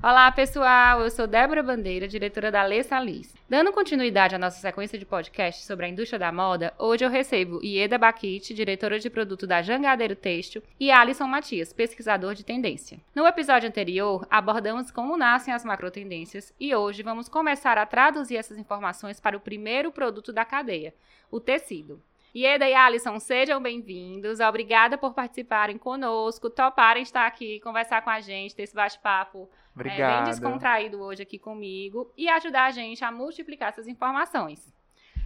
Olá, 0.00 0.30
pessoal. 0.30 1.00
Eu 1.00 1.10
sou 1.10 1.26
Débora 1.26 1.60
Bandeira, 1.60 2.06
diretora 2.06 2.52
da 2.52 2.62
Lê 2.62 2.84
Salis. 2.84 3.34
Dando 3.48 3.72
continuidade 3.72 4.32
à 4.32 4.38
nossa 4.38 4.60
sequência 4.60 4.96
de 4.96 5.04
podcast 5.04 5.64
sobre 5.64 5.86
a 5.86 5.88
indústria 5.88 6.20
da 6.20 6.30
moda, 6.30 6.72
hoje 6.78 7.04
eu 7.04 7.10
recebo 7.10 7.60
Ieda 7.64 7.98
Baquite, 7.98 8.54
diretora 8.54 9.00
de 9.00 9.10
produto 9.10 9.44
da 9.44 9.60
Jangadeiro 9.60 10.14
Têxtil, 10.14 10.62
e 10.78 10.92
Alisson 10.92 11.26
Matias, 11.26 11.72
pesquisador 11.72 12.36
de 12.36 12.44
tendência. 12.44 13.00
No 13.12 13.26
episódio 13.26 13.68
anterior, 13.68 14.24
abordamos 14.30 14.92
como 14.92 15.16
nascem 15.16 15.52
as 15.52 15.64
macrotendências 15.64 16.54
e 16.60 16.72
hoje 16.72 17.02
vamos 17.02 17.28
começar 17.28 17.76
a 17.76 17.84
traduzir 17.84 18.36
essas 18.36 18.56
informações 18.56 19.18
para 19.18 19.36
o 19.36 19.40
primeiro 19.40 19.90
produto 19.90 20.32
da 20.32 20.44
cadeia, 20.44 20.94
o 21.28 21.40
tecido. 21.40 22.00
Ieda 22.38 22.68
e 22.68 22.72
Alisson, 22.72 23.18
sejam 23.18 23.60
bem-vindos. 23.60 24.38
Obrigada 24.38 24.96
por 24.96 25.12
participarem 25.12 25.76
conosco, 25.76 26.48
toparem 26.48 27.02
estar 27.02 27.26
aqui, 27.26 27.58
conversar 27.58 28.00
com 28.02 28.10
a 28.10 28.20
gente, 28.20 28.54
ter 28.54 28.62
esse 28.62 28.76
bate-papo 28.76 29.50
é, 29.76 29.82
bem 29.82 30.22
descontraído 30.22 31.00
hoje 31.00 31.24
aqui 31.24 31.36
comigo 31.36 32.12
e 32.16 32.28
ajudar 32.28 32.66
a 32.66 32.70
gente 32.70 33.04
a 33.04 33.10
multiplicar 33.10 33.70
essas 33.70 33.88
informações. 33.88 34.72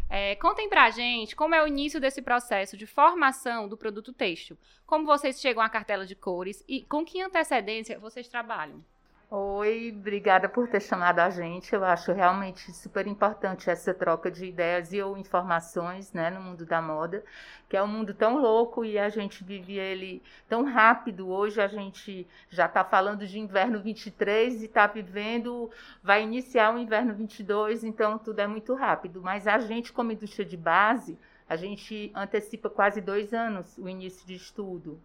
É, 0.09 0.37
contem 0.37 0.71
pra 0.71 0.89
gente 0.89 1.37
como 1.37 1.55
é 1.55 1.63
o 1.63 1.67
início 1.67 2.01
desse 2.01 2.23
processo 2.23 2.79
de 2.79 2.87
formação 2.87 3.69
do 3.69 3.77
produto 3.77 4.15
têxtil. 4.15 4.57
Como 4.87 5.05
vocês 5.05 5.39
chegam 5.39 5.63
à 5.63 5.69
cartela 5.69 6.07
de 6.07 6.15
cores 6.15 6.65
e 6.67 6.81
com 6.81 7.05
que 7.05 7.21
antecedência 7.21 7.99
vocês 7.99 8.27
trabalham? 8.27 8.83
Oi, 9.35 9.95
obrigada 9.97 10.47
por 10.47 10.69
ter 10.69 10.83
chamado 10.83 11.21
a 11.21 11.31
gente. 11.31 11.75
Eu 11.75 11.83
acho 11.87 12.13
realmente 12.13 12.71
super 12.71 13.07
importante 13.07 13.71
essa 13.71 13.95
troca 13.95 14.31
de 14.31 14.45
ideias 14.45 14.93
e 14.93 15.01
ou 15.01 15.17
informações 15.17 16.13
né, 16.13 16.29
no 16.29 16.43
mundo 16.43 16.67
da 16.67 16.83
moda, 16.83 17.25
que 17.67 17.75
é 17.75 17.83
um 17.83 17.87
mundo 17.87 18.13
tão 18.13 18.37
louco 18.37 18.85
e 18.85 18.99
a 18.99 19.09
gente 19.09 19.43
vive 19.43 19.79
ele 19.79 20.23
tão 20.47 20.65
rápido. 20.65 21.31
Hoje 21.31 21.63
a 21.63 21.67
gente 21.67 22.29
já 22.51 22.67
está 22.67 22.85
falando 22.85 23.27
de 23.27 23.39
inverno 23.39 23.81
23 23.81 24.61
e 24.61 24.67
está 24.67 24.87
vivendo, 24.87 25.71
vai 26.03 26.23
iniciar 26.23 26.75
o 26.75 26.79
inverno 26.79 27.15
22, 27.15 27.85
então 27.85 28.19
tudo 28.19 28.39
é 28.41 28.47
muito 28.47 28.75
rápido. 28.75 29.23
Mas 29.23 29.47
a 29.47 29.59
gente, 29.59 29.95
como 29.95 30.13
indústria 30.13 30.45
de 30.45 30.59
base, 30.59 31.19
a 31.49 31.57
gente 31.57 32.13
antecipa 32.15 32.69
quase 32.69 33.01
dois 33.01 33.33
anos 33.33 33.79
o 33.79 33.89
início 33.89 34.27
de 34.27 34.35
estudo. 34.35 35.01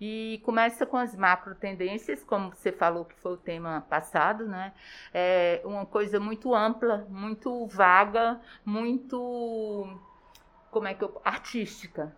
E 0.00 0.40
começa 0.44 0.84
com 0.84 0.96
as 0.96 1.14
macro 1.16 1.54
tendências, 1.54 2.22
como 2.22 2.50
você 2.50 2.70
falou 2.70 3.04
que 3.04 3.14
foi 3.16 3.32
o 3.32 3.36
tema 3.36 3.84
passado, 3.88 4.46
né? 4.46 4.72
É 5.12 5.62
uma 5.64 5.86
coisa 5.86 6.20
muito 6.20 6.54
ampla, 6.54 7.06
muito 7.08 7.66
vaga, 7.66 8.40
muito 8.64 9.98
como 10.70 10.86
é 10.86 10.94
que 10.94 11.02
eu, 11.02 11.20
artística. 11.24 12.14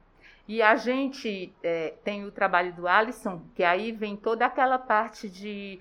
E 0.49 0.63
a 0.63 0.77
gente 0.77 1.55
é, 1.63 1.95
tem 2.03 2.25
o 2.25 2.33
trabalho 2.33 2.73
do 2.73 2.89
Alisson, 2.89 3.43
que 3.55 3.63
aí 3.63 3.93
vem 3.93 4.17
toda 4.17 4.47
aquela 4.47 4.79
parte 4.79 5.29
de 5.29 5.79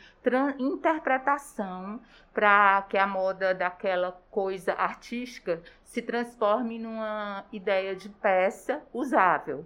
interpretação 0.59 2.01
para 2.33 2.81
que 2.89 2.97
a 2.97 3.07
moda 3.07 3.55
daquela 3.55 4.11
coisa 4.29 4.73
artística 4.73 5.63
se 5.85 6.01
transforme 6.01 6.77
numa 6.77 7.45
ideia 7.51 7.95
de 7.95 8.09
peça 8.09 8.83
usável. 8.93 9.65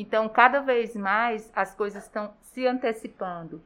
Então, 0.00 0.30
cada 0.30 0.60
vez 0.60 0.96
mais 0.96 1.52
as 1.54 1.74
coisas 1.74 2.04
estão 2.04 2.32
se 2.40 2.66
antecipando. 2.66 3.62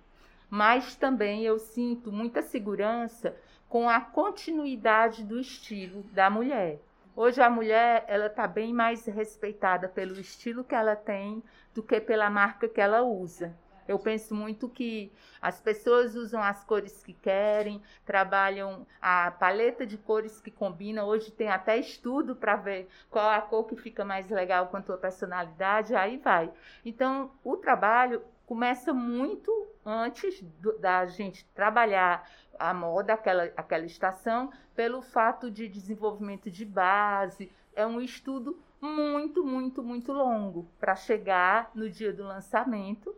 Mas 0.51 0.97
também 0.97 1.45
eu 1.45 1.61
sinto 1.61 2.11
muita 2.11 2.43
segurança 2.43 3.37
com 3.69 3.89
a 3.89 4.01
continuidade 4.01 5.23
do 5.23 5.39
estilo 5.39 6.03
da 6.11 6.29
mulher. 6.29 6.81
Hoje 7.15 7.41
a 7.41 7.49
mulher 7.49 8.05
ela 8.09 8.27
está 8.27 8.49
bem 8.49 8.75
mais 8.75 9.07
respeitada 9.07 9.89
pelo 9.89 10.19
estilo 10.19 10.65
que 10.65 10.75
ela 10.75 10.97
tem 10.97 11.41
do 11.73 11.85
que 11.85 12.01
pela 12.01 12.29
marca 12.29 12.69
que 12.69 12.81
ela 12.81 13.03
usa. 13.03 13.57
Eu 13.87 13.99
penso 13.99 14.35
muito 14.35 14.69
que 14.69 15.13
as 15.41 15.61
pessoas 15.61 16.15
usam 16.15 16.43
as 16.43 16.65
cores 16.65 17.03
que 17.03 17.13
querem, 17.13 17.83
trabalham 18.05 18.87
a 19.01 19.31
paleta 19.31 19.87
de 19.87 19.99
cores 19.99 20.41
que 20.41 20.51
combina. 20.51 21.05
Hoje 21.05 21.31
tem 21.31 21.49
até 21.49 21.77
estudo 21.77 22.35
para 22.35 22.57
ver 22.57 22.89
qual 23.11 23.31
a 23.31 23.41
cor 23.41 23.65
que 23.65 23.77
fica 23.77 24.05
mais 24.05 24.31
legal 24.31 24.69
com 24.69 24.77
a 24.77 24.83
tua 24.83 24.97
personalidade, 24.97 25.95
aí 25.95 26.17
vai. 26.17 26.51
Então, 26.85 27.31
o 27.45 27.57
trabalho 27.57 28.23
começa 28.47 28.93
muito 28.93 29.67
antes 29.85 30.41
do, 30.61 30.79
da 30.79 31.05
gente 31.07 31.45
trabalhar 31.55 32.29
a 32.59 32.73
moda, 32.73 33.15
aquela, 33.15 33.51
aquela 33.57 33.85
estação, 33.85 34.51
pelo 34.75 35.03
fato 35.03 35.51
de 35.51 35.69
desenvolvimento 35.69 36.51
de 36.51 36.65
base. 36.65 37.51
É 37.75 37.87
um 37.87 38.01
estudo 38.01 38.59
muito, 38.81 39.45
muito, 39.45 39.83
muito 39.83 40.13
longo 40.13 40.67
para 40.79 40.95
chegar 40.95 41.71
no 41.75 41.89
dia 41.89 42.13
do 42.13 42.23
lançamento 42.23 43.15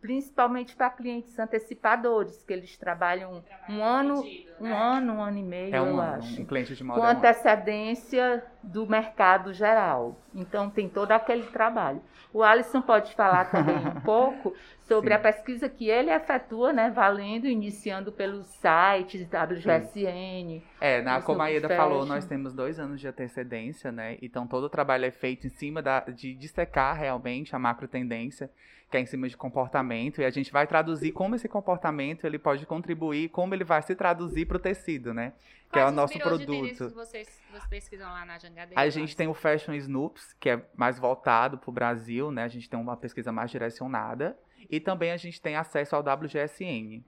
principalmente 0.00 0.76
para 0.76 0.90
clientes 0.90 1.38
antecipadores, 1.38 2.42
que 2.42 2.52
eles 2.52 2.76
trabalham 2.76 3.42
um 3.68 3.82
ano, 3.82 4.22
um 4.60 4.64
né? 4.64 4.72
ano, 4.72 5.14
um 5.14 5.22
ano 5.22 5.38
e 5.38 5.42
meio, 5.42 5.74
é 5.74 5.82
um, 5.82 5.88
eu 5.88 6.00
acho. 6.00 6.40
Um 6.40 6.44
cliente 6.44 6.74
de 6.74 6.84
moda 6.84 7.00
com 7.00 7.06
antecedência 7.06 8.44
do 8.68 8.86
mercado 8.86 9.52
geral. 9.52 10.16
Então 10.34 10.68
tem 10.68 10.88
todo 10.88 11.12
aquele 11.12 11.44
trabalho. 11.44 12.02
O 12.32 12.42
Alisson 12.42 12.82
pode 12.82 13.14
falar 13.14 13.46
também 13.46 13.76
um 13.76 14.00
pouco 14.02 14.54
sobre 14.82 15.08
Sim. 15.10 15.14
a 15.14 15.18
pesquisa 15.18 15.68
que 15.68 15.88
ele 15.88 16.10
efetua, 16.10 16.72
né, 16.72 16.90
valendo, 16.90 17.46
iniciando 17.46 18.12
pelos 18.12 18.46
sites 18.46 19.26
WGSN. 19.26 20.62
É, 20.80 21.00
na, 21.00 21.22
como 21.22 21.40
a 21.40 21.48
Ieda 21.48 21.68
falou, 21.68 22.04
nós 22.04 22.26
temos 22.26 22.52
dois 22.52 22.78
anos 22.78 23.00
de 23.00 23.08
antecedência, 23.08 23.90
né? 23.90 24.18
Então 24.20 24.46
todo 24.46 24.64
o 24.64 24.70
trabalho 24.70 25.06
é 25.06 25.10
feito 25.10 25.46
em 25.46 25.50
cima 25.50 25.80
da, 25.80 26.00
de 26.00 26.34
dissecar 26.34 26.94
realmente 26.96 27.56
a 27.56 27.58
macro 27.58 27.88
tendência 27.88 28.50
que 28.90 28.96
é 28.96 29.00
em 29.00 29.06
cima 29.06 29.28
de 29.28 29.36
comportamento, 29.36 30.22
e 30.22 30.24
a 30.24 30.30
gente 30.30 30.50
vai 30.50 30.66
traduzir 30.66 31.12
como 31.12 31.34
esse 31.34 31.46
comportamento 31.46 32.26
ele 32.26 32.38
pode 32.38 32.64
contribuir, 32.64 33.28
como 33.28 33.54
ele 33.54 33.64
vai 33.64 33.82
se 33.82 33.94
traduzir 33.94 34.46
para 34.46 34.56
o 34.56 34.60
tecido, 34.60 35.12
né? 35.12 35.34
Que 35.72 35.78
é 35.78 35.84
o 35.84 35.90
nosso 35.90 36.18
produto. 36.18 36.88
que 36.88 36.94
vocês, 36.94 37.28
vocês 37.50 37.66
pesquisam 37.68 38.08
lá 38.08 38.24
na 38.24 38.38
Jangadeira? 38.38 38.80
A 38.80 38.88
gente 38.88 39.14
tem 39.14 39.28
o 39.28 39.34
Fashion 39.34 39.74
Snoops, 39.74 40.32
que 40.34 40.50
é 40.50 40.66
mais 40.74 40.98
voltado 40.98 41.58
para 41.58 41.68
o 41.68 41.72
Brasil, 41.72 42.30
né? 42.30 42.44
A 42.44 42.48
gente 42.48 42.68
tem 42.68 42.78
uma 42.78 42.96
pesquisa 42.96 43.30
mais 43.30 43.50
direcionada. 43.50 44.38
E 44.70 44.80
também 44.80 45.12
a 45.12 45.16
gente 45.16 45.40
tem 45.40 45.56
acesso 45.56 45.94
ao 45.94 46.02
WGSN. 46.02 47.04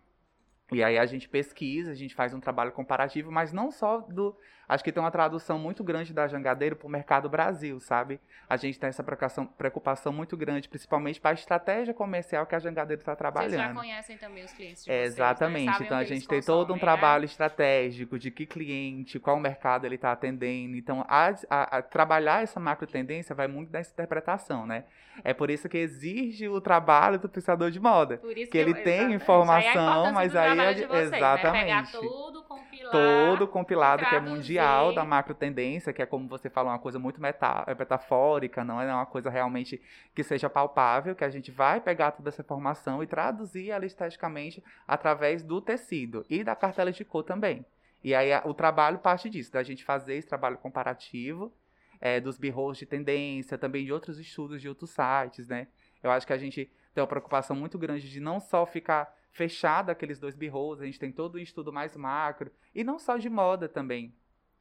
E 0.73 0.83
aí 0.83 0.99
a 0.99 1.07
gente 1.07 1.29
pesquisa, 1.29 1.91
a 1.91 1.95
gente 1.95 2.15
faz 2.15 2.33
um 2.33 2.41
trabalho 2.41 2.73
comparativo, 2.73 3.31
mas 3.31 3.53
não 3.53 3.71
só 3.71 3.99
do 3.99 4.37
acho 4.69 4.85
que 4.85 4.93
tem 4.93 5.03
uma 5.03 5.11
tradução 5.11 5.59
muito 5.59 5.83
grande 5.83 6.15
da 6.15 6.29
Jangadeiro 6.29 6.77
para 6.77 6.87
o 6.87 6.91
mercado 6.91 7.29
Brasil, 7.29 7.81
sabe? 7.81 8.21
A 8.49 8.57
gente 8.57 8.79
tem 8.79 8.89
essa 8.89 9.03
preocupação, 9.03 9.47
preocupação 9.47 10.13
muito 10.13 10.37
grande, 10.37 10.69
principalmente 10.69 11.21
para 11.21 11.33
a 11.33 11.35
estratégia 11.35 11.93
comercial 11.93 12.47
que 12.47 12.55
a 12.55 12.59
Jangadeiro 12.59 13.01
está 13.01 13.17
trabalhando. 13.17 13.51
Vocês 13.51 13.63
já 13.63 13.75
conhecem 13.75 14.17
também 14.17 14.45
os 14.45 14.53
clientes 14.53 14.85
de 14.85 14.91
vocês, 14.91 15.13
Exatamente. 15.13 15.81
Né? 15.81 15.87
Então 15.87 15.99
a 15.99 16.05
gente 16.05 16.29
tem 16.29 16.41
todo 16.41 16.71
um 16.73 16.77
né? 16.77 16.81
trabalho 16.81 17.25
estratégico 17.25 18.17
de 18.17 18.31
que 18.31 18.47
cliente, 18.47 19.19
qual 19.19 19.41
mercado 19.41 19.87
ele 19.87 19.97
está 19.97 20.13
atendendo. 20.13 20.77
Então 20.77 21.05
a, 21.09 21.35
a, 21.49 21.79
a, 21.79 21.83
trabalhar 21.83 22.45
essa 22.45 22.61
macro 22.61 22.87
tendência 22.87 23.35
vai 23.35 23.49
muito 23.49 23.73
nessa 23.73 23.93
interpretação, 23.93 24.67
né? 24.67 24.85
É 25.25 25.35
por 25.35 25.51
isso 25.51 25.69
que 25.69 25.77
exige 25.77 26.49
o 26.49 26.61
trabalho 26.61 27.19
do 27.19 27.29
pensador 27.29 27.71
de 27.71 27.81
moda. 27.81 28.19
Por 28.19 28.39
isso 28.39 28.51
que, 28.51 28.53
que 28.53 28.59
ele 28.59 28.71
eu, 28.71 28.85
tem 28.85 29.13
informação, 29.13 30.07
aí 30.07 30.13
mas 30.13 30.37
aí 30.37 30.60
é, 30.63 30.75
vocês, 30.75 31.13
exatamente. 31.13 31.53
Né? 31.53 31.83
Pegar 31.83 31.91
tudo, 31.91 32.43
compilar, 32.45 32.93
todo 32.93 33.49
compilado 33.49 34.07
que 34.07 34.15
é 34.15 34.21
mundial 34.21 34.95
da 34.95 35.05
macro 35.05 35.35
tendência, 35.35 35.93
que 35.93 36.03
é 36.03 36.07
como 36.07 36.29
você 36.29 36.49
falou, 36.49 36.73
uma 36.73 36.79
coisa 36.79 36.99
muito 36.99 37.21
meta, 37.21 37.65
é 37.67 37.75
metafórica, 37.75 38.65
não 38.65 38.81
é 38.81 38.93
uma 38.93 39.07
coisa 39.07 39.31
realmente 39.31 39.81
que 40.15 40.23
seja 40.23 40.49
palpável, 40.51 41.15
que 41.15 41.25
a 41.25 41.31
gente 41.31 41.51
vai 41.51 41.81
pegar 41.81 42.13
toda 42.13 42.29
essa 42.29 42.43
informação 42.43 43.03
e 43.03 43.07
traduzir 43.07 43.71
ela 43.71 43.87
esteticamente 43.87 44.63
através 44.87 45.43
do 45.43 45.61
tecido 45.61 46.25
e 46.29 46.45
da 46.45 46.55
cartela 46.55 46.93
de 46.93 47.05
cor 47.05 47.23
também. 47.23 47.65
E 48.03 48.15
aí 48.15 48.31
o 48.45 48.55
trabalho 48.55 48.99
parte 48.99 49.29
disso, 49.29 49.53
da 49.53 49.63
gente 49.63 49.85
fazer 49.85 50.15
esse 50.15 50.29
trabalho 50.29 50.57
comparativo 50.59 51.53
é, 52.01 52.19
dos 52.19 52.39
birros 52.39 52.79
de 52.79 52.87
tendência, 52.87 53.59
também 53.59 53.85
de 53.85 53.93
outros 53.93 54.19
estudos 54.19 54.61
de 54.61 54.69
outros 54.69 54.91
sites, 54.91 55.47
né? 55.47 55.69
Eu 56.03 56.11
acho 56.11 56.27
que 56.27 56.33
a 56.33 56.39
gente 56.39 56.71
tem 56.95 57.03
uma 57.03 57.07
preocupação 57.07 57.55
muito 57.55 57.79
grande 57.79 58.11
de 58.11 58.21
não 58.21 58.41
só 58.41 58.65
ficar 58.65 59.15
fechado 59.33 59.91
aqueles 59.91 60.19
dois 60.19 60.35
birros, 60.35 60.81
a 60.81 60.87
gente 60.87 60.99
tem 60.99 61.13
todo 61.13 61.37
um 61.37 61.39
estudo 61.39 61.73
mais 61.73 61.97
macro, 61.97 62.51
e 62.75 62.85
não 62.85 62.99
só 62.99 63.17
de 63.17 63.31
moda 63.31 63.69
também. 63.69 64.15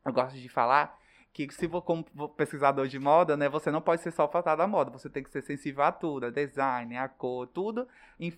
Eu 0.06 0.14
gosto 0.14 0.38
de 0.38 0.50
falar 0.50 0.98
que 1.32 1.52
se 1.52 1.68
for 1.68 1.82
como 1.82 2.04
pesquisador 2.30 2.88
de 2.88 2.98
moda, 2.98 3.38
né, 3.38 3.48
você 3.48 3.70
não 3.70 3.82
pode 3.82 4.02
ser 4.02 4.12
só 4.12 4.28
faltado 4.28 4.62
à 4.62 4.68
moda, 4.68 4.90
você 4.90 5.10
tem 5.10 5.24
que 5.24 5.30
ser 5.30 5.42
sensível 5.42 5.84
a 5.84 5.92
tudo, 5.92 6.26
a 6.26 6.30
design, 6.30 6.98
a 6.98 7.08
cor, 7.08 7.48
tudo, 7.48 7.88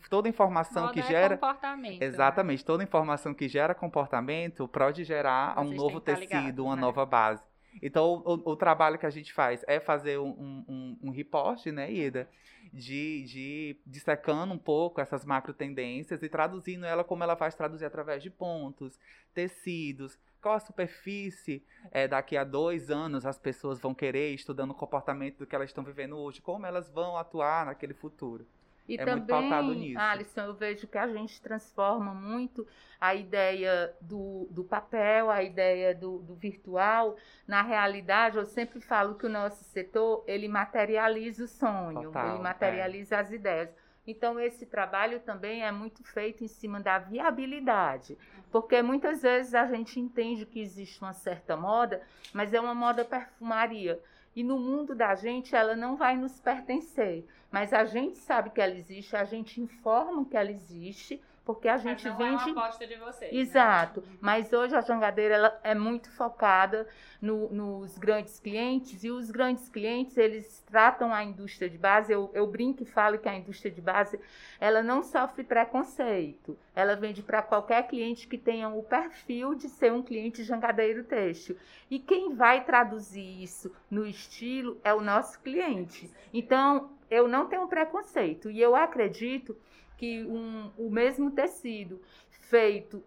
toda 0.09 0.27
informação 0.27 0.83
moda 0.83 0.93
que 0.93 0.99
é 0.99 1.03
gera 1.03 1.37
comportamento. 1.37 1.99
Né? 1.99 2.05
Exatamente, 2.05 2.59
né? 2.59 2.65
toda 2.65 2.83
informação 2.83 3.33
que 3.33 3.47
gera 3.47 3.73
comportamento 3.73 4.67
pode 4.67 5.03
gerar 5.03 5.55
Vocês 5.55 5.71
um 5.71 5.75
novo 5.75 6.01
tecido, 6.01 6.21
ligados, 6.21 6.59
uma 6.65 6.75
né? 6.75 6.81
nova 6.81 7.05
base. 7.05 7.43
Então, 7.81 8.23
o, 8.25 8.51
o, 8.51 8.55
trabalho 8.55 8.97
que 8.97 9.05
a 9.05 9.09
gente 9.09 9.31
faz 9.31 9.63
é 9.67 9.79
fazer 9.79 10.17
um, 10.19 10.65
um, 10.67 10.97
um 11.03 11.09
reporte, 11.09 11.71
né, 11.71 11.91
Ida? 11.91 12.29
De, 12.73 13.23
de 13.25 13.77
dissecando 13.85 14.53
um 14.53 14.57
pouco 14.57 15.01
essas 15.01 15.25
macro 15.25 15.53
tendências 15.53 16.23
e 16.23 16.29
traduzindo 16.29 16.85
ela 16.85 17.03
como 17.03 17.23
ela 17.23 17.35
vai 17.35 17.51
traduzir 17.51 17.85
através 17.85 18.23
de 18.23 18.29
pontos, 18.29 18.97
tecidos, 19.33 20.17
qual 20.41 20.55
a 20.55 20.59
superfície 20.59 21.63
é, 21.91 22.07
daqui 22.07 22.35
a 22.35 22.43
dois 22.43 22.89
anos 22.89 23.25
as 23.25 23.37
pessoas 23.37 23.79
vão 23.79 23.93
querer, 23.93 24.33
estudando 24.33 24.71
o 24.71 24.75
comportamento 24.75 25.39
do 25.39 25.45
que 25.45 25.55
elas 25.55 25.69
estão 25.69 25.83
vivendo 25.83 26.17
hoje, 26.17 26.41
como 26.41 26.65
elas 26.65 26.89
vão 26.89 27.17
atuar 27.17 27.65
naquele 27.65 27.93
futuro. 27.93 28.45
E 28.87 28.95
é 28.95 28.97
também, 28.97 29.15
muito 29.15 29.27
pautado 29.27 29.73
nisso. 29.73 29.99
Alisson, 29.99 30.41
eu 30.41 30.53
vejo 30.53 30.87
que 30.87 30.97
a 30.97 31.07
gente 31.07 31.41
transforma 31.41 32.13
muito 32.13 32.67
a 32.99 33.15
ideia 33.15 33.93
do, 34.01 34.47
do 34.51 34.63
papel, 34.63 35.29
a 35.29 35.41
ideia 35.41 35.93
do, 35.95 36.19
do 36.19 36.35
virtual. 36.35 37.15
Na 37.47 37.61
realidade, 37.61 38.37
eu 38.37 38.45
sempre 38.45 38.79
falo 38.79 39.15
que 39.15 39.25
o 39.25 39.29
nosso 39.29 39.63
setor, 39.63 40.23
ele 40.27 40.47
materializa 40.47 41.45
o 41.45 41.47
sonho, 41.47 42.03
Total, 42.03 42.35
ele 42.35 42.43
materializa 42.43 43.15
é. 43.15 43.19
as 43.19 43.31
ideias. 43.31 43.69
Então, 44.05 44.39
esse 44.39 44.65
trabalho 44.65 45.19
também 45.19 45.63
é 45.63 45.71
muito 45.71 46.03
feito 46.03 46.43
em 46.43 46.47
cima 46.47 46.79
da 46.79 46.97
viabilidade, 46.97 48.17
porque 48.51 48.81
muitas 48.81 49.21
vezes 49.21 49.53
a 49.53 49.65
gente 49.67 49.99
entende 49.99 50.45
que 50.45 50.59
existe 50.59 51.01
uma 51.01 51.13
certa 51.13 51.55
moda, 51.55 52.01
mas 52.33 52.53
é 52.53 52.59
uma 52.59 52.73
moda 52.73 53.05
perfumaria. 53.05 53.99
E 54.35 54.43
no 54.43 54.57
mundo 54.57 54.95
da 54.95 55.13
gente, 55.15 55.55
ela 55.55 55.75
não 55.75 55.95
vai 55.95 56.15
nos 56.15 56.39
pertencer. 56.39 57.25
Mas 57.51 57.73
a 57.73 57.83
gente 57.83 58.17
sabe 58.17 58.49
que 58.49 58.61
ela 58.61 58.73
existe, 58.73 59.15
a 59.15 59.25
gente 59.25 59.59
informa 59.59 60.23
que 60.25 60.37
ela 60.37 60.51
existe, 60.51 61.21
porque 61.43 61.67
a 61.67 61.77
gente 61.77 62.03
Mas 62.07 62.17
não 62.17 62.17
vende. 62.17 62.49
É 62.49 62.53
uma 62.53 62.65
aposta 62.65 62.87
de 62.87 62.95
vocês. 62.95 63.31
Né? 63.31 63.39
Exato. 63.39 64.01
Né? 64.01 64.17
Mas 64.21 64.53
hoje 64.53 64.75
a 64.75 64.81
jangadeira 64.81 65.35
ela 65.35 65.59
é 65.63 65.73
muito 65.73 66.11
focada 66.11 66.87
no, 67.21 67.51
nos 67.51 67.97
grandes 67.97 68.39
clientes 68.39 69.03
e 69.03 69.09
os 69.09 69.31
grandes 69.31 69.67
clientes 69.67 70.17
eles 70.17 70.63
tratam 70.69 71.13
a 71.13 71.23
indústria 71.23 71.69
de 71.69 71.77
base. 71.77 72.13
Eu, 72.13 72.29
eu 72.33 72.45
brinco 72.45 72.83
e 72.83 72.85
falo 72.85 73.17
que 73.17 73.27
a 73.27 73.35
indústria 73.35 73.71
de 73.71 73.81
base 73.81 74.19
ela 74.59 74.83
não 74.83 75.01
sofre 75.01 75.43
preconceito. 75.43 76.57
Ela 76.75 76.95
vende 76.95 77.23
para 77.23 77.41
qualquer 77.41 77.87
cliente 77.87 78.27
que 78.27 78.37
tenha 78.37 78.69
o 78.69 78.83
perfil 78.83 79.55
de 79.55 79.67
ser 79.67 79.91
um 79.91 80.03
cliente 80.03 80.43
jangadeiro 80.43 81.03
têxtil. 81.03 81.57
E 81.89 81.99
quem 81.99 82.35
vai 82.35 82.63
traduzir 82.63 83.43
isso 83.43 83.73
no 83.89 84.05
estilo 84.05 84.79
é 84.83 84.93
o 84.93 85.01
nosso 85.01 85.39
cliente. 85.41 86.09
Então 86.33 86.91
eu 87.09 87.27
não 87.27 87.47
tenho 87.47 87.67
preconceito 87.67 88.49
e 88.49 88.61
eu 88.61 88.73
acredito 88.75 89.57
que 90.01 90.25
um, 90.25 90.71
o 90.79 90.89
mesmo 90.89 91.29
tecido 91.29 92.01
feito 92.31 93.03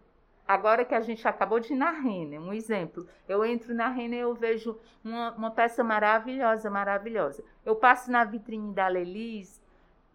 agora 0.47 0.85
que 0.85 0.95
a 0.95 1.01
gente 1.01 1.27
acabou 1.27 1.59
de 1.59 1.73
ir 1.73 1.75
na 1.75 1.91
Renner, 1.91 2.41
um 2.41 2.53
exemplo, 2.53 3.05
eu 3.27 3.43
entro 3.43 3.75
na 3.75 3.89
Renner 3.89 4.19
e 4.19 4.21
eu 4.21 4.33
vejo 4.33 4.79
uma, 5.03 5.33
uma, 5.33 5.51
peça 5.51 5.83
maravilhosa, 5.83 6.69
maravilhosa. 6.69 7.43
Eu 7.65 7.75
passo 7.75 8.09
na 8.09 8.23
vitrine 8.23 8.73
da 8.73 8.87
Lelis, 8.87 9.61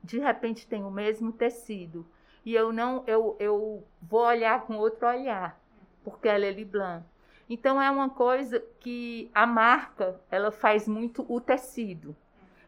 de 0.02 0.18
repente 0.18 0.66
tem 0.66 0.82
o 0.82 0.90
mesmo 0.90 1.32
tecido 1.32 2.06
e 2.46 2.54
eu 2.54 2.72
não, 2.72 3.04
eu, 3.06 3.36
eu 3.38 3.84
vou 4.00 4.22
olhar 4.22 4.62
com 4.62 4.78
outro 4.78 5.06
olhar, 5.06 5.60
porque 6.02 6.30
é 6.30 6.38
Lely 6.38 6.64
Blanc. 6.64 7.04
Então 7.46 7.82
é 7.82 7.90
uma 7.90 8.08
coisa 8.08 8.64
que 8.78 9.30
a 9.34 9.46
marca 9.46 10.18
ela 10.30 10.50
faz 10.50 10.88
muito 10.88 11.26
o 11.28 11.42
tecido 11.42 12.16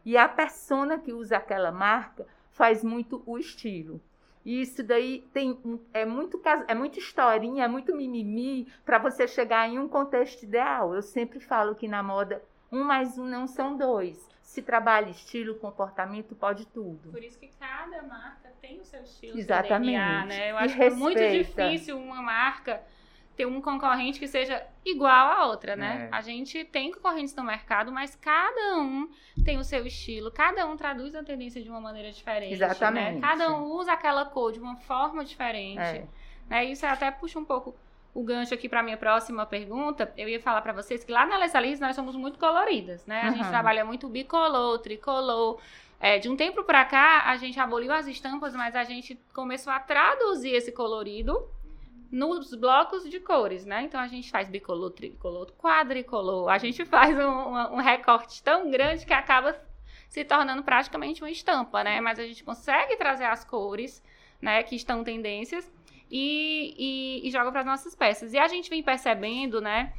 e 0.05 0.15
a 0.15 0.29
persona 0.29 0.99
que 0.99 1.11
usa 1.11 1.37
aquela 1.37 1.71
marca 1.71 2.27
faz 2.53 2.83
muito 2.83 3.21
o 3.25 3.37
estilo. 3.37 3.99
E 4.45 4.61
isso 4.61 4.83
daí 4.83 5.25
tem 5.33 5.57
é 5.93 6.05
muito 6.05 6.41
é 6.67 6.75
muita 6.75 6.99
historinha, 6.99 7.63
é 7.63 7.67
muito 7.67 7.95
mimimi 7.95 8.67
para 8.83 8.97
você 8.97 9.27
chegar 9.27 9.69
em 9.69 9.79
um 9.79 9.87
contexto 9.87 10.43
ideal. 10.43 10.93
Eu 10.93 11.01
sempre 11.01 11.39
falo 11.39 11.75
que 11.75 11.87
na 11.87 12.03
moda 12.03 12.43
um 12.71 12.83
mais 12.83 13.17
um 13.17 13.25
não 13.25 13.47
são 13.47 13.77
dois. 13.77 14.27
Se 14.41 14.61
trabalha 14.61 15.09
estilo, 15.09 15.55
comportamento, 15.55 16.35
pode 16.35 16.65
tudo. 16.67 17.11
Por 17.11 17.23
isso 17.23 17.39
que 17.39 17.47
cada 17.59 18.03
marca 18.03 18.51
tem 18.61 18.81
o 18.81 18.83
seu 18.83 19.01
estilo, 19.01 19.37
Exatamente. 19.37 19.91
DNA, 19.91 20.25
né? 20.25 20.51
Eu 20.51 20.57
acho 20.57 20.75
que 20.75 20.83
é 20.83 20.89
muito 20.89 21.19
difícil 21.19 21.97
uma 21.97 22.21
marca 22.21 22.81
ter 23.35 23.45
um 23.45 23.59
concorrente 23.59 24.19
que 24.19 24.27
seja 24.27 24.63
igual 24.85 25.27
a 25.27 25.47
outra, 25.47 25.75
né? 25.75 26.09
É. 26.11 26.15
A 26.15 26.21
gente 26.21 26.63
tem 26.65 26.91
concorrentes 26.91 27.35
no 27.35 27.43
mercado, 27.43 27.91
mas 27.91 28.15
cada 28.15 28.77
um 28.77 29.09
tem 29.43 29.57
o 29.57 29.63
seu 29.63 29.85
estilo, 29.85 30.31
cada 30.31 30.65
um 30.67 30.77
traduz 30.77 31.15
a 31.15 31.23
tendência 31.23 31.61
de 31.61 31.69
uma 31.69 31.81
maneira 31.81 32.11
diferente. 32.11 32.49
Né? 32.49 32.55
Exatamente. 32.55 33.15
Né? 33.15 33.21
Cada 33.21 33.51
um 33.51 33.71
usa 33.71 33.93
aquela 33.93 34.25
cor 34.25 34.51
de 34.51 34.59
uma 34.59 34.75
forma 34.75 35.25
diferente. 35.25 35.79
É. 35.79 36.05
Né? 36.49 36.65
Isso 36.65 36.85
até 36.85 37.09
puxa 37.09 37.39
um 37.39 37.45
pouco 37.45 37.75
o 38.13 38.23
gancho 38.23 38.53
aqui 38.53 38.69
para 38.69 38.83
minha 38.83 38.97
próxima 38.97 39.45
pergunta. 39.45 40.13
Eu 40.15 40.29
ia 40.29 40.39
falar 40.39 40.61
para 40.61 40.73
vocês 40.73 41.03
que 41.03 41.11
lá 41.11 41.25
na 41.25 41.37
Liz 41.59 41.79
nós 41.79 41.95
somos 41.95 42.15
muito 42.15 42.37
coloridas, 42.37 43.05
né? 43.07 43.21
A 43.21 43.25
uhum. 43.29 43.35
gente 43.35 43.49
trabalha 43.49 43.83
muito 43.83 44.07
bicolor, 44.07 44.77
tricolor. 44.79 45.59
É, 45.99 46.19
de 46.19 46.29
um 46.29 46.35
tempo 46.35 46.63
para 46.63 46.85
cá, 46.85 47.23
a 47.25 47.37
gente 47.37 47.59
aboliu 47.59 47.91
as 47.91 48.05
estampas, 48.07 48.53
mas 48.53 48.75
a 48.75 48.83
gente 48.83 49.19
começou 49.33 49.71
a 49.71 49.79
traduzir 49.79 50.51
esse 50.51 50.71
colorido 50.71 51.49
nos 52.13 52.53
blocos 52.53 53.09
de 53.09 53.19
cores, 53.19 53.65
né? 53.65 53.81
Então 53.81 53.99
a 53.99 54.07
gente 54.07 54.29
faz 54.29 54.47
bicolor, 54.47 54.91
tricolor, 54.91 55.51
quadricolor. 55.53 56.47
A 56.47 56.59
gente 56.59 56.85
faz 56.85 57.17
um, 57.17 57.75
um, 57.75 57.77
recorte 57.77 58.43
tão 58.43 58.69
grande 58.69 59.03
que 59.03 59.11
acaba 59.11 59.59
se 60.07 60.23
tornando 60.23 60.61
praticamente 60.61 61.23
uma 61.23 61.31
estampa, 61.31 61.83
né? 61.83 61.99
Mas 61.99 62.19
a 62.19 62.23
gente 62.23 62.43
consegue 62.43 62.95
trazer 62.97 63.23
as 63.23 63.43
cores, 63.43 64.03
né? 64.39 64.61
Que 64.61 64.75
estão 64.75 65.03
tendências 65.03 65.73
e, 66.11 66.75
e, 67.23 67.27
e 67.27 67.31
joga 67.31 67.51
para 67.51 67.61
as 67.61 67.65
nossas 67.65 67.95
peças. 67.95 68.31
E 68.31 68.37
a 68.37 68.47
gente 68.47 68.69
vem 68.69 68.83
percebendo, 68.83 69.59
né? 69.59 69.91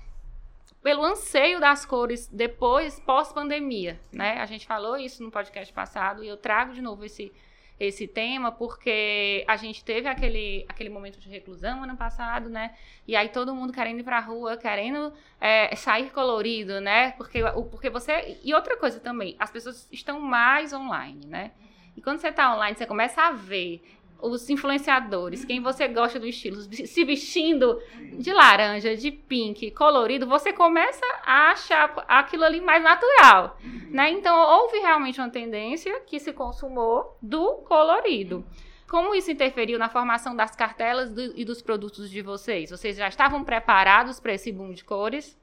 Pelo 0.84 1.02
anseio 1.02 1.58
das 1.58 1.84
cores 1.84 2.28
depois, 2.28 3.00
pós-pandemia, 3.00 4.00
né? 4.12 4.38
A 4.38 4.46
gente 4.46 4.68
falou 4.68 4.96
isso 4.96 5.20
no 5.20 5.32
podcast 5.32 5.74
passado 5.74 6.22
e 6.22 6.28
eu 6.28 6.36
trago 6.36 6.74
de 6.74 6.80
novo 6.80 7.04
esse 7.04 7.32
esse 7.78 8.06
tema, 8.06 8.52
porque 8.52 9.44
a 9.48 9.56
gente 9.56 9.84
teve 9.84 10.08
aquele, 10.08 10.64
aquele 10.68 10.88
momento 10.88 11.18
de 11.18 11.28
reclusão 11.28 11.82
ano 11.82 11.96
passado, 11.96 12.48
né? 12.48 12.74
E 13.06 13.16
aí 13.16 13.28
todo 13.28 13.54
mundo 13.54 13.72
querendo 13.72 14.00
ir 14.00 14.04
pra 14.04 14.20
rua, 14.20 14.56
querendo 14.56 15.12
é, 15.40 15.74
sair 15.74 16.10
colorido, 16.10 16.80
né? 16.80 17.12
Porque, 17.12 17.40
porque 17.70 17.90
você. 17.90 18.38
E 18.44 18.54
outra 18.54 18.76
coisa 18.76 19.00
também, 19.00 19.34
as 19.38 19.50
pessoas 19.50 19.88
estão 19.90 20.20
mais 20.20 20.72
online, 20.72 21.26
né? 21.26 21.50
E 21.96 22.00
quando 22.00 22.18
você 22.18 22.28
está 22.28 22.54
online, 22.54 22.76
você 22.76 22.86
começa 22.86 23.22
a 23.22 23.32
ver 23.32 23.82
os 24.30 24.48
influenciadores, 24.48 25.44
quem 25.44 25.60
você 25.60 25.86
gosta 25.86 26.18
do 26.18 26.26
estilo, 26.26 26.60
se 26.62 27.04
vestindo 27.04 27.80
de 28.18 28.32
laranja, 28.32 28.96
de 28.96 29.10
pink, 29.10 29.70
colorido, 29.70 30.26
você 30.26 30.52
começa 30.52 31.04
a 31.24 31.50
achar 31.50 32.04
aquilo 32.08 32.44
ali 32.44 32.60
mais 32.60 32.82
natural, 32.82 33.58
né? 33.90 34.10
Então, 34.10 34.36
houve 34.36 34.78
realmente 34.78 35.20
uma 35.20 35.30
tendência 35.30 36.00
que 36.00 36.18
se 36.18 36.32
consumou 36.32 37.16
do 37.20 37.54
colorido. 37.66 38.44
Como 38.88 39.14
isso 39.14 39.30
interferiu 39.30 39.78
na 39.78 39.88
formação 39.88 40.36
das 40.36 40.54
cartelas 40.54 41.12
do, 41.12 41.36
e 41.38 41.44
dos 41.44 41.60
produtos 41.60 42.10
de 42.10 42.22
vocês? 42.22 42.70
Vocês 42.70 42.96
já 42.96 43.08
estavam 43.08 43.42
preparados 43.42 44.20
para 44.20 44.34
esse 44.34 44.52
boom 44.52 44.72
de 44.72 44.84
cores? 44.84 45.38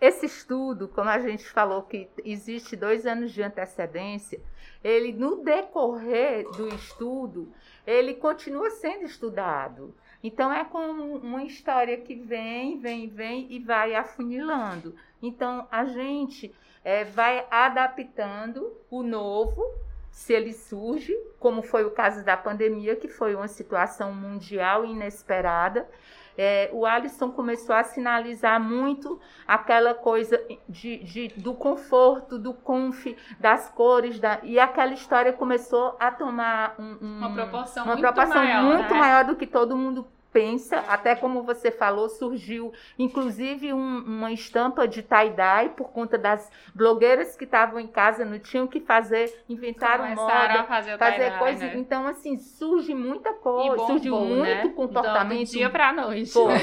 Esse 0.00 0.24
estudo, 0.24 0.88
como 0.88 1.10
a 1.10 1.18
gente 1.18 1.44
falou 1.44 1.82
que 1.82 2.08
existe 2.24 2.74
dois 2.74 3.06
anos 3.06 3.32
de 3.32 3.42
antecedência, 3.42 4.40
ele 4.82 5.12
no 5.12 5.44
decorrer 5.44 6.48
do 6.52 6.68
estudo, 6.68 7.52
ele 7.86 8.14
continua 8.14 8.70
sendo 8.70 9.04
estudado. 9.04 9.94
Então 10.22 10.52
é 10.52 10.64
como 10.64 11.16
uma 11.16 11.44
história 11.44 11.96
que 11.96 12.14
vem, 12.14 12.78
vem, 12.78 13.08
vem 13.08 13.46
e 13.50 13.58
vai 13.58 13.94
afunilando. 13.94 14.94
Então 15.22 15.66
a 15.70 15.84
gente 15.84 16.54
é, 16.84 17.04
vai 17.04 17.46
adaptando 17.50 18.72
o 18.90 19.02
novo, 19.02 19.62
se 20.10 20.32
ele 20.32 20.52
surge, 20.52 21.16
como 21.38 21.62
foi 21.62 21.84
o 21.84 21.90
caso 21.90 22.24
da 22.24 22.36
pandemia, 22.36 22.96
que 22.96 23.08
foi 23.08 23.34
uma 23.34 23.48
situação 23.48 24.12
mundial 24.12 24.84
inesperada 24.84 25.88
é, 26.36 26.70
o 26.72 26.86
Alisson 26.86 27.30
começou 27.30 27.74
a 27.74 27.82
sinalizar 27.82 28.60
muito 28.60 29.20
aquela 29.46 29.94
coisa 29.94 30.40
de, 30.68 30.98
de, 30.98 31.28
do 31.36 31.54
conforto, 31.54 32.38
do 32.38 32.54
conf, 32.54 33.06
das 33.38 33.68
cores, 33.70 34.18
da, 34.18 34.40
e 34.42 34.58
aquela 34.58 34.92
história 34.92 35.32
começou 35.32 35.96
a 35.98 36.10
tomar 36.10 36.74
um, 36.78 36.98
um, 37.00 37.18
uma 37.18 37.34
proporção, 37.34 37.84
uma 37.84 37.94
muito, 37.94 38.06
proporção 38.06 38.42
maior, 38.42 38.62
muito 38.62 38.92
né? 38.92 38.98
maior 38.98 39.24
do 39.24 39.36
que 39.36 39.46
todo 39.46 39.76
mundo 39.76 40.06
pensa, 40.32 40.78
até 40.88 41.14
como 41.14 41.42
você 41.42 41.70
falou, 41.70 42.08
surgiu 42.08 42.72
inclusive 42.98 43.72
um, 43.72 43.98
uma 43.98 44.32
estampa 44.32 44.86
de 44.86 45.02
tie-dye 45.02 45.70
por 45.70 45.90
conta 45.90 46.16
das 46.16 46.50
blogueiras 46.74 47.36
que 47.36 47.44
estavam 47.44 47.80
em 47.80 47.86
casa, 47.86 48.24
não 48.24 48.38
tinham 48.38 48.66
que 48.66 48.80
fazer, 48.80 49.42
inventaram 49.48 50.04
Começaram 50.04 50.48
moda, 50.48 50.60
a 50.60 50.64
fazer, 50.64 50.98
fazer 50.98 51.38
coisa. 51.38 51.66
Né? 51.66 51.76
Então, 51.76 52.06
assim, 52.06 52.38
surge 52.38 52.94
muita 52.94 53.32
coisa, 53.34 53.86
surgiu 53.86 54.16
muito 54.16 54.68
né? 54.68 54.72
comportamento. 54.74 55.48
Do 55.48 55.52
dia 55.52 55.70
pra 55.70 55.92
noite. 55.92 56.32
Foi. 56.32 56.54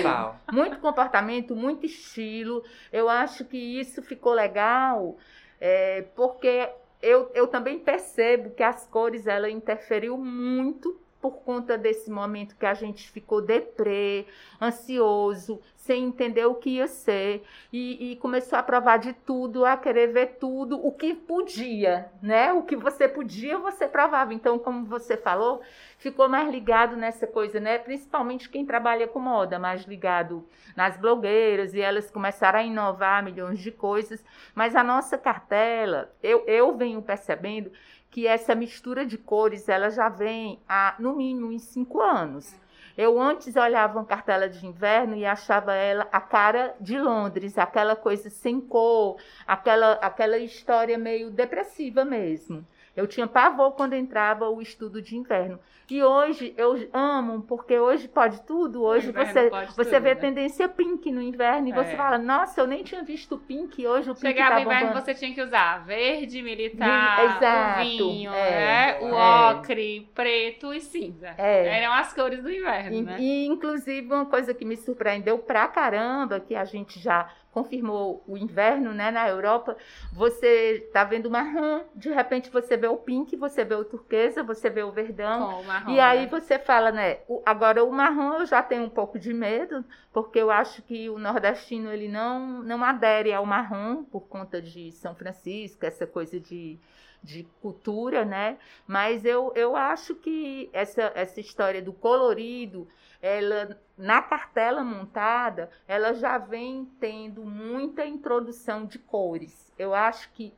muito 0.52 0.80
comportamento, 0.80 1.56
muito 1.56 1.86
estilo. 1.86 2.64
Eu 2.92 3.10
acho 3.10 3.46
que 3.46 3.58
isso 3.58 4.02
ficou 4.02 4.34
legal, 4.34 5.18
é, 5.60 6.06
porque 6.16 6.70
eu, 7.02 7.30
eu 7.34 7.48
também 7.48 7.80
percebo 7.80 8.52
que 8.52 8.64
as 8.64 8.88
cores 8.88 9.28
ela 9.28 9.50
interferiu 9.50 10.18
muito 10.18 11.00
por 11.22 11.38
conta 11.38 11.78
desse 11.78 12.12
momento 12.12 12.56
que 12.56 12.66
a 12.66 12.74
gente 12.74 13.10
ficou 13.10 13.42
deprê, 13.42 14.26
ansioso, 14.62 15.60
sem 15.88 16.04
entender 16.04 16.46
o 16.46 16.56
que 16.56 16.72
ia 16.72 16.88
ser, 16.88 17.44
e, 17.72 18.12
e, 18.12 18.16
começou 18.18 18.60
a 18.60 18.64
provar 18.64 18.98
de 18.98 19.14
tudo, 19.14 19.66
a 19.66 19.78
querer 19.78 20.08
ver 20.08 20.38
tudo, 20.38 20.86
o 20.86 20.92
que 20.92 21.14
podia, 21.16 22.12
né? 22.22 22.52
O 22.52 22.64
que 22.64 22.76
você 22.76 23.08
podia, 23.08 23.58
você 23.58 23.88
provava. 23.88 24.34
Então, 24.34 24.60
como 24.60 24.86
você 24.86 25.16
falou, 25.16 25.62
ficou 25.98 26.28
mais 26.28 26.50
ligado 26.52 26.98
nessa 26.98 27.26
coisa, 27.26 27.60
né? 27.60 27.78
Principalmente 27.78 28.50
quem 28.50 28.66
trabalha 28.66 29.08
com 29.08 29.20
moda, 29.20 29.58
mais 29.58 29.84
ligado 29.86 30.46
nas 30.76 30.98
blogueiras, 30.98 31.74
e 31.74 31.80
elas 31.80 32.12
começaram 32.12 32.60
a 32.60 32.64
inovar 32.64 33.24
milhões 33.24 33.60
de 33.60 33.72
coisas. 33.72 34.24
Mas 34.54 34.76
a 34.76 34.84
nossa 34.84 35.18
cartela, 35.18 36.14
eu, 36.22 36.44
eu 36.48 36.76
venho 36.76 37.02
percebendo 37.02 37.72
que 38.18 38.26
essa 38.26 38.56
mistura 38.56 39.06
de 39.06 39.16
cores 39.16 39.70
ela 39.70 39.92
já 39.92 40.10
vem 40.10 40.60
há 40.68 40.96
no 40.98 41.16
mínimo 41.16 41.52
em 41.52 41.60
cinco 41.60 42.02
anos. 42.02 42.52
Eu 42.98 43.22
antes 43.22 43.56
olhava 43.56 44.00
uma 44.00 44.06
cartela 44.06 44.50
de 44.50 44.66
inverno 44.66 45.16
e 45.16 45.24
achava 45.24 45.76
ela 45.76 46.08
a 46.12 46.20
cara 46.20 46.76
de 46.82 46.98
Londres, 46.98 47.60
aquela 47.60 47.96
coisa 47.96 48.28
sem 48.32 48.60
cor, 48.60 49.18
aquela, 49.46 49.92
aquela 50.02 50.40
história 50.40 50.98
meio 50.98 51.30
depressiva 51.30 52.04
mesmo. 52.04 52.66
Eu 52.98 53.06
tinha 53.06 53.28
pavor 53.28 53.74
quando 53.74 53.94
entrava 53.94 54.50
o 54.50 54.60
estudo 54.60 55.00
de 55.04 55.16
inverno. 55.16 55.60
E 55.90 56.04
hoje 56.04 56.54
eu 56.58 56.90
amo, 56.92 57.44
porque 57.44 57.78
hoje 57.78 58.08
pode 58.08 58.42
tudo. 58.42 58.84
Hoje 58.84 59.12
você, 59.12 59.52
você 59.76 59.92
tudo, 59.92 60.02
vê 60.02 60.16
né? 60.16 60.16
tendência 60.16 60.68
pink 60.68 61.12
no 61.12 61.22
inverno 61.22 61.68
e 61.68 61.72
é. 61.72 61.76
você 61.76 61.96
fala, 61.96 62.18
nossa, 62.18 62.60
eu 62.60 62.66
nem 62.66 62.84
tinha 62.84 63.04
visto 63.04 63.38
pink, 63.38 63.86
hoje 63.86 64.10
o 64.10 64.16
pink 64.16 64.28
Chegava 64.28 64.56
tá 64.56 64.58
o 64.58 64.62
inverno, 64.64 64.94
você 64.94 65.14
tinha 65.14 65.32
que 65.32 65.42
usar 65.42 65.86
verde, 65.86 66.42
militar, 66.42 67.38
Exato, 67.38 67.82
o 67.82 67.84
vinho, 67.84 68.34
é, 68.34 68.50
né? 68.52 69.00
o 69.00 69.16
é. 69.16 69.52
ocre, 69.52 70.10
preto 70.16 70.74
e 70.74 70.82
cinza. 70.82 71.36
É. 71.38 71.78
Eram 71.78 71.94
as 71.94 72.12
cores 72.12 72.42
do 72.42 72.52
inverno, 72.52 72.98
e, 72.98 73.02
né? 73.04 73.18
E, 73.20 73.46
inclusive, 73.46 74.08
uma 74.08 74.26
coisa 74.26 74.56
que 74.56 74.66
me 74.66 74.76
surpreendeu 74.76 75.38
pra 75.38 75.68
caramba, 75.68 76.40
que 76.40 76.56
a 76.56 76.66
gente 76.66 77.00
já 77.00 77.30
confirmou 77.58 78.24
o 78.28 78.38
inverno 78.38 78.94
né, 78.94 79.10
na 79.10 79.28
Europa, 79.28 79.76
você 80.14 80.84
está 80.86 81.04
vendo 81.04 81.28
marrom, 81.28 81.82
de 81.96 82.12
repente 82.12 82.52
você 82.52 82.78
vê 82.78 82.88
o 82.88 82.98
pink, 82.98 83.36
você 83.36 83.66
vê 83.66 83.74
o 83.74 83.84
turquesa, 83.84 84.44
você 84.44 84.70
vê 84.70 84.84
o 84.84 84.92
verdão. 84.92 85.62
O 85.62 85.64
marrom, 85.66 85.92
e 85.92 86.00
aí 86.00 86.22
né? 86.22 86.28
você 86.28 86.60
fala, 86.60 86.92
né? 86.92 87.18
O, 87.28 87.42
agora 87.44 87.84
o 87.84 87.92
marrom 87.92 88.34
eu 88.34 88.46
já 88.46 88.62
tenho 88.62 88.84
um 88.84 88.90
pouco 88.90 89.18
de 89.18 89.34
medo, 89.34 89.84
porque 90.14 90.38
eu 90.38 90.52
acho 90.52 90.84
que 90.84 91.10
o 91.10 91.18
nordestino 91.18 91.92
ele 91.92 92.08
não, 92.08 92.62
não 92.62 92.84
adere 92.84 93.34
ao 93.34 93.44
marrom 93.44 94.04
por 94.04 94.28
conta 94.28 94.62
de 94.62 94.92
São 94.92 95.16
Francisco, 95.16 95.84
essa 95.84 96.06
coisa 96.06 96.40
de 96.40 96.80
de 97.24 97.44
cultura, 97.62 98.24
né? 98.24 98.60
Mas 98.86 99.26
eu, 99.26 99.52
eu 99.56 99.76
acho 99.76 100.14
que 100.14 100.70
essa, 100.72 101.12
essa 101.16 101.40
história 101.40 101.82
do 101.82 101.92
colorido, 101.92 102.88
ela 103.22 103.80
na 103.98 104.22
cartela 104.22 104.84
montada, 104.84 105.70
ela 105.88 106.14
já 106.14 106.38
vem 106.38 106.86
tendo 107.00 107.44
muita 107.44 108.06
introdução 108.06 108.86
de 108.86 109.00
cores. 109.00 109.74
Eu 109.78 109.94
acho 109.94 110.32
que 110.34 110.54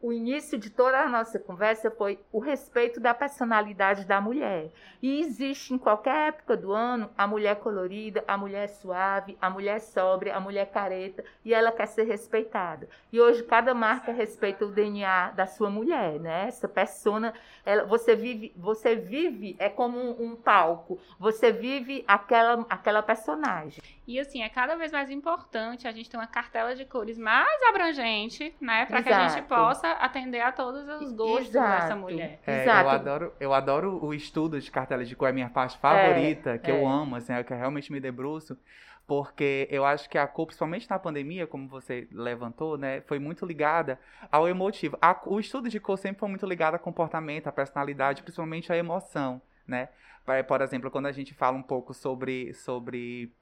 o 0.00 0.12
início 0.12 0.56
de 0.56 0.70
toda 0.70 1.00
a 1.00 1.08
nossa 1.08 1.38
conversa 1.38 1.90
foi 1.90 2.20
o 2.32 2.38
respeito 2.38 3.00
da 3.00 3.12
personalidade 3.12 4.04
da 4.04 4.20
mulher. 4.20 4.70
E 5.02 5.20
existe 5.20 5.74
em 5.74 5.78
qualquer 5.78 6.28
época 6.28 6.56
do 6.56 6.72
ano 6.72 7.10
a 7.18 7.26
mulher 7.26 7.56
colorida, 7.56 8.22
a 8.26 8.36
mulher 8.36 8.68
suave, 8.68 9.36
a 9.40 9.50
mulher 9.50 9.80
sóbria, 9.80 10.36
a 10.36 10.40
mulher 10.40 10.70
careta, 10.70 11.24
e 11.44 11.52
ela 11.52 11.72
quer 11.72 11.86
ser 11.86 12.04
respeitada. 12.04 12.88
E 13.12 13.20
hoje 13.20 13.42
cada 13.42 13.74
marca 13.74 14.12
respeita 14.12 14.64
o 14.64 14.70
DNA 14.70 15.32
da 15.32 15.46
sua 15.46 15.68
mulher, 15.68 16.20
né? 16.20 16.46
Essa 16.46 16.68
persona, 16.68 17.34
ela, 17.64 17.84
você 17.84 18.14
vive, 18.14 18.52
você 18.56 18.94
vive 18.94 19.56
é 19.58 19.68
como 19.68 19.98
um, 19.98 20.30
um 20.30 20.36
palco. 20.36 21.00
Você 21.18 21.50
vive 21.50 22.04
aquela 22.06 22.64
aquela 22.68 23.02
personagem. 23.02 23.82
E 24.06 24.18
assim, 24.18 24.42
é 24.42 24.48
cada 24.48 24.74
vez 24.74 24.90
mais 24.90 25.10
importante 25.10 25.86
a 25.86 25.92
gente 25.92 26.08
ter 26.08 26.16
uma 26.16 26.26
cartela 26.26 26.74
de 26.74 26.84
cores 26.84 27.18
mais 27.18 27.62
abrangente, 27.68 28.54
né, 28.58 28.86
para 28.86 29.02
que 29.02 29.10
a 29.10 29.28
gente 29.28 29.46
possa 29.46 29.87
atender 29.92 30.40
a 30.40 30.52
todos 30.52 30.88
os 30.88 31.12
gostos 31.12 31.48
Exato. 31.48 31.82
dessa 31.82 31.96
mulher. 31.96 32.40
É, 32.46 32.62
Exato. 32.62 32.84
Eu 32.84 32.90
adoro, 32.90 33.32
eu 33.40 33.54
adoro 33.54 34.04
o 34.04 34.14
estudo 34.14 34.60
de 34.60 34.70
cartela 34.70 35.04
de 35.04 35.14
cor, 35.16 35.26
é 35.26 35.30
a 35.30 35.34
minha 35.34 35.48
parte 35.48 35.78
favorita, 35.78 36.50
é, 36.54 36.58
que 36.58 36.70
é. 36.70 36.80
eu 36.80 36.86
amo, 36.86 37.16
assim, 37.16 37.32
é 37.32 37.42
que 37.42 37.52
eu 37.52 37.56
realmente 37.56 37.92
me 37.92 38.00
debruço, 38.00 38.56
porque 39.06 39.66
eu 39.70 39.84
acho 39.84 40.08
que 40.08 40.18
a 40.18 40.26
cor, 40.26 40.46
principalmente 40.46 40.88
na 40.88 40.98
pandemia, 40.98 41.46
como 41.46 41.66
você 41.68 42.06
levantou, 42.12 42.76
né, 42.76 43.00
foi 43.02 43.18
muito 43.18 43.46
ligada 43.46 43.98
ao 44.30 44.46
emotivo. 44.46 44.98
A, 45.00 45.18
o 45.26 45.40
estudo 45.40 45.68
de 45.68 45.80
cor 45.80 45.96
sempre 45.96 46.20
foi 46.20 46.28
muito 46.28 46.46
ligado 46.46 46.74
ao 46.74 46.80
comportamento, 46.80 47.46
à 47.46 47.52
personalidade, 47.52 48.22
principalmente 48.22 48.72
à 48.72 48.76
emoção, 48.76 49.40
né? 49.66 49.88
Por 50.46 50.60
exemplo, 50.60 50.90
quando 50.90 51.06
a 51.06 51.12
gente 51.12 51.32
fala 51.32 51.56
um 51.56 51.62
pouco 51.62 51.94
sobre, 51.94 52.52
sobre 52.52 53.32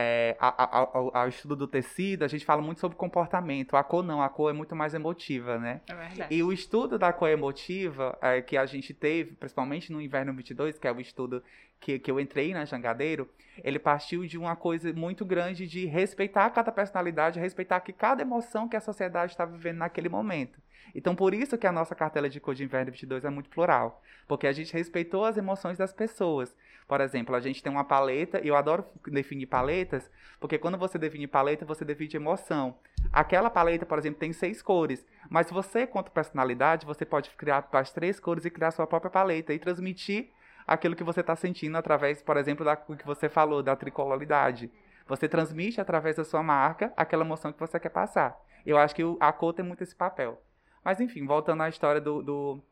é, 0.00 0.36
ao, 0.38 1.10
ao, 1.12 1.28
estudo 1.28 1.56
do 1.56 1.66
tecido, 1.66 2.22
a 2.22 2.28
gente 2.28 2.44
fala 2.44 2.62
muito 2.62 2.78
sobre 2.78 2.96
comportamento. 2.96 3.76
A 3.76 3.82
cor 3.82 4.04
não, 4.04 4.22
a 4.22 4.28
cor 4.28 4.48
é 4.48 4.52
muito 4.52 4.76
mais 4.76 4.94
emotiva, 4.94 5.58
né? 5.58 5.80
É 5.88 5.94
verdade. 5.94 6.32
E 6.32 6.40
o 6.40 6.52
estudo 6.52 6.96
da 6.96 7.12
cor 7.12 7.28
emotiva 7.28 8.16
é, 8.22 8.40
que 8.40 8.56
a 8.56 8.64
gente 8.64 8.94
teve, 8.94 9.32
principalmente 9.32 9.92
no 9.92 10.00
inverno 10.00 10.32
22, 10.32 10.78
que 10.78 10.86
é 10.86 10.92
o 10.92 11.00
estudo 11.00 11.42
que, 11.80 11.98
que 11.98 12.08
eu 12.08 12.20
entrei 12.20 12.54
na 12.54 12.64
Jangadeiro, 12.64 13.28
ele 13.64 13.80
partiu 13.80 14.24
de 14.24 14.38
uma 14.38 14.54
coisa 14.54 14.92
muito 14.92 15.24
grande 15.24 15.66
de 15.66 15.84
respeitar 15.86 16.48
cada 16.50 16.70
personalidade, 16.70 17.40
respeitar 17.40 17.80
que 17.80 17.92
cada 17.92 18.22
emoção 18.22 18.68
que 18.68 18.76
a 18.76 18.80
sociedade 18.80 19.32
está 19.32 19.44
vivendo 19.44 19.78
naquele 19.78 20.08
momento. 20.08 20.60
Então, 20.94 21.16
por 21.16 21.34
isso 21.34 21.58
que 21.58 21.66
a 21.66 21.72
nossa 21.72 21.96
cartela 21.96 22.30
de 22.30 22.38
cor 22.38 22.54
de 22.54 22.62
inverno 22.62 22.92
22 22.92 23.24
é 23.24 23.30
muito 23.30 23.50
plural, 23.50 24.00
porque 24.28 24.46
a 24.46 24.52
gente 24.52 24.72
respeitou 24.72 25.24
as 25.24 25.36
emoções 25.36 25.76
das 25.76 25.92
pessoas. 25.92 26.54
Por 26.88 27.02
exemplo, 27.02 27.36
a 27.36 27.40
gente 27.40 27.62
tem 27.62 27.70
uma 27.70 27.84
paleta, 27.84 28.40
e 28.42 28.48
eu 28.48 28.56
adoro 28.56 28.82
definir 29.06 29.44
paletas, 29.44 30.10
porque 30.40 30.56
quando 30.56 30.78
você 30.78 30.98
define 30.98 31.26
paleta, 31.26 31.66
você 31.66 31.84
define 31.84 32.14
emoção. 32.14 32.78
Aquela 33.12 33.50
paleta, 33.50 33.84
por 33.84 33.98
exemplo, 33.98 34.18
tem 34.18 34.32
seis 34.32 34.62
cores, 34.62 35.06
mas 35.28 35.50
você, 35.50 35.86
quanto 35.86 36.10
personalidade, 36.10 36.86
você 36.86 37.04
pode 37.04 37.28
criar 37.30 37.68
as 37.70 37.92
três 37.92 38.18
cores 38.18 38.46
e 38.46 38.50
criar 38.50 38.70
sua 38.70 38.86
própria 38.86 39.10
paleta 39.10 39.52
e 39.52 39.58
transmitir 39.58 40.30
aquilo 40.66 40.96
que 40.96 41.04
você 41.04 41.20
está 41.20 41.36
sentindo 41.36 41.76
através, 41.76 42.22
por 42.22 42.38
exemplo, 42.38 42.64
da 42.64 42.74
que 42.74 43.04
você 43.04 43.28
falou, 43.28 43.62
da 43.62 43.76
tricoloridade. 43.76 44.72
Você 45.06 45.28
transmite 45.28 45.82
através 45.82 46.16
da 46.16 46.24
sua 46.24 46.42
marca 46.42 46.90
aquela 46.96 47.24
emoção 47.24 47.52
que 47.52 47.60
você 47.60 47.78
quer 47.78 47.90
passar. 47.90 48.34
Eu 48.64 48.78
acho 48.78 48.94
que 48.94 49.02
a 49.20 49.32
cor 49.32 49.52
tem 49.52 49.64
muito 49.64 49.82
esse 49.82 49.94
papel. 49.94 50.40
Mas 50.82 51.00
enfim, 51.00 51.26
voltando 51.26 51.62
à 51.62 51.68
história 51.68 52.00
do, 52.00 52.22
do 52.22 52.62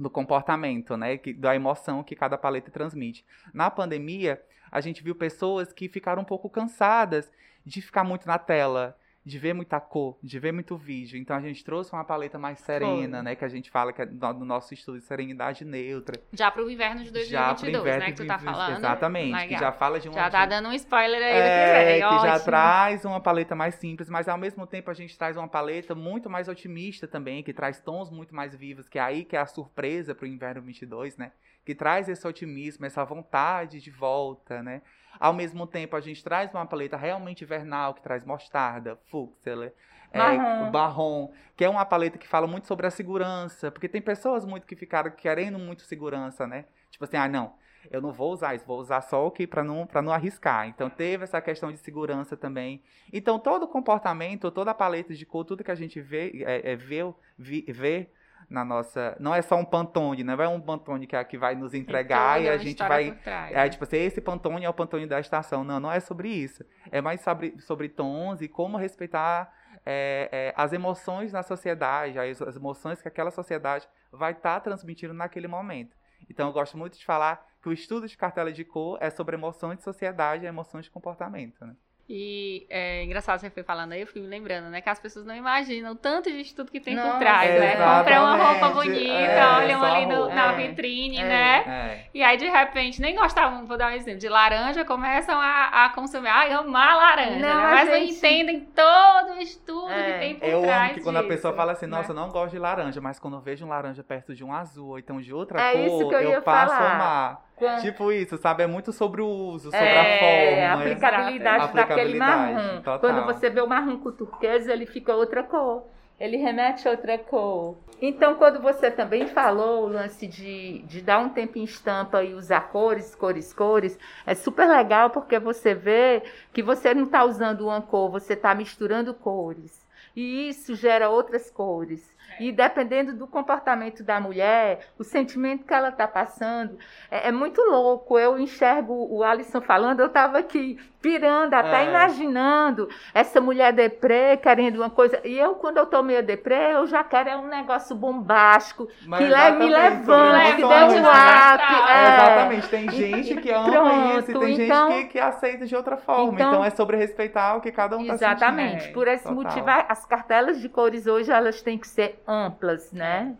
do 0.00 0.08
comportamento, 0.08 0.96
né, 0.96 1.18
que, 1.18 1.34
da 1.34 1.54
emoção 1.54 2.02
que 2.02 2.16
cada 2.16 2.38
paleta 2.38 2.70
transmite. 2.70 3.24
Na 3.52 3.70
pandemia, 3.70 4.42
a 4.72 4.80
gente 4.80 5.02
viu 5.02 5.14
pessoas 5.14 5.74
que 5.74 5.88
ficaram 5.88 6.22
um 6.22 6.24
pouco 6.24 6.48
cansadas 6.48 7.30
de 7.66 7.82
ficar 7.82 8.02
muito 8.02 8.26
na 8.26 8.38
tela, 8.38 8.96
de 9.30 9.38
ver 9.38 9.54
muita 9.54 9.80
cor, 9.80 10.18
de 10.20 10.38
ver 10.40 10.52
muito 10.52 10.76
vídeo. 10.76 11.16
Então 11.16 11.36
a 11.36 11.40
gente 11.40 11.64
trouxe 11.64 11.92
uma 11.92 12.04
paleta 12.04 12.38
mais 12.38 12.58
serena, 12.58 13.18
Foi. 13.18 13.24
né? 13.24 13.34
Que 13.36 13.44
a 13.44 13.48
gente 13.48 13.70
fala 13.70 13.92
que 13.92 14.02
é 14.02 14.06
no 14.06 14.44
nosso 14.44 14.74
estudo 14.74 14.98
de 14.98 15.04
serenidade 15.04 15.64
neutra. 15.64 16.20
Já 16.32 16.50
para 16.50 16.64
o 16.64 16.70
inverno 16.70 17.04
de 17.04 17.12
2022, 17.12 17.80
inverno 17.80 18.00
né? 18.00 18.06
Que 18.10 18.16
tu 18.16 18.26
tá 18.26 18.38
falando. 18.38 18.76
Exatamente. 18.76 19.32
Legal. 19.32 19.48
Que 19.48 19.56
já 19.56 19.72
fala 19.72 20.00
de 20.00 20.08
um. 20.08 20.12
Já 20.12 20.28
tá 20.28 20.44
dando 20.46 20.68
um 20.68 20.72
spoiler 20.72 21.22
aí 21.22 21.32
é, 21.32 21.36
do 21.36 21.78
que 21.78 21.84
vem. 21.84 21.98
Que 22.00 22.04
Ótimo. 22.06 22.26
já 22.26 22.40
traz 22.40 23.04
uma 23.04 23.20
paleta 23.20 23.54
mais 23.54 23.76
simples, 23.76 24.10
mas 24.10 24.28
ao 24.28 24.36
mesmo 24.36 24.66
tempo 24.66 24.90
a 24.90 24.94
gente 24.94 25.16
traz 25.16 25.36
uma 25.36 25.48
paleta 25.48 25.94
muito 25.94 26.28
mais 26.28 26.48
otimista 26.48 27.06
também, 27.06 27.42
que 27.42 27.52
traz 27.52 27.80
tons 27.80 28.10
muito 28.10 28.34
mais 28.34 28.54
vivos, 28.54 28.88
que 28.88 28.98
é 28.98 29.02
aí 29.02 29.24
que 29.24 29.36
é 29.36 29.38
a 29.38 29.46
surpresa 29.46 30.12
para 30.12 30.24
o 30.24 30.28
inverno 30.28 30.62
22, 30.62 31.16
né? 31.16 31.30
Que 31.64 31.74
traz 31.74 32.08
esse 32.08 32.26
otimismo, 32.26 32.84
essa 32.84 33.04
vontade 33.04 33.80
de 33.80 33.90
volta, 33.90 34.60
né? 34.60 34.82
Ao 35.18 35.32
mesmo 35.32 35.66
tempo, 35.66 35.96
a 35.96 36.00
gente 36.00 36.22
traz 36.22 36.52
uma 36.52 36.66
paleta 36.66 36.96
realmente 36.96 37.44
invernal, 37.44 37.94
que 37.94 38.02
traz 38.02 38.24
mostarda, 38.24 38.98
fúcsia, 39.10 39.72
é, 40.12 40.70
marrom, 40.70 41.30
que 41.56 41.64
é 41.64 41.68
uma 41.68 41.84
paleta 41.84 42.18
que 42.18 42.26
fala 42.26 42.46
muito 42.46 42.66
sobre 42.66 42.86
a 42.86 42.90
segurança, 42.90 43.70
porque 43.70 43.88
tem 43.88 44.02
pessoas 44.02 44.44
muito 44.44 44.66
que 44.66 44.74
ficaram 44.74 45.10
querendo 45.10 45.58
muito 45.58 45.82
segurança, 45.82 46.46
né? 46.46 46.64
Tipo 46.90 47.04
assim, 47.04 47.16
ah, 47.16 47.28
não, 47.28 47.54
eu 47.90 48.00
não 48.00 48.12
vou 48.12 48.32
usar 48.32 48.54
isso, 48.54 48.66
vou 48.66 48.80
usar 48.80 49.00
só 49.02 49.26
o 49.26 49.30
que 49.30 49.46
para 49.46 49.62
não 49.62 49.86
para 49.86 50.02
não 50.02 50.12
arriscar. 50.12 50.66
Então 50.66 50.90
teve 50.90 51.24
essa 51.24 51.40
questão 51.40 51.70
de 51.70 51.78
segurança 51.78 52.36
também. 52.36 52.82
Então 53.12 53.38
todo 53.38 53.64
o 53.64 53.68
comportamento, 53.68 54.50
toda 54.50 54.72
a 54.72 54.74
paleta 54.74 55.14
de 55.14 55.24
cor, 55.24 55.44
tudo 55.44 55.64
que 55.64 55.70
a 55.70 55.76
gente 55.76 56.00
vê, 56.00 56.42
é, 56.44 56.72
é 56.72 56.76
vê, 56.76 57.02
vê 57.38 58.10
na 58.50 58.64
nossa. 58.64 59.16
Não 59.20 59.32
é 59.32 59.40
só 59.40 59.56
um 59.56 59.64
Pantone, 59.64 60.24
não 60.24 60.34
é 60.34 60.48
um 60.48 60.60
Pantone 60.60 61.06
que, 61.06 61.14
é, 61.14 61.22
que 61.22 61.38
vai 61.38 61.54
nos 61.54 61.72
entregar 61.72 62.42
e 62.42 62.48
a 62.48 62.58
gente 62.58 62.78
vai. 62.78 63.16
É 63.24 63.54
né? 63.54 63.68
tipo 63.68 63.84
assim, 63.84 63.98
esse 63.98 64.20
Pantone 64.20 64.64
é 64.64 64.68
o 64.68 64.74
Pantone 64.74 65.06
da 65.06 65.20
estação. 65.20 65.62
Não, 65.62 65.78
não 65.78 65.92
é 65.92 66.00
sobre 66.00 66.28
isso. 66.28 66.64
É 66.90 67.00
mais 67.00 67.20
sobre, 67.20 67.58
sobre 67.60 67.88
tons 67.88 68.42
e 68.42 68.48
como 68.48 68.76
respeitar 68.76 69.54
é, 69.86 70.28
é, 70.32 70.54
as 70.56 70.72
emoções 70.72 71.32
na 71.32 71.44
sociedade, 71.44 72.18
as, 72.18 72.42
as, 72.42 72.56
emoções 72.56 73.00
que 73.00 73.08
aquela 73.08 73.30
sociedade 73.30 73.88
vai 74.10 74.32
estar 74.32 74.54
tá 74.54 74.60
transmitindo 74.60 75.14
naquele 75.14 75.46
momento. 75.46 75.96
Então 76.28 76.48
eu 76.48 76.52
gosto 76.52 76.76
muito 76.76 76.98
de 76.98 77.04
falar 77.04 77.46
que 77.62 77.68
o 77.68 77.72
estudo 77.72 78.08
de 78.08 78.16
cartela 78.16 78.52
de 78.52 78.64
cor 78.64 78.98
é 79.00 79.10
sobre 79.10 79.36
emoções 79.36 79.78
de 79.78 79.84
sociedade 79.84 80.44
e 80.44 80.48
emoções 80.48 80.86
de 80.86 80.90
comportamento. 80.90 81.64
Né? 81.64 81.74
E 82.12 82.66
é 82.68 83.04
engraçado 83.04 83.38
você 83.38 83.48
foi 83.50 83.62
falando 83.62 83.92
aí, 83.92 84.00
eu 84.00 84.06
fui 84.08 84.20
me 84.20 84.26
lembrando, 84.26 84.68
né? 84.68 84.80
Que 84.80 84.90
as 84.90 84.98
pessoas 84.98 85.24
não 85.24 85.32
imaginam 85.32 85.92
o 85.92 85.94
tanto 85.94 86.28
de 86.28 86.40
estudo 86.40 86.68
que 86.68 86.80
tem 86.80 86.96
por 86.96 87.18
trás, 87.20 87.48
né? 87.60 87.76
Compram 87.76 88.24
uma 88.24 88.36
roupa 88.36 88.68
bonita, 88.70 89.12
é, 89.12 89.56
olham 89.58 89.80
ali 89.80 90.06
no, 90.06 90.28
na 90.28 90.50
vitrine, 90.50 91.18
é, 91.18 91.24
né? 91.24 91.64
É. 91.68 92.04
E 92.12 92.20
aí, 92.20 92.36
de 92.36 92.48
repente, 92.48 93.00
nem 93.00 93.14
gostavam, 93.14 93.64
vou 93.64 93.78
dar 93.78 93.92
um 93.92 93.94
exemplo, 93.94 94.18
de 94.18 94.28
laranja, 94.28 94.84
começam 94.84 95.40
a, 95.40 95.84
a 95.84 95.88
consumir, 95.90 96.26
ai, 96.26 96.50
amar 96.50 96.96
laranja, 96.96 97.38
não, 97.38 97.62
né? 97.62 97.70
Mas 97.70 97.88
gente... 97.88 98.00
não 98.00 98.16
entendem 98.16 98.60
todo 98.74 99.34
o 99.34 99.40
estudo 99.40 99.86
que 99.86 99.92
é. 99.92 100.18
tem 100.18 100.34
por 100.34 100.48
eu 100.48 100.62
trás. 100.62 100.80
Eu 100.80 100.86
amo 100.86 100.94
que 100.94 101.00
quando 101.04 101.16
a 101.18 101.22
pessoa 101.22 101.54
fala 101.54 101.70
assim, 101.70 101.86
nossa, 101.86 102.12
né? 102.12 102.20
não 102.20 102.28
gosto 102.30 102.50
de 102.50 102.58
laranja, 102.58 103.00
mas 103.00 103.20
quando 103.20 103.36
eu 103.36 103.40
vejo 103.40 103.64
um 103.64 103.68
laranja 103.68 104.02
perto 104.02 104.34
de 104.34 104.42
um 104.42 104.52
azul, 104.52 104.88
ou 104.88 104.98
então 104.98 105.20
de 105.20 105.32
outra 105.32 105.60
é 105.60 105.86
cor, 105.86 106.12
eu, 106.14 106.32
eu 106.32 106.42
passo 106.42 106.74
falar. 106.74 106.88
a 106.88 106.94
amar. 106.96 107.49
Tipo 107.82 108.10
isso, 108.12 108.36
sabe? 108.38 108.62
É 108.62 108.66
muito 108.66 108.92
sobre 108.92 109.20
o 109.20 109.26
uso, 109.26 109.70
sobre 109.70 109.86
é, 109.86 109.98
a 109.98 110.18
forma. 110.18 110.66
A 110.66 110.74
aplicabilidade, 110.74 111.72
daquele 111.74 112.18
marrom. 112.18 112.76
Total. 112.76 112.98
Quando 112.98 113.24
você 113.26 113.50
vê 113.50 113.60
o 113.60 113.66
marrom 113.66 113.98
com 113.98 114.10
turquesa, 114.12 114.72
ele 114.72 114.86
fica 114.86 115.14
outra 115.14 115.42
cor. 115.42 115.84
ele 116.20 116.36
remete 116.36 116.86
a 116.86 116.90
outra 116.90 117.16
cor. 117.16 117.76
Então, 118.00 118.34
quando 118.34 118.60
você 118.60 118.90
também 118.90 119.26
falou 119.26 119.84
o 119.84 119.88
lance 119.88 120.26
de, 120.26 120.82
de 120.82 121.00
dar 121.00 121.18
um 121.18 121.30
tempo 121.30 121.58
em 121.58 121.64
estampa 121.64 122.22
e 122.22 122.34
usar 122.34 122.68
cores, 122.68 123.14
cores, 123.14 123.52
cores, 123.54 123.98
é 124.26 124.34
super 124.34 124.68
legal 124.68 125.08
porque 125.10 125.38
você 125.38 125.74
vê 125.74 126.22
que 126.52 126.62
você 126.62 126.92
não 126.94 127.04
está 127.04 127.24
usando 127.24 127.62
uma 127.66 127.80
cor, 127.80 128.10
você 128.10 128.34
está 128.34 128.54
misturando 128.54 129.14
cores. 129.14 129.86
E 130.14 130.48
isso 130.48 130.74
gera 130.74 131.08
outras 131.08 131.50
cores. 131.50 132.14
E 132.40 132.50
dependendo 132.50 133.12
do 133.12 133.26
comportamento 133.26 134.02
da 134.02 134.18
mulher, 134.18 134.88
o 134.98 135.04
sentimento 135.04 135.66
que 135.66 135.74
ela 135.74 135.90
está 135.90 136.08
passando, 136.08 136.78
é, 137.10 137.28
é, 137.28 137.32
muito 137.32 137.60
louco. 137.60 138.18
Eu 138.18 138.38
enxergo 138.38 138.94
o 138.94 139.22
Alisson 139.22 139.60
falando, 139.60 140.00
eu 140.00 140.06
estava 140.06 140.38
aqui 140.38 140.78
pirando, 141.00 141.54
até 141.54 141.84
é. 141.84 141.88
imaginando 141.88 142.88
essa 143.14 143.40
mulher 143.40 143.72
deprê, 143.72 144.36
querendo 144.36 144.76
uma 144.76 144.90
coisa. 144.90 145.20
E 145.24 145.38
eu, 145.38 145.54
quando 145.54 145.78
eu 145.78 145.86
tô 145.86 146.02
meio 146.02 146.22
deprê, 146.22 146.74
eu 146.74 146.86
já 146.86 147.02
quero 147.02 147.28
é 147.28 147.36
um 147.36 147.48
negócio 147.48 147.96
bombástico, 147.96 148.88
Mas 149.06 149.20
que 149.20 149.30
leve, 149.30 149.58
me 149.58 149.70
levante, 149.70 150.56
que 150.56 150.62
dê 150.62 150.64
um 150.64 151.00
up. 151.00 151.64
É. 151.88 152.14
Exatamente, 152.14 152.68
tem 152.68 152.90
gente 152.90 153.40
que 153.40 153.50
ama 153.50 153.70
Pronto, 153.70 154.18
isso 154.18 154.30
e 154.30 154.38
tem 154.40 154.64
então, 154.66 154.90
gente 154.90 155.04
que, 155.04 155.12
que 155.12 155.18
aceita 155.18 155.66
de 155.66 155.74
outra 155.74 155.96
forma. 155.96 156.34
Então, 156.34 156.50
então, 156.50 156.64
é 156.64 156.70
sobre 156.70 156.96
respeitar 156.96 157.56
o 157.56 157.60
que 157.60 157.72
cada 157.72 157.96
um 157.96 158.02
está 158.02 158.18
sentindo. 158.18 158.32
Exatamente, 158.32 158.88
por 158.88 159.08
esse 159.08 159.24
Total. 159.24 159.42
motivo, 159.42 159.66
as 159.88 160.04
cartelas 160.04 160.60
de 160.60 160.68
cores 160.68 161.06
hoje, 161.06 161.30
elas 161.30 161.62
têm 161.62 161.78
que 161.78 161.88
ser 161.88 162.22
amplas, 162.26 162.92
né? 162.92 163.34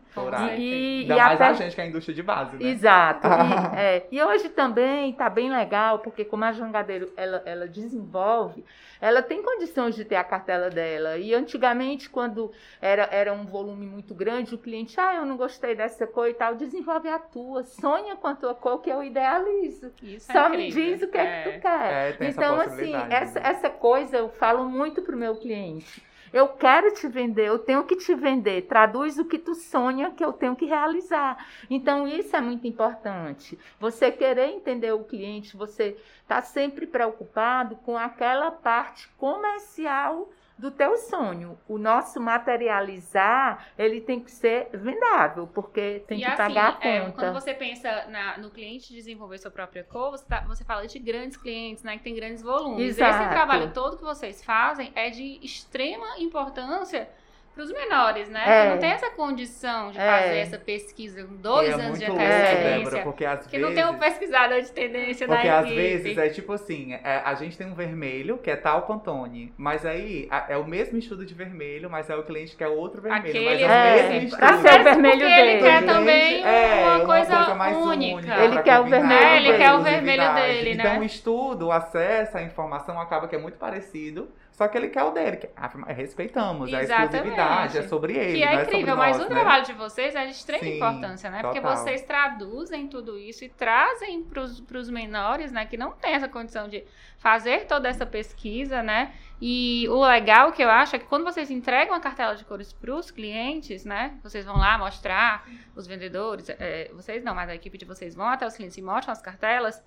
E, 0.57 1.03
e, 1.03 1.03
Ainda 1.03 1.15
e 1.15 1.19
mais 1.19 1.41
até... 1.41 1.45
a 1.45 1.53
gente 1.53 1.75
que 1.75 1.81
é 1.81 1.85
a 1.85 1.87
indústria 1.87 2.15
de 2.15 2.23
base, 2.23 2.57
né? 2.57 2.69
Exato. 2.71 3.29
e, 3.29 3.79
é, 3.79 4.07
e 4.11 4.23
hoje 4.23 4.49
também 4.49 5.11
está 5.11 5.29
bem 5.29 5.51
legal, 5.51 6.01
porque 6.01 6.25
como 6.25 6.45
a 6.45 6.53
Jangadeiro, 6.53 7.13
ela 7.17 7.43
ela 7.51 7.69
desenvolve, 7.69 8.65
ela 9.01 9.23
tem 9.23 9.43
condições 9.43 9.95
de 9.95 10.05
ter 10.05 10.17
a 10.17 10.25
cartela 10.25 10.71
dela. 10.71 11.17
E 11.19 11.35
antigamente, 11.35 12.09
quando 12.09 12.53
era, 12.81 13.09
era 13.11 13.33
um 13.33 13.45
volume 13.45 13.87
muito 13.87 14.15
grande, 14.15 14.55
o 14.55 14.59
cliente, 14.59 14.99
ah, 15.01 15.17
eu 15.17 15.27
não 15.27 15.37
gostei 15.37 15.75
dessa 15.75 16.07
cor 16.07 16.29
e 16.29 16.35
tal, 16.35 16.55
desenvolve 16.55 17.09
a 17.09 17.19
tua, 17.19 17.65
sonha 17.65 18.17
com 18.17 18.27
a 18.27 18.35
tua 18.35 18.55
cor 18.55 18.81
que 18.81 18.91
eu 18.91 19.03
idealizo. 19.03 19.93
Isso 20.03 20.31
é 20.31 20.35
Só 20.35 20.47
é 20.47 20.49
me 20.49 20.71
diz 20.71 21.03
o 21.03 21.09
que 21.09 21.19
é, 21.19 21.23
é 21.23 21.43
que 21.43 21.53
tu 21.53 21.61
quer. 21.63 22.21
É, 22.21 22.29
então, 22.29 22.61
assim, 22.61 22.95
essa, 23.11 23.39
essa 23.41 23.71
coisa 23.71 24.19
eu 24.19 24.29
falo 24.29 24.69
muito 24.69 25.03
pro 25.03 25.17
meu 25.17 25.37
cliente. 25.37 26.03
Eu 26.33 26.49
quero 26.49 26.93
te 26.95 27.09
vender, 27.09 27.49
eu 27.49 27.59
tenho 27.59 27.85
que 27.85 27.97
te 27.97 28.15
vender. 28.15 28.63
Traduz 28.63 29.19
o 29.19 29.25
que 29.25 29.39
tu 29.39 29.55
sonha 29.55 30.11
que 30.13 30.25
eu 30.25 30.33
tenho 30.33 30.55
que 30.55 30.65
realizar. 30.65 31.45
Então, 31.69 32.07
isso 32.07 32.37
é 32.37 32.41
muito 32.41 32.67
importante. 32.67 33.59
Você 33.79 34.13
querer 34.13 34.51
entender 34.51 34.93
o 34.93 35.05
cliente, 35.05 35.57
você 35.57 35.97
está 36.23 36.41
sempre 36.41 36.87
preocupado 36.87 37.77
com 37.77 37.97
aquela 37.97 38.51
parte 38.51 39.09
comercial 39.19 40.31
do 40.61 40.71
teu 40.71 40.97
sonho. 40.99 41.59
O 41.67 41.79
nosso 41.79 42.21
materializar, 42.21 43.67
ele 43.79 44.01
tem 44.01 44.21
que 44.21 44.31
ser 44.31 44.69
vendável, 44.75 45.47
porque 45.47 46.05
tem 46.07 46.19
e 46.19 46.21
que 46.21 46.27
assim, 46.27 46.37
pagar 46.37 46.69
a 46.69 46.73
conta. 46.73 46.87
É, 46.87 47.11
quando 47.11 47.33
você 47.33 47.55
pensa 47.55 48.07
na, 48.09 48.39
no 48.39 48.51
cliente 48.51 48.93
desenvolver 48.93 49.39
sua 49.39 49.51
própria 49.51 49.83
cor, 49.83 50.11
você, 50.11 50.25
tá, 50.27 50.41
você 50.43 50.63
fala 50.63 50.87
de 50.87 50.99
grandes 50.99 51.37
clientes, 51.37 51.83
né, 51.83 51.97
que 51.97 52.05
tem 52.05 52.15
grandes 52.15 52.43
volumes. 52.43 52.97
Exato. 52.97 53.23
Esse 53.23 53.31
trabalho 53.31 53.73
todo 53.73 53.97
que 53.97 54.05
vocês 54.05 54.45
fazem 54.45 54.93
é 54.95 55.09
de 55.09 55.41
extrema 55.43 56.19
importância 56.19 57.09
para 57.55 57.65
os 57.65 57.73
menores, 57.73 58.29
né? 58.29 58.43
É. 58.47 58.63
Que 58.63 58.71
não 58.71 58.79
tem 58.79 58.91
essa 58.91 59.11
condição 59.11 59.91
de 59.91 59.99
é. 59.99 60.07
fazer 60.07 60.39
essa 60.39 60.59
pesquisa 60.59 61.25
com 61.25 61.35
dois 61.37 61.71
é 61.71 61.73
anos 61.73 61.99
de 61.99 62.05
antecedência. 62.05 63.03
porque 63.03 63.25
às 63.25 63.47
que 63.47 63.59
vezes... 63.59 63.67
não 63.67 63.75
tem 63.75 63.85
um 63.93 63.99
pesquisador 63.99 64.61
de 64.61 64.71
tendência 64.71 65.27
porque 65.27 65.49
na 65.49 65.61
Porque 65.61 65.69
às 65.71 65.75
vezes 65.75 66.19
é 66.19 66.29
tipo 66.29 66.53
assim, 66.53 66.95
é, 66.95 67.23
a 67.25 67.35
gente 67.35 67.59
tem 67.59 67.67
um 67.67 67.75
vermelho, 67.75 68.39
que 68.39 68.51
é 68.51 68.57
tal 68.57 68.83
Pantone, 68.83 69.53
mas 69.57 69.85
aí 69.85 70.29
é 70.49 70.57
o 70.57 70.65
mesmo 70.65 70.97
estudo 70.99 71.27
de 71.27 71.35
vermelho, 71.35 71.91
mas 71.91 72.09
é 72.09 72.17
o 72.17 72.23
cliente 72.23 72.57
que 72.57 72.63
é 72.63 72.69
outro 72.69 73.03
vermelho, 73.03 73.29
Aquele 73.29 73.45
mas 73.45 73.61
é 73.61 73.67
o 73.67 74.11
mesmo 74.11 74.27
estudo. 74.27 74.39
Pra 74.39 74.59
ser 74.59 74.81
o 74.81 74.85
vermelho 74.85 75.19
dele. 75.19 75.51
ele 75.51 75.63
quer 75.63 75.85
também 75.85 76.45
é, 76.45 76.85
uma, 76.85 77.07
coisa 77.07 77.31
uma 77.31 77.45
coisa, 77.45 77.55
mais 77.55 77.77
única. 77.77 78.17
única 78.17 78.45
ele 78.45 78.63
quer 78.63 78.81
o 78.81 78.85
vermelho 78.85 79.21
dele. 79.21 79.49
Ele 79.49 79.59
quer 79.59 79.73
o 79.75 79.83
vermelho 79.83 80.35
dele, 80.35 80.75
né? 80.75 80.85
Então 80.85 81.01
o 81.01 81.05
estudo, 81.05 81.67
o 81.67 81.73
acesso 81.73 82.39
à 82.39 82.43
informação 82.43 83.01
acaba 83.01 83.27
que 83.27 83.35
é 83.35 83.39
muito 83.39 83.59
parecido, 83.59 84.29
só 84.53 84.69
que 84.69 84.77
ele 84.77 84.89
quer 84.89 85.05
o 85.05 85.11
dele. 85.11 85.37
Que, 85.39 85.49
ah, 85.57 85.71
respeitamos, 85.89 86.69
Exatamente. 86.69 86.93
a 86.93 87.05
exclusividade, 87.05 87.79
é 87.79 87.83
sobre 87.89 88.17
ele. 88.17 88.39
Que 88.39 88.45
é, 88.45 88.55
é 88.55 88.63
incrível, 88.63 88.97
mas 88.97 89.17
nós, 89.17 89.27
o 89.27 89.29
né? 89.29 89.35
trabalho 89.35 89.65
de 89.65 89.73
vocês 89.73 90.15
é 90.15 90.27
de 90.27 90.33
extrema 90.33 90.63
Sim, 90.63 90.77
importância, 90.77 91.31
né? 91.31 91.43
Total. 91.43 91.55
Porque 91.55 91.67
vocês 91.67 92.03
traduzem 92.03 92.87
tudo 92.89 93.19
isso 93.19 93.45
e 93.45 93.49
trazem 93.49 94.23
para 94.23 94.43
os 94.43 94.91
menores, 94.91 95.51
né, 95.53 95.65
que 95.65 95.77
não 95.77 95.93
tem 95.93 96.13
essa 96.13 96.29
condição 96.29 96.69
de 96.69 96.85
fazer 97.19 97.67
toda 97.67 97.89
essa 97.89 98.05
pesquisa, 98.05 98.83
né? 98.83 99.13
E 99.41 99.87
o 99.89 100.05
legal 100.05 100.53
que 100.53 100.63
eu 100.63 100.71
acho 100.71 100.97
é 100.97 100.99
que 100.99 101.07
quando 101.07 101.25
vocês 101.25 101.51
entregam 101.51 101.95
a 101.95 102.01
cartela 102.01 102.35
de 102.35 102.45
cores 102.45 102.73
para 102.73 102.95
os 102.95 103.11
clientes, 103.11 103.85
né? 103.85 104.19
Vocês 104.23 104.45
vão 104.45 104.57
lá 104.57 104.77
mostrar, 104.77 105.47
os 105.75 105.87
vendedores, 105.87 106.49
é, 106.51 106.91
vocês 106.93 107.25
não, 107.25 107.35
mas 107.35 107.49
a 107.49 107.55
equipe 107.55 107.79
de 107.79 107.85
vocês 107.85 108.15
vão 108.15 108.27
até 108.27 108.47
os 108.47 108.55
clientes 108.55 108.77
e 108.77 108.83
mostram 108.83 109.13
as 109.13 109.23
cartelas 109.23 109.83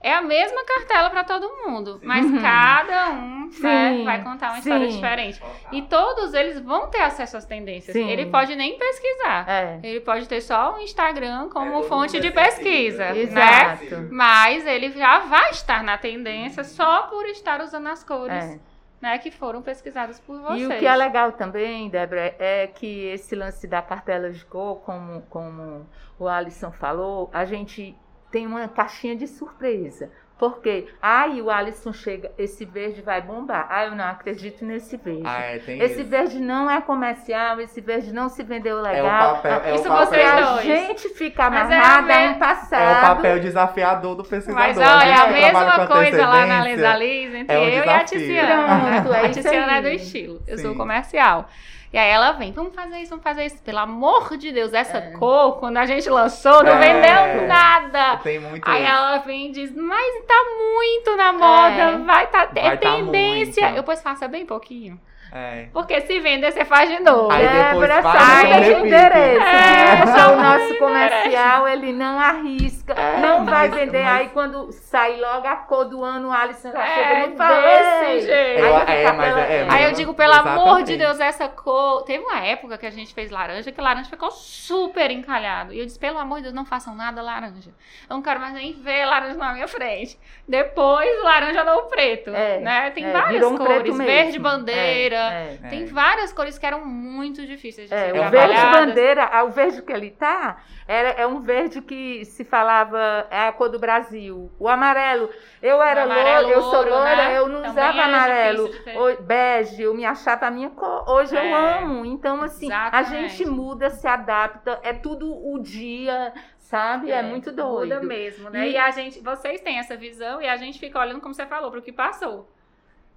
é 0.00 0.14
a 0.14 0.22
mesma 0.22 0.64
cartela 0.64 1.10
para 1.10 1.24
todo 1.24 1.50
mundo, 1.64 2.00
mas 2.04 2.24
uhum. 2.24 2.40
cada 2.40 3.10
um 3.10 3.50
né, 3.60 4.04
vai 4.04 4.22
contar 4.22 4.52
uma 4.52 4.62
sim. 4.62 4.70
história 4.70 4.88
diferente. 4.88 5.42
E 5.72 5.82
todos 5.82 6.34
eles 6.34 6.60
vão 6.60 6.88
ter 6.88 7.00
acesso 7.00 7.36
às 7.36 7.44
tendências. 7.44 7.94
Sim. 7.94 8.08
Ele 8.08 8.26
pode 8.26 8.54
nem 8.54 8.78
pesquisar. 8.78 9.48
É. 9.48 9.80
Ele 9.82 10.00
pode 10.00 10.28
ter 10.28 10.40
só 10.40 10.76
o 10.76 10.78
Instagram 10.78 11.48
como 11.48 11.80
é, 11.80 11.82
fonte 11.82 12.20
de 12.20 12.30
pesquisa, 12.30 13.12
né? 13.12 13.78
Mas 14.10 14.64
ele 14.66 14.90
já 14.92 15.18
vai 15.20 15.50
estar 15.50 15.82
na 15.82 15.98
tendência 15.98 16.62
só 16.62 17.02
por 17.08 17.26
estar 17.26 17.60
usando 17.60 17.88
as 17.88 18.04
cores. 18.04 18.44
É. 18.44 18.58
Né, 19.00 19.16
que 19.18 19.30
foram 19.30 19.62
pesquisadas 19.62 20.18
por 20.18 20.40
vocês. 20.40 20.60
E 20.60 20.66
o 20.66 20.76
que 20.76 20.84
é 20.84 20.96
legal 20.96 21.30
também, 21.30 21.88
Débora, 21.88 22.34
é 22.36 22.66
que 22.66 23.04
esse 23.06 23.36
lance 23.36 23.64
da 23.68 23.80
cartela 23.80 24.28
de 24.28 24.44
cor, 24.44 24.80
como, 24.80 25.22
como 25.30 25.86
o 26.18 26.26
Alisson 26.26 26.72
falou, 26.72 27.30
a 27.32 27.44
gente 27.44 27.96
tem 28.30 28.46
uma 28.46 28.66
caixinha 28.68 29.16
de 29.16 29.26
surpresa. 29.26 30.10
Porque, 30.38 30.86
ai, 31.02 31.42
o 31.42 31.50
Alisson 31.50 31.92
chega, 31.92 32.30
esse 32.38 32.64
verde 32.64 33.02
vai 33.02 33.20
bombar. 33.20 33.66
Ah, 33.68 33.86
eu 33.86 33.96
não 33.96 34.04
acredito 34.04 34.64
nesse 34.64 34.96
verde. 34.96 35.24
Ah, 35.24 35.40
é, 35.40 35.58
tem 35.58 35.80
esse 35.80 36.00
isso. 36.00 36.08
verde 36.08 36.38
não 36.38 36.70
é 36.70 36.80
comercial, 36.80 37.60
esse 37.60 37.80
verde 37.80 38.12
não 38.12 38.28
se 38.28 38.44
vendeu 38.44 38.80
legal. 38.80 39.04
É 39.04 39.32
o 39.32 39.34
papel, 39.34 39.60
é 39.64 39.74
isso 39.74 39.82
o 39.82 39.88
papel. 39.88 40.06
vocês 40.06 40.28
a 40.28 40.62
gente 40.62 41.08
fica 41.08 41.46
amarrada 41.46 42.12
é 42.12 42.28
no 42.28 42.38
passado. 42.38 42.80
É 42.80 42.98
o 42.98 43.16
papel 43.16 43.40
desafiador 43.40 44.14
do 44.14 44.22
pesquisador. 44.22 44.62
Mas 44.62 44.78
olha, 44.78 44.86
a, 44.86 45.24
a 45.24 45.32
mesma 45.32 45.86
coisa 45.88 46.26
lá 46.28 46.46
na 46.46 46.62
Lisa 46.62 46.94
Liz, 46.94 47.34
entre 47.34 47.56
é 47.56 47.58
um 47.58 47.64
eu 47.64 47.70
desafio. 47.70 47.90
e 47.90 47.94
a 47.94 48.04
Tiziana. 48.04 49.02
Pronto, 49.02 49.14
é 49.14 49.26
a 49.26 49.30
Tiziana 49.30 49.76
é 49.76 49.82
do 49.82 49.88
estilo. 49.88 50.40
Eu 50.46 50.56
Sim. 50.56 50.62
sou 50.62 50.76
comercial. 50.76 51.48
E 51.92 51.96
aí 51.96 52.10
ela 52.10 52.32
vem, 52.32 52.52
vamos 52.52 52.74
fazer 52.74 52.98
isso, 52.98 53.10
vamos 53.10 53.24
fazer 53.24 53.46
isso. 53.46 53.62
Pelo 53.62 53.78
amor 53.78 54.36
de 54.36 54.52
Deus, 54.52 54.74
essa 54.74 54.98
é. 54.98 55.12
cor, 55.12 55.58
quando 55.58 55.78
a 55.78 55.86
gente 55.86 56.08
lançou, 56.10 56.62
não 56.62 56.74
é. 56.74 56.78
vendeu 56.78 57.46
nada. 57.46 58.18
Tem 58.18 58.38
muito 58.38 58.68
Aí 58.68 58.82
isso. 58.82 58.92
ela 58.92 59.18
vem 59.18 59.48
e 59.48 59.52
diz, 59.52 59.74
mas 59.74 60.24
tá 60.26 60.44
muito 60.74 61.16
na 61.16 61.32
moda, 61.32 61.82
é. 61.82 61.98
vai 61.98 62.26
tá, 62.26 62.46
vai 62.46 62.66
é 62.66 62.76
tá 62.76 62.96
tendência. 62.96 63.62
Muito. 63.64 63.76
Eu 63.78 63.82
pois 63.84 64.02
faça 64.02 64.28
bem 64.28 64.44
pouquinho. 64.44 65.00
É. 65.32 65.66
Porque 65.72 66.00
se 66.00 66.20
vender, 66.20 66.50
você 66.52 66.64
faz 66.64 66.88
de 66.88 67.02
novo. 67.02 67.30
Aí 67.30 67.44
é, 67.44 67.70
depois 67.70 67.90
é, 67.90 68.02
faz 68.02 68.66
de 68.66 68.72
interesse. 68.72 69.44
É, 69.44 70.06
só 70.06 70.32
o 70.32 70.36
nosso 70.36 70.74
comercial, 70.76 71.68
ele 71.68 71.92
não 71.92 72.18
arrisca, 72.18 72.94
é, 72.94 73.20
não 73.20 73.40
mas, 73.40 73.50
vai 73.50 73.68
vender. 73.68 74.04
Mas... 74.04 74.16
Aí 74.16 74.28
quando 74.30 74.72
sai 74.72 75.20
logo 75.20 75.46
a 75.46 75.56
cor 75.56 75.84
do 75.84 76.02
ano, 76.02 76.28
o 76.28 76.32
Alisson 76.32 76.72
já 76.72 76.82
é, 76.82 76.94
chega 76.94 77.26
no 77.26 77.36
desse 77.36 78.26
jeito. 78.26 78.57
Aí, 78.98 79.06
é, 79.06 79.12
mas 79.12 79.36
é, 79.36 79.66
aí 79.68 79.84
eu 79.84 79.92
digo, 79.92 80.14
pelo 80.14 80.32
exatamente. 80.32 80.62
amor 80.62 80.82
de 80.82 80.96
Deus, 80.96 81.20
essa 81.20 81.48
cor... 81.48 82.02
Teve 82.02 82.24
uma 82.24 82.40
época 82.44 82.76
que 82.78 82.86
a 82.86 82.90
gente 82.90 83.14
fez 83.14 83.30
laranja, 83.30 83.70
que 83.70 83.80
laranja 83.80 84.08
ficou 84.08 84.30
super 84.30 85.10
encalhado. 85.10 85.72
E 85.72 85.78
eu 85.78 85.86
disse, 85.86 85.98
pelo 85.98 86.18
amor 86.18 86.36
de 86.36 86.42
Deus, 86.44 86.54
não 86.54 86.64
façam 86.64 86.94
nada 86.94 87.22
laranja. 87.22 87.70
Eu 88.08 88.16
não 88.16 88.22
quero 88.22 88.40
mais 88.40 88.54
nem 88.54 88.72
ver 88.72 89.04
laranja 89.04 89.34
na 89.34 89.52
minha 89.52 89.68
frente. 89.68 90.18
Depois, 90.46 91.22
laranja 91.22 91.64
no 91.64 91.82
preto. 91.84 92.30
né? 92.60 92.90
Tem 92.90 93.10
várias 93.10 93.44
um 93.44 93.56
cores. 93.56 93.96
Verde 93.96 94.38
bandeira, 94.38 95.16
é, 95.16 95.58
é. 95.62 95.68
Tem 95.68 95.86
várias 95.86 96.32
cores 96.32 96.58
que 96.58 96.66
eram 96.66 96.84
muito 96.84 97.46
difíceis 97.46 97.88
de 97.88 97.94
é, 97.94 98.06
ser 98.06 98.18
O 98.18 98.30
verde 98.30 98.60
bandeira, 98.72 99.44
o 99.44 99.50
verde 99.50 99.82
que 99.82 99.92
ele 99.92 100.10
tá, 100.10 100.62
era, 100.88 101.10
é 101.10 101.26
um 101.26 101.42
verde 101.42 101.82
que 101.82 102.24
se 102.24 102.42
falava, 102.44 103.26
é 103.30 103.48
a 103.48 103.52
cor 103.52 103.68
do 103.68 103.78
Brasil. 103.78 104.50
O 104.58 104.66
amarelo, 104.66 105.28
eu 105.60 105.82
era 105.82 106.04
loura, 106.04 106.48
eu 106.48 106.62
sou 106.62 106.82
loura, 106.82 107.14
né? 107.14 107.38
eu 107.38 107.46
não 107.46 107.56
Também 107.56 107.70
usava 107.72 108.00
amarelo. 108.00 108.70
O, 108.96 109.22
bege, 109.22 109.82
eu 109.82 109.94
me 109.94 110.06
achava 110.06 110.46
a 110.46 110.50
minha 110.50 110.70
cor. 110.70 111.04
Hoje 111.06 111.36
eu 111.36 111.42
é. 111.42 111.82
amo. 111.82 112.06
Então, 112.06 112.40
assim, 112.40 112.68
Exatamente. 112.68 112.96
a 112.96 113.02
gente 113.02 113.44
muda, 113.44 113.90
se 113.90 114.08
adapta, 114.08 114.80
é 114.82 114.94
tudo 114.94 115.30
o 115.30 115.58
dia, 115.58 116.32
sabe? 116.56 117.10
É, 117.10 117.16
é, 117.16 117.22
muito 117.22 117.52
doido. 117.52 117.94
Muda 117.94 118.00
mesmo, 118.00 118.48
né? 118.48 118.68
E, 118.68 118.72
e, 118.72 118.76
a 118.78 118.90
gente, 118.90 119.20
vocês 119.20 119.60
têm 119.60 119.78
essa 119.78 119.94
visão 119.94 120.40
e 120.40 120.48
a 120.48 120.56
gente 120.56 120.80
fica 120.80 120.98
olhando, 120.98 121.20
como 121.20 121.34
você 121.34 121.44
falou, 121.44 121.70
para 121.70 121.80
o 121.80 121.82
que 121.82 121.92
passou 121.92 122.48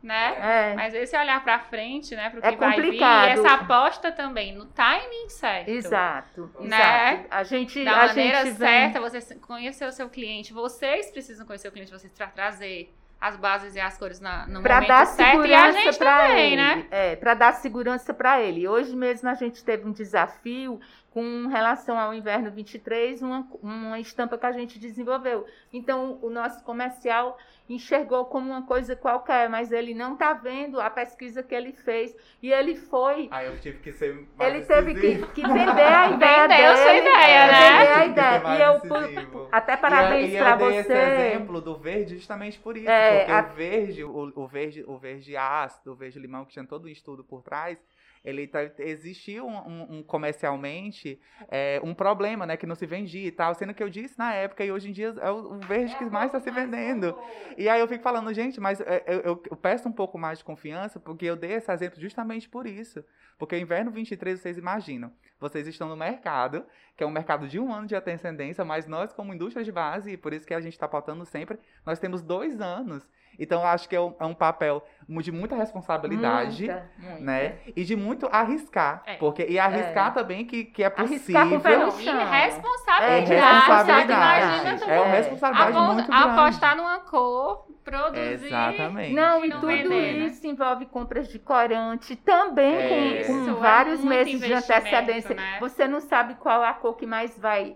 né? 0.01 0.71
É. 0.71 0.73
Mas 0.75 0.93
esse 0.93 1.15
olhar 1.15 1.43
para 1.43 1.59
frente, 1.59 2.15
né, 2.15 2.29
para 2.29 2.39
o 2.39 2.41
que 2.41 2.47
é 2.47 2.55
vai 2.55 2.81
vir, 2.81 2.95
e 2.95 3.03
essa 3.03 3.53
aposta 3.53 4.11
também 4.11 4.53
no 4.53 4.65
timing 4.65 5.29
certo. 5.29 5.69
Exato, 5.69 6.51
né? 6.59 7.13
Exato. 7.13 7.27
A 7.29 7.43
gente 7.43 7.85
da 7.85 7.91
a 7.91 8.07
maneira 8.07 8.45
gente 8.45 8.57
certa, 8.57 8.99
vem... 8.99 9.09
você 9.09 9.35
conhecer 9.35 9.85
o 9.85 9.91
seu 9.91 10.09
cliente, 10.09 10.53
vocês 10.53 11.11
precisam 11.11 11.45
conhecer 11.45 11.67
o 11.67 11.71
cliente, 11.71 11.91
vocês 11.91 12.11
para 12.13 12.27
trazer 12.27 12.93
as 13.21 13.37
bases 13.37 13.75
e 13.75 13.79
as 13.79 13.95
cores 13.99 14.19
na, 14.19 14.47
no 14.47 14.63
pra 14.63 14.75
momento 14.75 14.87
dar 14.87 15.05
certo 15.05 15.45
e 15.45 15.53
a 15.53 15.71
gente 15.71 15.99
também, 15.99 16.53
ele. 16.53 16.55
né? 16.55 16.87
É, 16.89 17.15
para 17.15 17.35
dar 17.35 17.53
segurança 17.53 18.11
para 18.15 18.41
ele. 18.41 18.67
Hoje 18.67 18.95
mesmo 18.95 19.29
a 19.29 19.35
gente 19.35 19.63
teve 19.63 19.87
um 19.87 19.91
desafio 19.91 20.81
com 21.11 21.47
relação 21.47 21.99
ao 21.99 22.13
inverno 22.13 22.49
23, 22.49 23.21
uma, 23.21 23.45
uma 23.61 23.99
estampa 23.99 24.37
que 24.37 24.45
a 24.45 24.51
gente 24.53 24.79
desenvolveu. 24.79 25.45
Então, 25.73 26.17
o 26.21 26.29
nosso 26.29 26.63
comercial 26.63 27.37
enxergou 27.69 28.25
como 28.25 28.49
uma 28.49 28.65
coisa 28.65 28.95
qualquer, 28.95 29.49
mas 29.49 29.71
ele 29.73 29.93
não 29.93 30.13
está 30.13 30.33
vendo 30.33 30.79
a 30.79 30.89
pesquisa 30.89 31.43
que 31.43 31.53
ele 31.53 31.73
fez. 31.73 32.15
E 32.41 32.51
ele 32.51 32.75
foi. 32.75 33.27
Aí 33.31 33.45
eu 33.47 33.59
tive 33.59 33.79
que 33.79 33.91
ser 33.91 34.25
mais 34.37 34.53
Ele 34.55 34.65
teve 34.65 34.93
que, 34.93 34.99
decisivo. 35.01 35.27
que 35.33 35.41
vender 35.41 35.81
a 35.81 36.09
ideia 36.11 36.47
Vendeu 36.47 36.57
dele. 36.73 36.77
sua 36.77 36.93
ideia, 36.95 37.43
é, 37.43 37.51
né? 37.51 37.79
Vender 37.79 37.91
a 37.93 38.05
ideia. 38.05 38.57
E 38.57 38.61
eu, 38.61 38.73
decisivo. 38.79 39.31
por- 39.31 39.49
até 39.51 39.77
parabéns 39.77 40.33
para 40.37 40.55
você. 40.55 40.75
esse 40.79 40.91
exemplo 40.93 41.61
do 41.61 41.77
verde 41.77 42.15
justamente 42.17 42.57
por 42.59 42.77
isso. 42.77 42.89
É, 42.89 43.19
porque 43.19 43.31
a- 43.33 43.41
o 43.51 43.53
verde, 43.55 44.03
o, 44.05 44.31
o 44.35 44.47
verde, 44.47 44.83
o 44.87 44.97
verde 44.97 45.35
ácido, 45.37 45.91
o 45.91 45.95
verde 45.95 46.19
limão, 46.19 46.45
que 46.45 46.53
tinha 46.53 46.65
todo 46.65 46.85
um 46.85 46.89
estudo 46.89 47.23
por 47.23 47.41
trás, 47.41 47.77
ele 48.23 48.47
tá, 48.47 48.59
existiu 48.79 49.45
um, 49.47 49.57
um- 49.57 49.97
um 49.97 50.03
comercialmente 50.03 51.19
é, 51.49 51.79
um 51.83 51.93
problema, 51.93 52.45
né? 52.45 52.55
Que 52.57 52.65
não 52.65 52.75
se 52.75 52.85
vendia 52.85 53.27
e 53.27 53.31
tal. 53.31 53.53
Sendo 53.55 53.73
que 53.73 53.81
eu 53.81 53.89
disse 53.89 54.17
na 54.17 54.33
época, 54.33 54.63
e 54.63 54.71
hoje 54.71 54.89
em 54.89 54.91
dia 54.91 55.13
é 55.19 55.31
o, 55.31 55.53
o 55.53 55.59
verde 55.59 55.95
que 55.97 56.05
mais 56.05 56.27
está 56.27 56.39
se 56.39 56.51
vendendo. 56.51 57.17
E 57.57 57.67
aí 57.67 57.79
eu 57.79 57.87
fico 57.87 58.03
falando, 58.03 58.33
gente, 58.33 58.59
mas 58.59 58.79
é, 58.81 59.03
eu, 59.07 59.19
eu- 59.21 59.43
eu 59.51 59.57
peço 59.57 59.87
um 59.87 59.91
pouco 59.91 60.17
mais 60.17 60.39
de 60.39 60.43
confiança, 60.43 60.99
porque 60.99 61.25
eu 61.25 61.35
dei 61.35 61.53
esse 61.53 61.71
exemplo 61.71 61.99
justamente 61.99 62.47
por 62.49 62.65
isso. 62.67 63.03
Porque 63.37 63.55
o 63.55 63.59
inverno 63.59 63.89
23, 63.89 64.39
vocês 64.39 64.55
imaginam, 64.57 65.11
vocês 65.39 65.65
estão 65.67 65.89
no 65.89 65.95
mercado, 65.97 66.63
que 66.95 67.03
é 67.03 67.07
um 67.07 67.11
mercado 67.11 67.47
de 67.47 67.59
um 67.59 67.73
ano 67.73 67.87
de 67.87 67.95
ascendência, 67.95 68.63
mas 68.63 68.85
nós, 68.85 69.11
como 69.13 69.33
indústria 69.33 69.63
de 69.65 69.71
base, 69.71 70.11
e 70.11 70.17
por 70.17 70.31
isso 70.31 70.45
que 70.45 70.53
a 70.53 70.61
gente 70.61 70.73
está 70.73 70.87
pautando 70.87 71.25
sempre, 71.25 71.57
nós 71.83 71.97
temos 71.97 72.21
dois 72.21 72.61
anos. 72.61 73.03
Então, 73.39 73.61
eu 73.61 73.67
acho 73.67 73.89
que 73.89 73.95
é 73.95 74.01
um, 74.01 74.13
é 74.19 74.25
um 74.25 74.35
papel 74.35 74.85
de 75.09 75.31
muita 75.31 75.55
responsabilidade. 75.55 76.65
Muita, 76.65 76.89
muita. 76.99 77.19
Né? 77.21 77.55
E 77.75 77.83
de 77.83 77.95
muito 77.95 78.27
arriscar. 78.31 79.01
É. 79.05 79.15
Porque, 79.15 79.45
e 79.49 79.59
arriscar 79.59 80.13
também 80.13 80.45
que, 80.45 80.65
que 80.65 80.83
é 80.83 80.87
Arriscar 80.95 81.49
com 81.49 81.59
possível. 81.59 81.77
no 81.77 82.01
E 82.01 82.05
responsabilidade. 82.23 83.03
É 83.03 83.19
responsabilidade. 83.19 84.45
Imagina 84.45 84.79
também. 84.79 84.95
É 84.95 84.99
uma 85.01 85.07
É. 85.13 85.17
responsabilidade 85.17 85.77
Apo- 85.77 85.93
muito 85.93 86.07
grande. 86.11 86.27
apostar 86.29 86.77
numa 86.77 86.99
cor, 86.99 87.67
produzir. 87.83 88.45
Exatamente. 88.45 89.13
Não, 89.13 89.43
e 89.45 89.49
Não 89.49 89.59
tudo 89.59 89.67
vender, 89.67 89.89
né? 90.19 90.25
isso 90.27 90.45
envolve 90.47 90.85
compras 90.85 91.27
de 91.27 91.39
corante, 91.39 92.15
também 92.15 92.73
É. 92.75 93.23
com, 93.25 93.45
com 93.45 93.49
é 93.49 93.53
vários 93.53 94.03
meses 94.03 94.39
de 94.39 94.53
antecedência. 94.53 95.35
né? 95.35 95.57
Você 95.59 95.87
não 95.87 95.99
sabe 95.99 96.35
qual 96.35 96.63
a 96.63 96.73
cor 96.73 96.95
que 96.95 97.05
mais 97.05 97.37
vai 97.37 97.61
é, 97.69 97.75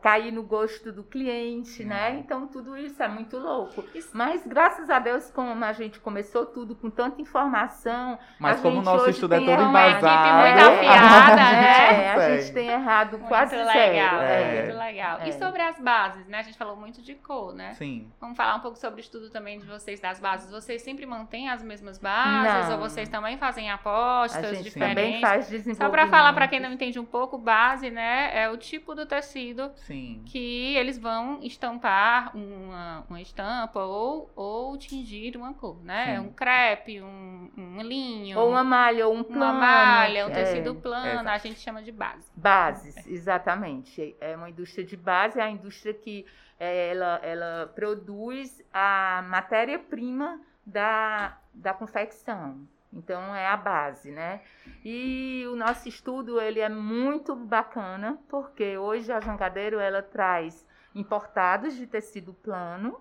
cair 0.00 0.32
no 0.32 0.42
gosto 0.42 0.90
do 0.90 1.04
cliente, 1.04 1.84
né? 1.84 2.10
Uhum. 2.10 2.18
Então 2.20 2.46
tudo 2.46 2.76
isso 2.76 3.02
é 3.02 3.08
muito 3.08 3.36
louco. 3.38 3.84
Isso. 3.94 4.10
Mas 4.14 4.46
graças 4.46 4.88
a 4.88 4.98
Deus, 4.98 5.30
como 5.30 5.62
a 5.64 5.72
gente 5.72 6.00
começou 6.00 6.46
tudo 6.46 6.74
com 6.74 6.88
tanta 6.88 7.20
informação, 7.20 8.18
Mas 8.38 8.58
a 8.58 8.62
como 8.62 8.76
o 8.76 8.76
gente 8.76 8.84
nosso 8.86 9.10
estudo 9.10 9.34
é 9.34 9.38
todo 9.40 9.62
uma 9.62 9.88
equipe 9.88 9.98
embasado. 10.06 10.38
muito 10.38 10.58
a 10.88 10.94
afiada, 10.94 11.36
gente 11.36 11.52
né? 11.52 12.04
é, 12.04 12.12
a 12.16 12.36
gente 12.40 12.52
tem 12.54 12.68
errado 12.68 13.18
Muito 13.18 13.28
quase 13.28 13.56
legal, 13.56 14.20
zero. 14.20 14.22
É. 14.22 14.62
muito 14.62 14.78
legal. 14.78 15.20
E 15.24 15.28
É. 15.28 15.32
sobre 15.32 15.60
as 15.62 15.78
bases, 15.78 16.26
né? 16.26 16.38
A 16.38 16.42
gente 16.42 16.56
falou 16.56 16.76
muito 16.76 17.02
de 17.02 17.14
cor, 17.14 17.54
né? 17.54 17.74
Sim. 17.74 18.10
Vamos 18.20 18.36
falar 18.36 18.56
um 18.56 18.60
pouco 18.60 18.78
sobre 18.78 19.00
o 19.00 19.02
estudo 19.02 19.28
também 19.30 19.58
de 19.58 19.66
vocês 19.66 20.00
das 20.00 20.18
bases. 20.18 20.50
Vocês 20.50 20.80
sempre 20.82 21.04
mantêm 21.04 21.50
as 21.50 21.62
mesmas 21.62 21.98
bases? 21.98 22.68
Não. 22.68 22.72
Ou 22.76 22.78
vocês 22.88 23.08
também 23.08 23.36
fazem 23.36 23.70
A 23.70 23.74
apostas 23.74 24.50
gente 24.56 24.64
diferentes? 24.64 24.94
também 24.96 25.20
faz 25.20 25.48
desenvolvimento. 25.48 25.76
Só 25.84 25.90
para 25.90 26.06
falar 26.08 26.32
para 26.32 26.48
quem 26.48 26.58
não 26.60 26.72
entende 26.72 26.98
um 26.98 27.04
pouco, 27.04 27.36
base, 27.36 27.90
né, 27.90 28.30
é 28.32 28.48
o 28.48 28.56
tipo 28.56 28.94
do 28.94 29.04
tecido 29.04 29.57
Sim. 29.76 30.22
que 30.26 30.76
eles 30.76 30.98
vão 30.98 31.40
estampar 31.42 32.36
uma, 32.36 33.04
uma 33.08 33.20
estampa 33.20 33.80
ou, 33.80 34.30
ou 34.36 34.76
tingir 34.78 35.36
uma 35.36 35.54
cor, 35.54 35.82
né? 35.82 36.16
Sim. 36.16 36.26
Um 36.26 36.32
crepe, 36.32 37.02
um, 37.02 37.50
um 37.56 37.82
linho, 37.82 38.38
Ou 38.38 38.50
uma 38.50 38.62
malha, 38.62 39.06
ou 39.06 39.14
um 39.14 39.22
plano. 39.22 39.44
uma 39.44 39.52
malha, 39.52 40.26
um 40.26 40.30
é. 40.30 40.34
tecido 40.34 40.74
plano, 40.74 41.20
Exato. 41.20 41.28
a 41.28 41.38
gente 41.38 41.60
chama 41.60 41.82
de 41.82 41.92
base. 41.92 42.30
Bases, 42.36 43.06
exatamente. 43.06 44.16
É 44.20 44.36
uma 44.36 44.50
indústria 44.50 44.84
de 44.84 44.96
base, 44.96 45.38
é 45.38 45.42
a 45.42 45.50
indústria 45.50 45.94
que 45.94 46.24
é, 46.58 46.90
ela, 46.90 47.20
ela 47.22 47.72
produz 47.74 48.62
a 48.72 49.24
matéria-prima 49.28 50.40
da, 50.64 51.38
da 51.52 51.72
confecção. 51.72 52.66
Então 52.92 53.34
é 53.34 53.46
a 53.46 53.56
base, 53.56 54.10
né? 54.10 54.40
E 54.84 55.44
o 55.52 55.56
nosso 55.56 55.88
estudo 55.88 56.40
ele 56.40 56.60
é 56.60 56.68
muito 56.68 57.36
bacana, 57.36 58.18
porque 58.28 58.78
hoje 58.78 59.12
a 59.12 59.20
Jangadeiro 59.20 59.78
ela 59.78 60.02
traz 60.02 60.66
importados 60.94 61.76
de 61.76 61.86
tecido 61.86 62.32
plano 62.32 62.98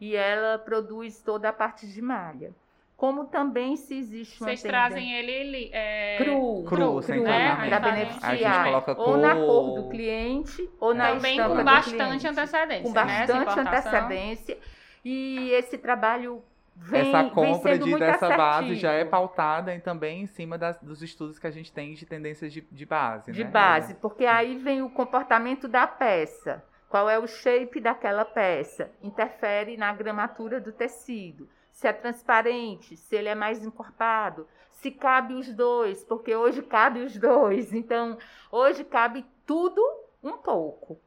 e 0.00 0.16
ela 0.16 0.58
produz 0.58 1.20
toda 1.22 1.48
a 1.48 1.52
parte 1.52 1.86
de 1.86 2.02
malha. 2.02 2.52
Como 2.96 3.26
também 3.26 3.76
se 3.76 3.96
existe 3.96 4.40
uma 4.40 4.48
Vocês 4.48 4.60
trazem 4.60 5.14
ele, 5.14 5.30
ele 5.30 5.70
é, 5.72 6.16
cru, 6.18 6.64
Cru, 6.64 7.00
sem 7.00 7.20
né? 7.20 7.54
para 7.68 7.76
Aí 7.76 7.92
beneficiar 7.92 8.32
A 8.32 8.34
gente 8.34 8.64
coloca 8.64 9.00
ou 9.00 9.16
na 9.16 9.34
cor. 9.36 9.46
cor 9.46 9.82
do 9.82 9.88
cliente 9.88 10.68
ou 10.80 10.94
na 10.94 11.12
também 11.14 11.36
estampa 11.36 11.50
com 11.50 11.58
do 11.58 11.64
bastante 11.64 11.94
cliente. 11.96 12.26
antecedência, 12.26 12.82
com 12.82 12.88
né? 12.92 13.04
Bastante 13.04 13.40
importação. 13.52 13.92
antecedência 13.92 14.58
e 15.04 15.50
esse 15.52 15.78
trabalho 15.78 16.42
vem, 16.78 17.08
Essa 17.08 17.24
compra 17.30 17.78
de, 17.78 17.96
dessa 17.98 18.36
base 18.36 18.74
já 18.74 18.90
é 18.92 19.02
assertivo. 19.02 19.10
pautada 19.10 19.74
e 19.74 19.80
também 19.80 20.22
em 20.22 20.26
cima 20.26 20.56
das- 20.56 20.78
dos 20.80 21.02
estudos 21.02 21.38
que 21.38 21.46
a 21.46 21.50
gente 21.50 21.72
tem 21.72 21.94
de 21.94 22.06
tendências 22.06 22.52
de, 22.52 22.60
de 22.60 22.86
base. 22.86 23.32
de 23.32 23.44
né? 23.44 23.50
base, 23.50 23.94
porque 23.94 24.24
aí 24.24 24.56
vem 24.56 24.82
o 24.82 24.90
comportamento 24.90 25.68
da 25.68 25.86
peça. 25.86 26.64
Qual 26.88 27.08
é 27.10 27.18
o 27.18 27.26
shape 27.26 27.80
daquela 27.80 28.24
peça? 28.24 28.90
Interfere 29.02 29.76
na 29.76 29.92
gramatura 29.92 30.58
do 30.60 30.72
tecido. 30.72 31.48
Se 31.70 31.86
é 31.86 31.92
transparente, 31.92 32.96
se 32.96 33.14
ele 33.14 33.28
é 33.28 33.34
mais 33.34 33.64
encorpado, 33.64 34.48
se 34.70 34.90
cabe 34.90 35.34
os 35.34 35.52
dois, 35.52 36.02
porque 36.04 36.34
hoje 36.34 36.62
cabe 36.62 37.00
os 37.00 37.16
dois. 37.16 37.72
Então, 37.74 38.16
hoje 38.50 38.84
cabe 38.84 39.24
tudo 39.44 39.82
um 40.22 40.38
pouco. 40.38 40.98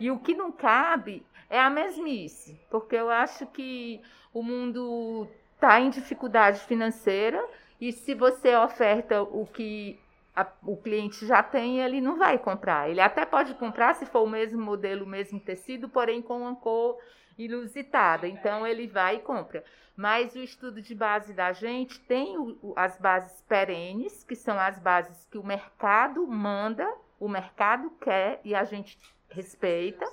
E 0.00 0.10
o 0.10 0.18
que 0.18 0.34
não 0.34 0.50
cabe 0.52 1.24
é 1.50 1.58
a 1.58 1.70
mesmice, 1.70 2.60
porque 2.70 2.96
eu 2.96 3.10
acho 3.10 3.46
que 3.46 4.00
o 4.32 4.42
mundo 4.42 5.26
está 5.54 5.80
em 5.80 5.90
dificuldade 5.90 6.60
financeira 6.60 7.44
e 7.80 7.92
se 7.92 8.14
você 8.14 8.54
oferta 8.56 9.22
o 9.22 9.46
que 9.46 9.98
a- 10.34 10.46
o 10.62 10.76
cliente 10.76 11.26
já 11.26 11.42
tem, 11.42 11.80
ele 11.80 12.00
não 12.00 12.16
vai 12.16 12.38
comprar. 12.38 12.88
Ele 12.88 13.00
até 13.00 13.24
pode 13.24 13.54
comprar 13.54 13.94
se 13.94 14.06
for 14.06 14.22
o 14.22 14.28
mesmo 14.28 14.60
modelo, 14.60 15.04
o 15.04 15.08
mesmo 15.08 15.40
tecido, 15.40 15.88
porém 15.88 16.22
com 16.22 16.42
uma 16.42 16.54
cor 16.54 16.96
inusitada. 17.36 18.26
Então 18.28 18.66
ele 18.66 18.86
vai 18.86 19.16
e 19.16 19.20
compra. 19.20 19.64
Mas 19.96 20.36
o 20.36 20.38
estudo 20.38 20.80
de 20.80 20.94
base 20.94 21.32
da 21.32 21.52
gente 21.52 21.98
tem 22.00 22.38
o- 22.38 22.56
o- 22.62 22.72
as 22.76 22.96
bases 22.98 23.42
perenes, 23.48 24.22
que 24.22 24.36
são 24.36 24.58
as 24.58 24.78
bases 24.78 25.26
que 25.28 25.38
o 25.38 25.44
mercado 25.44 26.24
manda, 26.26 26.88
o 27.18 27.28
mercado 27.28 27.90
quer 28.00 28.40
e 28.44 28.54
a 28.54 28.62
gente 28.62 28.96
respeita. 29.28 30.06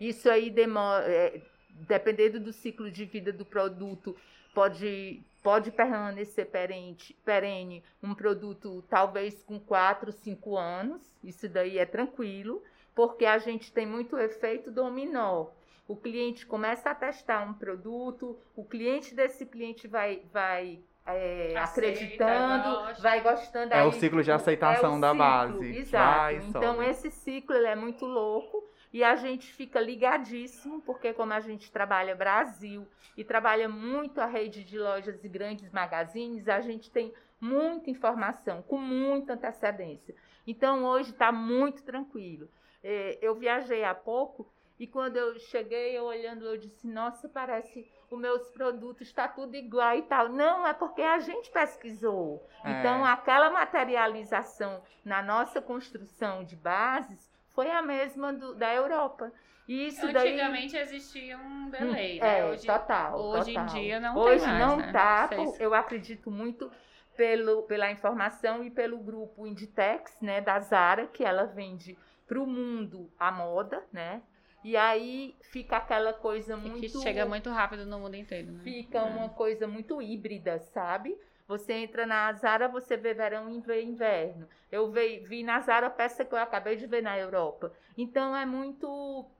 Isso 0.00 0.28
aí 0.28 0.50
demora, 0.50 1.04
é, 1.06 1.40
dependendo 1.86 2.40
do 2.40 2.52
ciclo 2.52 2.90
de 2.90 3.04
vida 3.04 3.32
do 3.32 3.44
produto, 3.44 4.16
pode, 4.54 5.22
pode 5.42 5.70
permanecer 5.70 6.46
perente, 6.46 7.14
perene 7.24 7.82
um 8.02 8.14
produto 8.14 8.84
talvez 8.88 9.42
com 9.42 9.58
4, 9.58 10.12
5 10.12 10.56
anos. 10.56 11.02
Isso 11.22 11.48
daí 11.48 11.78
é 11.78 11.86
tranquilo, 11.86 12.62
porque 12.94 13.24
a 13.24 13.38
gente 13.38 13.72
tem 13.72 13.86
muito 13.86 14.18
efeito 14.18 14.70
dominó. 14.70 15.46
O 15.88 15.96
cliente 15.96 16.46
começa 16.46 16.90
a 16.90 16.94
testar 16.94 17.42
um 17.42 17.52
produto, 17.52 18.38
o 18.56 18.64
cliente 18.64 19.14
desse 19.14 19.44
cliente 19.44 19.88
vai, 19.88 20.22
vai 20.32 20.78
é, 21.04 21.54
Aceita, 21.56 21.64
acreditando, 21.64 22.70
gosta. 22.70 23.02
vai 23.02 23.20
gostando. 23.20 23.74
É 23.74 23.80
aí 23.80 23.88
o 23.88 23.92
ciclo 23.92 24.22
de 24.22 24.30
aceitação 24.30 24.94
é 24.94 24.98
o 24.98 25.00
da 25.00 25.08
ciclo, 25.10 25.18
base. 25.18 25.76
Exato. 25.76 26.20
Vai 26.20 26.36
então 26.36 26.76
sobe. 26.76 26.88
esse 26.88 27.10
ciclo 27.10 27.56
ele 27.56 27.66
é 27.66 27.74
muito 27.74 28.06
louco 28.06 28.64
e 28.92 29.02
a 29.02 29.16
gente 29.16 29.52
fica 29.52 29.80
ligadíssimo, 29.80 30.82
porque 30.82 31.12
como 31.14 31.32
a 31.32 31.40
gente 31.40 31.72
trabalha 31.72 32.14
Brasil 32.14 32.86
e 33.16 33.24
trabalha 33.24 33.68
muito 33.68 34.20
a 34.20 34.26
rede 34.26 34.62
de 34.62 34.78
lojas 34.78 35.24
e 35.24 35.28
grandes 35.28 35.70
magazines, 35.72 36.48
a 36.48 36.60
gente 36.60 36.90
tem 36.90 37.12
muita 37.40 37.90
informação, 37.90 38.62
com 38.62 38.78
muita 38.78 39.32
antecedência. 39.32 40.14
Então 40.46 40.84
hoje 40.84 41.10
está 41.10 41.32
muito 41.32 41.82
tranquilo. 41.82 42.48
Eh, 42.84 43.18
Eu 43.22 43.34
viajei 43.34 43.82
há 43.82 43.94
pouco 43.94 44.46
e 44.78 44.86
quando 44.86 45.16
eu 45.16 45.38
cheguei, 45.38 45.96
eu 45.96 46.04
olhando, 46.04 46.44
eu 46.44 46.56
disse, 46.56 46.86
nossa, 46.88 47.28
parece 47.28 47.88
os 48.10 48.18
meus 48.18 48.48
produtos 48.48 49.06
está 49.06 49.28
tudo 49.28 49.54
igual 49.54 49.96
e 49.96 50.02
tal. 50.02 50.28
Não, 50.28 50.66
é 50.66 50.74
porque 50.74 51.02
a 51.02 51.18
gente 51.20 51.50
pesquisou. 51.50 52.44
É. 52.64 52.70
Então, 52.72 53.04
aquela 53.04 53.48
materialização 53.50 54.82
na 55.04 55.22
nossa 55.22 55.62
construção 55.62 56.44
de 56.44 56.56
bases 56.56 57.31
foi 57.54 57.70
a 57.70 57.82
mesma 57.82 58.32
do- 58.32 58.54
da 58.54 58.72
Europa. 58.74 59.32
E 59.68 59.86
isso 59.86 60.12
daí 60.12 60.32
Antigamente 60.32 60.76
existia 60.76 61.38
um 61.38 61.70
delay, 61.70 62.18
né? 62.20 62.40
é, 62.40 62.44
Hoje, 62.46 62.66
total. 62.66 63.18
hoje 63.20 63.54
total. 63.54 63.76
em 63.76 63.80
dia 63.80 64.00
não 64.00 64.16
Hoje 64.16 64.40
tem 64.40 64.48
mais, 64.48 64.58
não 64.66 64.76
né? 64.78 64.92
tá, 64.92 65.28
Vocês- 65.28 65.50
por- 65.52 65.60
eu 65.62 65.74
acredito 65.74 66.30
muito 66.30 66.70
pelo, 67.16 67.62
pela 67.62 67.90
informação 67.90 68.64
e 68.64 68.70
pelo 68.70 68.98
grupo 68.98 69.46
Inditex, 69.46 70.16
né, 70.20 70.40
da 70.40 70.58
Zara, 70.60 71.06
que 71.06 71.22
ela 71.24 71.44
vende 71.44 71.96
para 72.26 72.40
o 72.40 72.46
mundo 72.46 73.10
a 73.18 73.30
moda, 73.30 73.84
né? 73.92 74.22
E 74.64 74.76
aí 74.76 75.34
fica 75.42 75.76
aquela 75.76 76.12
coisa 76.12 76.56
muito. 76.56 76.80
que 76.80 76.88
chega 76.88 77.26
muito 77.26 77.50
rápido 77.50 77.84
no 77.84 77.98
mundo 77.98 78.14
inteiro, 78.16 78.50
né? 78.52 78.60
Fica 78.62 78.98
é. 78.98 79.02
uma 79.02 79.28
coisa 79.28 79.66
muito 79.66 80.00
híbrida, 80.00 80.58
sabe? 80.60 81.16
Você 81.52 81.74
entra 81.74 82.06
na 82.06 82.32
Zara, 82.32 82.66
você 82.66 82.96
vê 82.96 83.12
verão 83.12 83.50
e 83.50 83.60
vê 83.60 83.82
inverno. 83.82 84.48
Eu 84.70 84.90
vi, 84.90 85.18
vi 85.18 85.42
na 85.42 85.60
Zara 85.60 85.90
peça 85.90 86.24
que 86.24 86.32
eu 86.34 86.38
acabei 86.38 86.76
de 86.76 86.86
ver 86.86 87.02
na 87.02 87.18
Europa. 87.18 87.70
Então 87.94 88.34
é 88.34 88.46
muito 88.46 89.30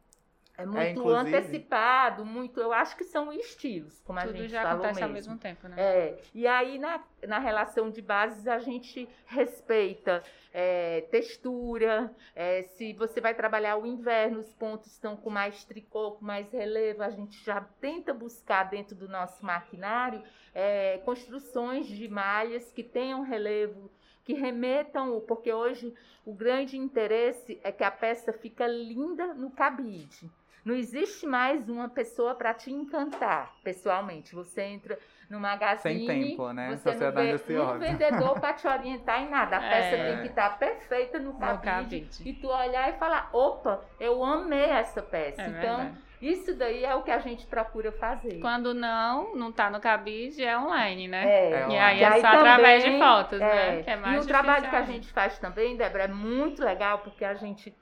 é, 0.57 0.63
é 0.63 0.67
muito 0.67 1.11
é, 1.11 1.19
antecipado, 1.19 2.25
muito. 2.25 2.61
Eu 2.61 2.73
acho 2.73 2.97
que 2.97 3.05
são 3.05 3.33
estilos, 3.33 4.01
como 4.03 4.21
Tudo 4.21 4.31
a 4.31 4.37
gente 4.37 4.51
já 4.51 4.63
falou 4.63 4.85
acontece 4.85 5.01
mesmo. 5.01 5.07
ao 5.07 5.13
mesmo 5.15 5.39
tempo, 5.39 5.69
né? 5.69 5.77
É. 5.79 6.19
E 6.35 6.47
aí 6.47 6.79
na, 6.79 7.03
na 7.27 7.39
relação 7.39 7.91
de 7.91 8.03
bases 8.03 8.47
a 8.47 8.59
gente 8.59 9.09
respeita 9.27 10.23
é, 10.53 11.03
textura. 11.11 12.15
É, 12.37 12.63
se 12.63 12.93
você 12.93 13.21
vai 13.21 13.35
trabalhar 13.35 13.77
o 13.77 13.87
inverno, 13.87 14.41
os 14.41 14.53
pontos 14.53 14.93
estão 14.93 15.17
com 15.17 15.31
mais 15.31 15.65
tricô, 15.65 16.13
com 16.13 16.25
mais 16.25 16.53
relevo. 16.53 17.03
A 17.03 17.11
gente 17.11 17.43
já 17.43 17.61
tenta 17.81 18.13
buscar 18.13 18.65
dentro 18.65 18.95
do 18.95 19.09
nosso 19.09 19.45
maquinário 19.45 20.23
é, 20.55 20.99
construções 20.99 21.87
de 21.87 22.09
malhas 22.09 22.71
que 22.73 22.83
tenham 22.83 23.23
relevo 23.23 23.91
que 24.25 24.35
remetam, 24.35 25.21
porque 25.27 25.53
hoje 25.53 25.93
o 26.25 26.33
grande 26.33 26.77
interesse 26.77 27.61
é 27.65 27.73
que 27.73 27.83
a 27.83 27.91
peça 27.91 28.33
fica 28.33 28.67
linda 28.67 29.35
no 29.35 29.51
cabide. 29.51 30.31
Não 30.65 30.75
existe 30.75 31.27
mais 31.27 31.69
uma 31.69 31.89
pessoa 31.89 32.35
para 32.35 32.55
te 32.55 32.71
encantar 32.71 33.53
pessoalmente. 33.65 34.35
Você 34.35 34.63
entra 34.63 34.97
no 35.29 35.41
magazine. 35.41 36.07
Sem 36.07 36.29
tempo, 36.29 36.53
né? 36.53 36.71
Você 36.71 36.93
Sociedade 36.93 37.33
não 37.33 37.39
vê 37.39 37.61
um 37.61 37.79
vendedor 37.79 38.39
para 38.39 38.53
te 38.53 38.69
orientar 38.69 39.23
em 39.23 39.29
nada. 39.29 39.59
A 39.59 39.65
é. 39.65 39.71
peça 39.71 40.05
tem 40.05 40.23
que 40.23 40.29
estar 40.29 40.51
tá 40.51 40.57
perfeita 40.57 41.19
no 41.19 41.35
cabide, 41.35 41.57
no 41.57 41.63
cabide, 41.63 42.29
E 42.29 42.33
tu 42.35 42.49
olhar 42.49 42.89
e 42.91 42.93
falar: 42.93 43.31
opa, 43.33 43.83
eu 43.99 44.23
amei 44.23 44.71
essa 44.71 45.03
peça. 45.03 45.43
É 45.43 45.49
então. 45.49 45.77
Verdade. 45.79 46.13
Isso 46.23 46.55
daí 46.55 46.85
é 46.85 46.95
o 46.95 47.03
que 47.03 47.11
a 47.11 47.19
gente 47.19 47.45
procura 47.49 47.91
fazer. 47.91 48.39
Quando 48.39 48.73
não, 48.73 49.35
não 49.35 49.51
está 49.51 49.69
no 49.69 49.81
cabide, 49.81 50.45
é 50.45 50.57
online, 50.57 51.09
né? 51.09 51.25
É. 51.25 51.51
é 51.51 51.69
e 51.69 51.77
aí 51.77 52.01
é 52.01 52.21
só 52.21 52.31
também, 52.31 52.39
através 52.39 52.85
de 52.85 52.99
fotos, 52.99 53.41
né? 53.41 53.47
é. 53.47 53.73
né? 53.73 53.83
Que 53.83 53.91
é 53.91 53.97
mais 53.97 54.17
e 54.17 54.25
o 54.25 54.29
trabalho 54.29 54.71
que 54.71 54.77
a 54.77 54.83
gente 54.83 55.13
faz 55.13 55.37
também, 55.41 55.77
Débora, 55.77 56.05
é 56.05 56.09
muito 56.09 56.63
legal 56.63 57.01
porque 57.01 57.25
a 57.25 57.35
gente 57.35 57.77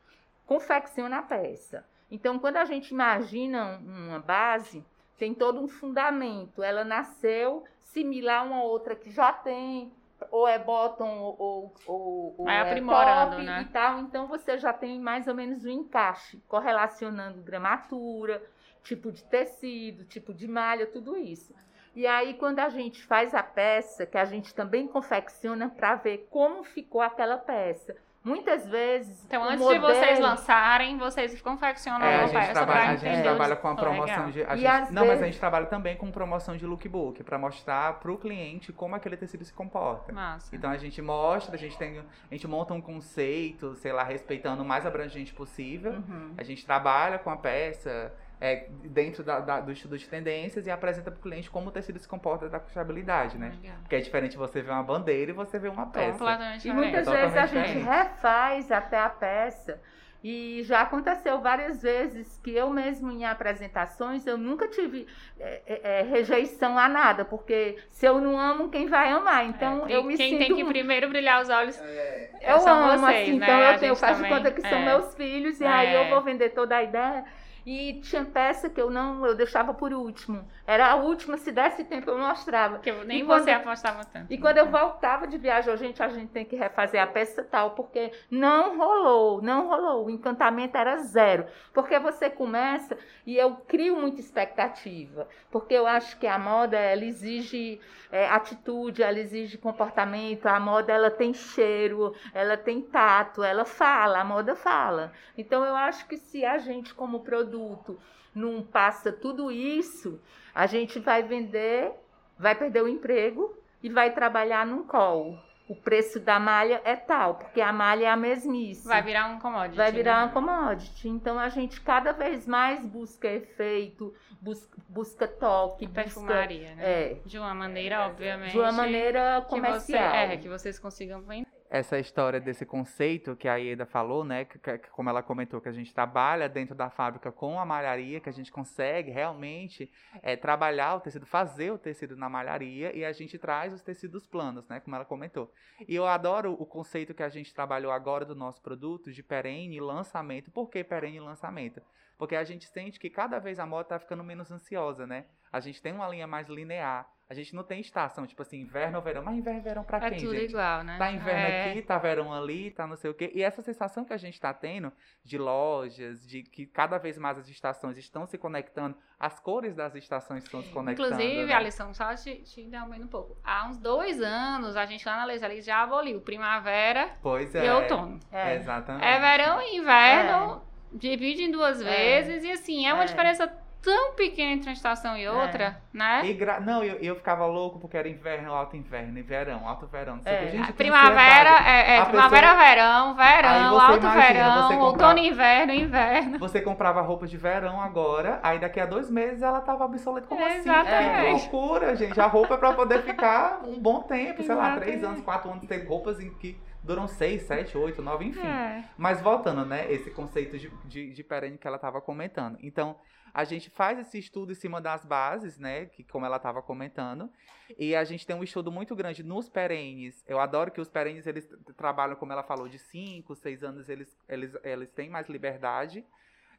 confecciona 0.46 1.18
a 1.18 1.22
peça. 1.22 1.84
Então, 2.10 2.38
quando 2.38 2.56
a 2.56 2.64
gente 2.64 2.90
imagina 2.90 3.78
uma 3.78 4.18
base, 4.18 4.84
tem 5.16 5.34
todo 5.34 5.60
um 5.60 5.68
fundamento. 5.68 6.62
Ela 6.62 6.84
nasceu 6.84 7.64
similar 7.82 8.40
a 8.40 8.44
uma 8.44 8.62
outra 8.62 8.96
que 8.96 9.10
já 9.10 9.32
tem, 9.32 9.92
ou 10.30 10.46
é 10.46 10.58
bottom 10.58 11.18
ou, 11.18 11.72
ou, 11.86 12.34
ou 12.38 12.48
é 12.48 12.80
top 12.80 13.42
né? 13.42 13.62
e 13.62 13.72
tal. 13.72 14.00
Então, 14.00 14.26
você 14.26 14.58
já 14.58 14.72
tem 14.72 14.98
mais 14.98 15.28
ou 15.28 15.34
menos 15.34 15.64
o 15.64 15.68
um 15.68 15.70
encaixe, 15.70 16.42
correlacionando 16.48 17.42
gramatura, 17.42 18.42
tipo 18.82 19.12
de 19.12 19.22
tecido, 19.24 20.04
tipo 20.04 20.34
de 20.34 20.48
malha, 20.48 20.86
tudo 20.86 21.16
isso. 21.16 21.54
E 21.94 22.06
aí, 22.06 22.34
quando 22.34 22.60
a 22.60 22.68
gente 22.68 23.04
faz 23.04 23.34
a 23.34 23.42
peça, 23.42 24.06
que 24.06 24.16
a 24.16 24.24
gente 24.24 24.54
também 24.54 24.86
confecciona 24.86 25.68
para 25.68 25.96
ver 25.96 26.28
como 26.30 26.62
ficou 26.62 27.00
aquela 27.00 27.36
peça. 27.36 27.96
Muitas 28.22 28.68
vezes. 28.68 29.24
Então, 29.24 29.42
antes 29.42 29.60
modelo... 29.60 29.86
de 29.86 29.94
vocês 29.94 30.20
lançarem, 30.20 30.98
vocês 30.98 31.40
confeccionam 31.40 32.04
é, 32.04 32.24
a 32.24 32.26
gente 32.26 32.52
trabalha, 32.52 32.90
A 32.90 32.96
gente 32.96 33.22
trabalha 33.22 33.56
com 33.56 33.68
a 33.68 33.74
promoção 33.74 34.28
oh, 34.28 34.30
de. 34.30 34.44
A 34.44 34.56
gente, 34.56 34.92
não, 34.92 35.02
vezes... 35.02 35.16
mas 35.16 35.22
a 35.22 35.26
gente 35.26 35.38
trabalha 35.38 35.66
também 35.66 35.96
com 35.96 36.10
promoção 36.10 36.54
de 36.54 36.66
lookbook, 36.66 37.24
para 37.24 37.38
mostrar 37.38 37.94
para 37.94 38.12
o 38.12 38.18
cliente 38.18 38.74
como 38.74 38.94
aquele 38.94 39.16
tecido 39.16 39.42
se 39.42 39.52
comporta. 39.54 40.12
Massa. 40.12 40.54
Então 40.54 40.70
a 40.70 40.76
gente 40.76 41.00
mostra, 41.00 41.54
a 41.54 41.58
gente 41.58 41.78
tem. 41.78 41.98
A 41.98 42.34
gente 42.34 42.46
monta 42.46 42.74
um 42.74 42.80
conceito, 42.80 43.74
sei 43.76 43.92
lá, 43.92 44.02
respeitando 44.02 44.62
o 44.62 44.66
mais 44.66 44.84
abrangente 44.84 45.32
possível. 45.32 45.92
Uhum. 45.92 46.34
A 46.36 46.42
gente 46.42 46.66
trabalha 46.66 47.18
com 47.18 47.30
a 47.30 47.36
peça 47.36 48.12
é, 48.40 48.66
dentro 48.84 49.22
da, 49.22 49.40
da, 49.40 49.60
do 49.60 49.70
estudo 49.70 49.98
de 49.98 50.08
tendências 50.08 50.66
e 50.66 50.70
apresenta 50.70 51.10
para 51.10 51.18
o 51.18 51.22
cliente 51.22 51.50
como 51.50 51.68
o 51.68 51.70
tecido 51.70 51.98
se 51.98 52.08
comporta 52.08 52.48
da 52.48 52.58
confiabilidade, 52.58 53.36
né? 53.36 53.52
Legal. 53.60 53.76
Porque 53.82 53.96
é 53.96 54.00
diferente 54.00 54.36
você 54.36 54.62
ver 54.62 54.70
uma 54.70 54.82
bandeira 54.82 55.30
e 55.30 55.34
você 55.34 55.58
ver 55.58 55.68
uma 55.68 55.86
peça. 55.86 56.12
Completamente 56.12 56.66
e 56.66 56.72
muitas 56.72 57.06
é 57.06 57.10
vezes 57.10 57.36
a 57.36 57.46
gente 57.46 57.78
refaz 57.78 58.72
até 58.72 58.98
a 58.98 59.10
peça. 59.10 59.80
E 60.22 60.62
já 60.64 60.82
aconteceu 60.82 61.40
várias 61.40 61.80
vezes 61.80 62.38
que 62.44 62.54
eu 62.54 62.68
mesmo 62.68 63.10
em 63.10 63.24
apresentações 63.24 64.26
eu 64.26 64.36
nunca 64.36 64.68
tive 64.68 65.06
é, 65.38 65.62
é, 65.66 66.00
é 66.00 66.02
rejeição 66.02 66.78
a 66.78 66.86
nada, 66.90 67.24
porque 67.24 67.78
se 67.88 68.04
eu 68.04 68.20
não 68.20 68.38
amo, 68.38 68.68
quem 68.68 68.86
vai 68.86 69.10
amar? 69.10 69.46
Então 69.46 69.86
é, 69.86 69.96
eu 69.96 70.04
me 70.04 70.18
quem 70.18 70.32
sinto. 70.32 70.38
tem 70.38 70.56
que 70.56 70.64
primeiro 70.64 71.08
brilhar 71.08 71.40
os 71.40 71.48
olhos. 71.48 71.80
É. 71.80 72.30
eu 72.42 72.68
amo, 72.68 73.00
vocês, 73.00 73.22
assim, 73.22 73.38
né? 73.38 73.46
então 73.46 73.60
eu, 73.60 73.78
tenho, 73.78 73.90
eu 73.92 73.96
faço 73.96 74.16
também, 74.16 74.30
conta 74.30 74.50
que 74.50 74.60
são 74.60 74.80
meus 74.82 75.14
filhos, 75.14 75.58
e 75.58 75.64
aí 75.64 75.94
eu 75.94 76.10
vou 76.10 76.20
vender 76.20 76.50
toda 76.50 76.76
a 76.76 76.82
ideia. 76.82 77.24
E 77.64 78.00
tinha 78.02 78.24
peça 78.24 78.70
que 78.70 78.80
eu 78.80 78.90
não, 78.90 79.24
eu 79.26 79.34
deixava 79.34 79.74
por 79.74 79.92
último. 79.92 80.48
Era 80.66 80.90
a 80.90 80.94
última, 80.96 81.36
se 81.36 81.52
desse 81.52 81.84
tempo 81.84 82.10
eu 82.10 82.18
mostrava. 82.18 82.78
Que 82.78 82.90
eu, 82.90 83.04
nem 83.04 83.20
e 83.20 83.22
você 83.22 83.52
quando, 83.52 83.68
apostava 83.68 84.04
tanto. 84.04 84.32
E 84.32 84.38
quando 84.38 84.58
eu 84.58 84.66
voltava 84.70 85.26
de 85.26 85.36
viagem, 85.36 85.76
gente, 85.76 86.02
a 86.02 86.08
gente 86.08 86.30
tem 86.30 86.44
que 86.44 86.56
refazer 86.56 87.02
a 87.02 87.06
peça 87.06 87.42
tal, 87.42 87.72
porque 87.72 88.12
não 88.30 88.78
rolou, 88.78 89.42
não 89.42 89.68
rolou. 89.68 90.06
O 90.06 90.10
encantamento 90.10 90.76
era 90.76 90.98
zero. 90.98 91.46
Porque 91.72 91.98
você 91.98 92.30
começa 92.30 92.96
e 93.26 93.36
eu 93.36 93.56
crio 93.68 93.96
muita 94.00 94.20
expectativa. 94.20 95.28
Porque 95.50 95.74
eu 95.74 95.86
acho 95.86 96.18
que 96.18 96.26
a 96.26 96.38
moda, 96.38 96.78
ela 96.78 97.04
exige 97.04 97.80
é, 98.10 98.28
atitude, 98.28 99.02
ela 99.02 99.18
exige 99.18 99.58
comportamento. 99.58 100.46
A 100.46 100.58
moda, 100.58 100.92
ela 100.92 101.10
tem 101.10 101.32
cheiro, 101.34 102.14
ela 102.32 102.56
tem 102.56 102.80
tato, 102.80 103.42
ela 103.42 103.64
fala, 103.64 104.20
a 104.20 104.24
moda 104.24 104.54
fala. 104.54 105.12
Então 105.36 105.64
eu 105.64 105.74
acho 105.74 106.06
que 106.06 106.16
se 106.16 106.44
a 106.44 106.58
gente, 106.58 106.94
como 106.94 107.20
produto, 107.50 107.98
não 108.34 108.62
passa 108.62 109.12
tudo 109.12 109.50
isso, 109.50 110.20
a 110.54 110.66
gente 110.66 110.98
vai 111.00 111.22
vender, 111.22 111.92
vai 112.38 112.54
perder 112.54 112.82
o 112.82 112.88
emprego 112.88 113.54
e 113.82 113.88
vai 113.88 114.12
trabalhar 114.12 114.64
num 114.66 114.84
call. 114.84 115.38
O 115.68 115.76
preço 115.76 116.18
da 116.18 116.40
malha 116.40 116.80
é 116.84 116.96
tal, 116.96 117.36
porque 117.36 117.60
a 117.60 117.72
malha 117.72 118.06
é 118.06 118.08
a 118.08 118.16
mesmice. 118.16 118.88
Vai 118.88 119.02
virar 119.02 119.28
um 119.28 119.38
commodity. 119.38 119.76
Vai 119.76 119.92
virar 119.92 120.20
né? 120.20 120.24
um 120.24 120.34
commodity. 120.34 121.08
Então 121.08 121.38
a 121.38 121.48
gente 121.48 121.80
cada 121.80 122.10
vez 122.10 122.44
mais 122.44 122.84
busca 122.84 123.28
efeito, 123.28 124.12
busca, 124.40 124.76
busca 124.88 125.28
toque, 125.28 125.86
perfumaria, 125.86 126.70
busca, 126.70 126.74
né? 126.74 126.82
É, 126.82 127.16
de 127.24 127.38
uma 127.38 127.54
maneira, 127.54 128.04
obviamente. 128.06 128.50
De 128.50 128.58
uma 128.58 128.72
maneira 128.72 129.46
comercial. 129.48 130.10
Que 130.10 130.16
você, 130.16 130.32
é, 130.32 130.36
que 130.38 130.48
vocês 130.48 130.76
consigam 130.76 131.20
vender 131.22 131.59
essa 131.70 132.00
história 132.00 132.40
desse 132.40 132.66
conceito 132.66 133.36
que 133.36 133.46
a 133.46 133.54
Ieda 133.54 133.86
falou, 133.86 134.24
né? 134.24 134.44
Que, 134.44 134.58
que, 134.58 134.90
como 134.90 135.08
ela 135.08 135.22
comentou, 135.22 135.60
que 135.60 135.68
a 135.68 135.72
gente 135.72 135.94
trabalha 135.94 136.48
dentro 136.48 136.74
da 136.74 136.90
fábrica 136.90 137.30
com 137.30 137.60
a 137.60 137.64
malharia, 137.64 138.18
que 138.18 138.28
a 138.28 138.32
gente 138.32 138.50
consegue 138.50 139.12
realmente 139.12 139.88
é, 140.20 140.36
trabalhar 140.36 140.96
o 140.96 141.00
tecido, 141.00 141.24
fazer 141.24 141.70
o 141.70 141.78
tecido 141.78 142.16
na 142.16 142.28
malharia 142.28 142.94
e 142.94 143.04
a 143.04 143.12
gente 143.12 143.38
traz 143.38 143.72
os 143.72 143.82
tecidos 143.82 144.26
planos, 144.26 144.66
né? 144.66 144.80
Como 144.80 144.96
ela 144.96 145.04
comentou. 145.04 145.54
E 145.86 145.94
eu 145.94 146.08
adoro 146.08 146.56
o 146.58 146.66
conceito 146.66 147.14
que 147.14 147.22
a 147.22 147.28
gente 147.28 147.54
trabalhou 147.54 147.92
agora 147.92 148.24
do 148.24 148.34
nosso 148.34 148.60
produto 148.60 149.12
de 149.12 149.22
perene 149.22 149.78
lançamento. 149.78 150.50
Por 150.50 150.68
que 150.68 150.82
perene 150.82 151.20
lançamento? 151.20 151.80
Porque 152.18 152.34
a 152.34 152.42
gente 152.42 152.66
sente 152.66 152.98
que 152.98 153.08
cada 153.08 153.38
vez 153.38 153.60
a 153.60 153.64
moda 153.64 153.82
está 153.82 153.98
ficando 154.00 154.24
menos 154.24 154.50
ansiosa, 154.50 155.06
né? 155.06 155.26
A 155.52 155.60
gente 155.60 155.80
tem 155.80 155.92
uma 155.92 156.08
linha 156.08 156.26
mais 156.26 156.48
linear 156.48 157.08
a 157.30 157.34
gente 157.34 157.54
não 157.54 157.62
tem 157.62 157.80
estação, 157.80 158.26
tipo 158.26 158.42
assim, 158.42 158.58
inverno 158.60 158.98
ou 158.98 159.04
verão. 159.04 159.22
Mas 159.22 159.36
inverno 159.36 159.60
e 159.60 159.62
verão 159.62 159.84
pra 159.84 159.98
é 159.98 160.10
quem, 160.10 160.18
tudo 160.18 160.34
gente? 160.34 160.50
igual, 160.50 160.82
né? 160.82 160.98
Tá 160.98 161.12
inverno 161.12 161.40
é. 161.40 161.70
aqui, 161.70 161.82
tá 161.82 161.96
verão 161.96 162.34
ali, 162.34 162.72
tá 162.72 162.88
não 162.88 162.96
sei 162.96 163.08
o 163.08 163.14
quê. 163.14 163.30
E 163.32 163.40
essa 163.40 163.62
sensação 163.62 164.04
que 164.04 164.12
a 164.12 164.16
gente 164.16 164.40
tá 164.40 164.52
tendo 164.52 164.92
de 165.22 165.38
lojas, 165.38 166.26
de 166.26 166.42
que 166.42 166.66
cada 166.66 166.98
vez 166.98 167.16
mais 167.16 167.38
as 167.38 167.48
estações 167.48 167.96
estão 167.96 168.26
se 168.26 168.36
conectando, 168.36 168.96
as 169.16 169.38
cores 169.38 169.76
das 169.76 169.94
estações 169.94 170.42
estão 170.42 170.60
se 170.60 170.70
conectando. 170.70 171.08
Inclusive, 171.08 171.46
né? 171.46 171.54
Alisson, 171.54 171.94
só 171.94 172.12
te, 172.16 172.42
te 172.42 172.68
um 173.00 173.06
pouco. 173.06 173.36
Há 173.44 173.68
uns 173.68 173.78
dois 173.78 174.20
anos, 174.20 174.76
a 174.76 174.84
gente 174.84 175.06
lá 175.06 175.18
na 175.18 175.24
Leis 175.24 175.44
ali 175.44 175.60
já 175.60 175.84
aboliu 175.84 176.20
primavera 176.20 177.16
pois 177.22 177.54
é. 177.54 177.64
e 177.64 177.70
outono. 177.70 178.18
É. 178.32 178.56
Exatamente. 178.56 179.04
É 179.04 179.20
verão 179.20 179.62
e 179.62 179.76
inverno, 179.76 180.56
é. 180.92 180.96
divide 180.98 181.44
em 181.44 181.50
duas 181.52 181.80
é. 181.80 181.84
vezes, 181.84 182.42
e 182.42 182.50
assim, 182.50 182.88
é 182.88 182.92
uma 182.92 183.04
é. 183.04 183.06
diferença 183.06 183.46
tão 183.82 184.14
pequena 184.14 184.52
entre 184.52 184.68
uma 184.68 184.72
estação 184.72 185.16
e 185.16 185.26
outra, 185.28 185.64
é. 185.64 185.96
né? 185.96 186.22
E 186.24 186.34
gra... 186.34 186.60
Não, 186.60 186.84
eu, 186.84 186.96
eu 186.96 187.16
ficava 187.16 187.46
louco 187.46 187.78
porque 187.78 187.96
era 187.96 188.08
inverno, 188.08 188.52
alto 188.52 188.76
inverno, 188.76 189.18
e 189.18 189.22
verão, 189.22 189.66
alto 189.68 189.86
verão. 189.86 190.16
Não 190.16 190.22
sei 190.22 190.32
é. 190.32 190.48
Gente, 190.48 190.72
primavera, 190.72 191.68
é, 191.68 191.96
é 191.96 192.04
primavera, 192.04 192.48
pessoa... 192.48 192.64
verão, 192.64 193.14
verão, 193.14 193.80
alto 193.80 193.98
imagina, 193.98 194.26
verão, 194.26 194.62
comprava... 194.62 194.84
outono, 194.84 195.18
inverno, 195.18 195.72
inverno. 195.72 196.38
Você 196.38 196.60
comprava 196.60 197.00
roupa 197.00 197.26
de 197.26 197.36
verão 197.36 197.80
agora, 197.80 198.38
aí 198.42 198.58
daqui 198.58 198.80
a 198.80 198.86
dois 198.86 199.10
meses 199.10 199.42
ela 199.42 199.60
tava 199.60 199.84
obsoleta. 199.84 200.26
Como 200.26 200.44
assim? 200.44 200.58
Exatamente. 200.58 201.48
Que 201.48 201.52
loucura, 201.52 201.96
gente. 201.96 202.20
A 202.20 202.26
roupa 202.26 202.54
é 202.54 202.58
pra 202.58 202.72
poder 202.72 203.02
ficar 203.02 203.60
um 203.64 203.78
bom 203.78 204.02
tempo, 204.02 204.42
sei 204.42 204.54
lá, 204.54 204.76
três 204.76 205.02
anos, 205.02 205.20
quatro 205.22 205.50
anos, 205.50 205.66
tem 205.66 205.84
roupas 205.84 206.20
em 206.20 206.30
que 206.34 206.60
duram 206.82 207.06
seis, 207.06 207.42
sete, 207.42 207.76
oito, 207.76 208.02
nove, 208.02 208.26
enfim. 208.26 208.46
É. 208.46 208.84
Mas 208.96 209.20
voltando, 209.20 209.64
né, 209.64 209.90
esse 209.92 210.10
conceito 210.10 210.58
de, 210.58 210.70
de, 210.84 211.12
de 211.12 211.22
perene 211.22 211.58
que 211.58 211.66
ela 211.66 211.78
tava 211.78 212.00
comentando. 212.00 212.58
Então, 212.62 212.96
a 213.32 213.44
gente 213.44 213.70
faz 213.70 213.98
esse 213.98 214.18
estudo 214.18 214.52
em 214.52 214.54
cima 214.54 214.80
das 214.80 215.04
bases, 215.04 215.58
né? 215.58 215.86
Que 215.86 216.02
como 216.04 216.26
ela 216.26 216.36
estava 216.36 216.62
comentando. 216.62 217.30
E 217.78 217.94
a 217.94 218.04
gente 218.04 218.26
tem 218.26 218.34
um 218.34 218.42
estudo 218.42 218.70
muito 218.72 218.94
grande 218.96 219.22
nos 219.22 219.48
perenes. 219.48 220.24
Eu 220.26 220.40
adoro 220.40 220.70
que 220.70 220.80
os 220.80 220.88
perenes 220.88 221.26
eles 221.26 221.48
trabalham, 221.76 222.16
como 222.16 222.32
ela 222.32 222.42
falou, 222.42 222.68
de 222.68 222.78
5, 222.78 223.34
6 223.34 223.62
anos, 223.62 223.88
eles, 223.88 224.16
eles, 224.28 224.54
eles 224.64 224.90
têm 224.90 225.08
mais 225.08 225.28
liberdade. 225.28 226.04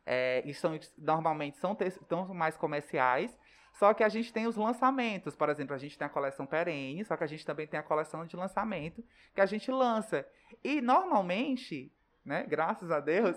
é, 0.05 0.41
e 0.45 0.53
são, 0.53 0.79
normalmente 0.97 1.57
são, 1.57 1.75
tão 2.07 2.33
mais 2.33 2.57
comerciais, 2.57 3.37
só 3.73 3.93
que 3.93 4.03
a 4.03 4.09
gente 4.09 4.33
tem 4.33 4.47
os 4.47 4.55
lançamentos, 4.55 5.35
por 5.35 5.49
exemplo, 5.49 5.73
a 5.73 5.77
gente 5.77 5.97
tem 5.97 6.05
a 6.05 6.09
coleção 6.09 6.45
perene, 6.45 7.05
só 7.05 7.15
que 7.15 7.23
a 7.23 7.27
gente 7.27 7.45
também 7.45 7.67
tem 7.67 7.79
a 7.79 7.83
coleção 7.83 8.25
de 8.25 8.35
lançamento 8.35 9.03
que 9.33 9.41
a 9.41 9.45
gente 9.45 9.71
lança. 9.71 10.27
E 10.63 10.81
normalmente 10.81 11.91
né? 12.23 12.45
Graças 12.47 12.91
a 12.91 12.99
Deus, 12.99 13.35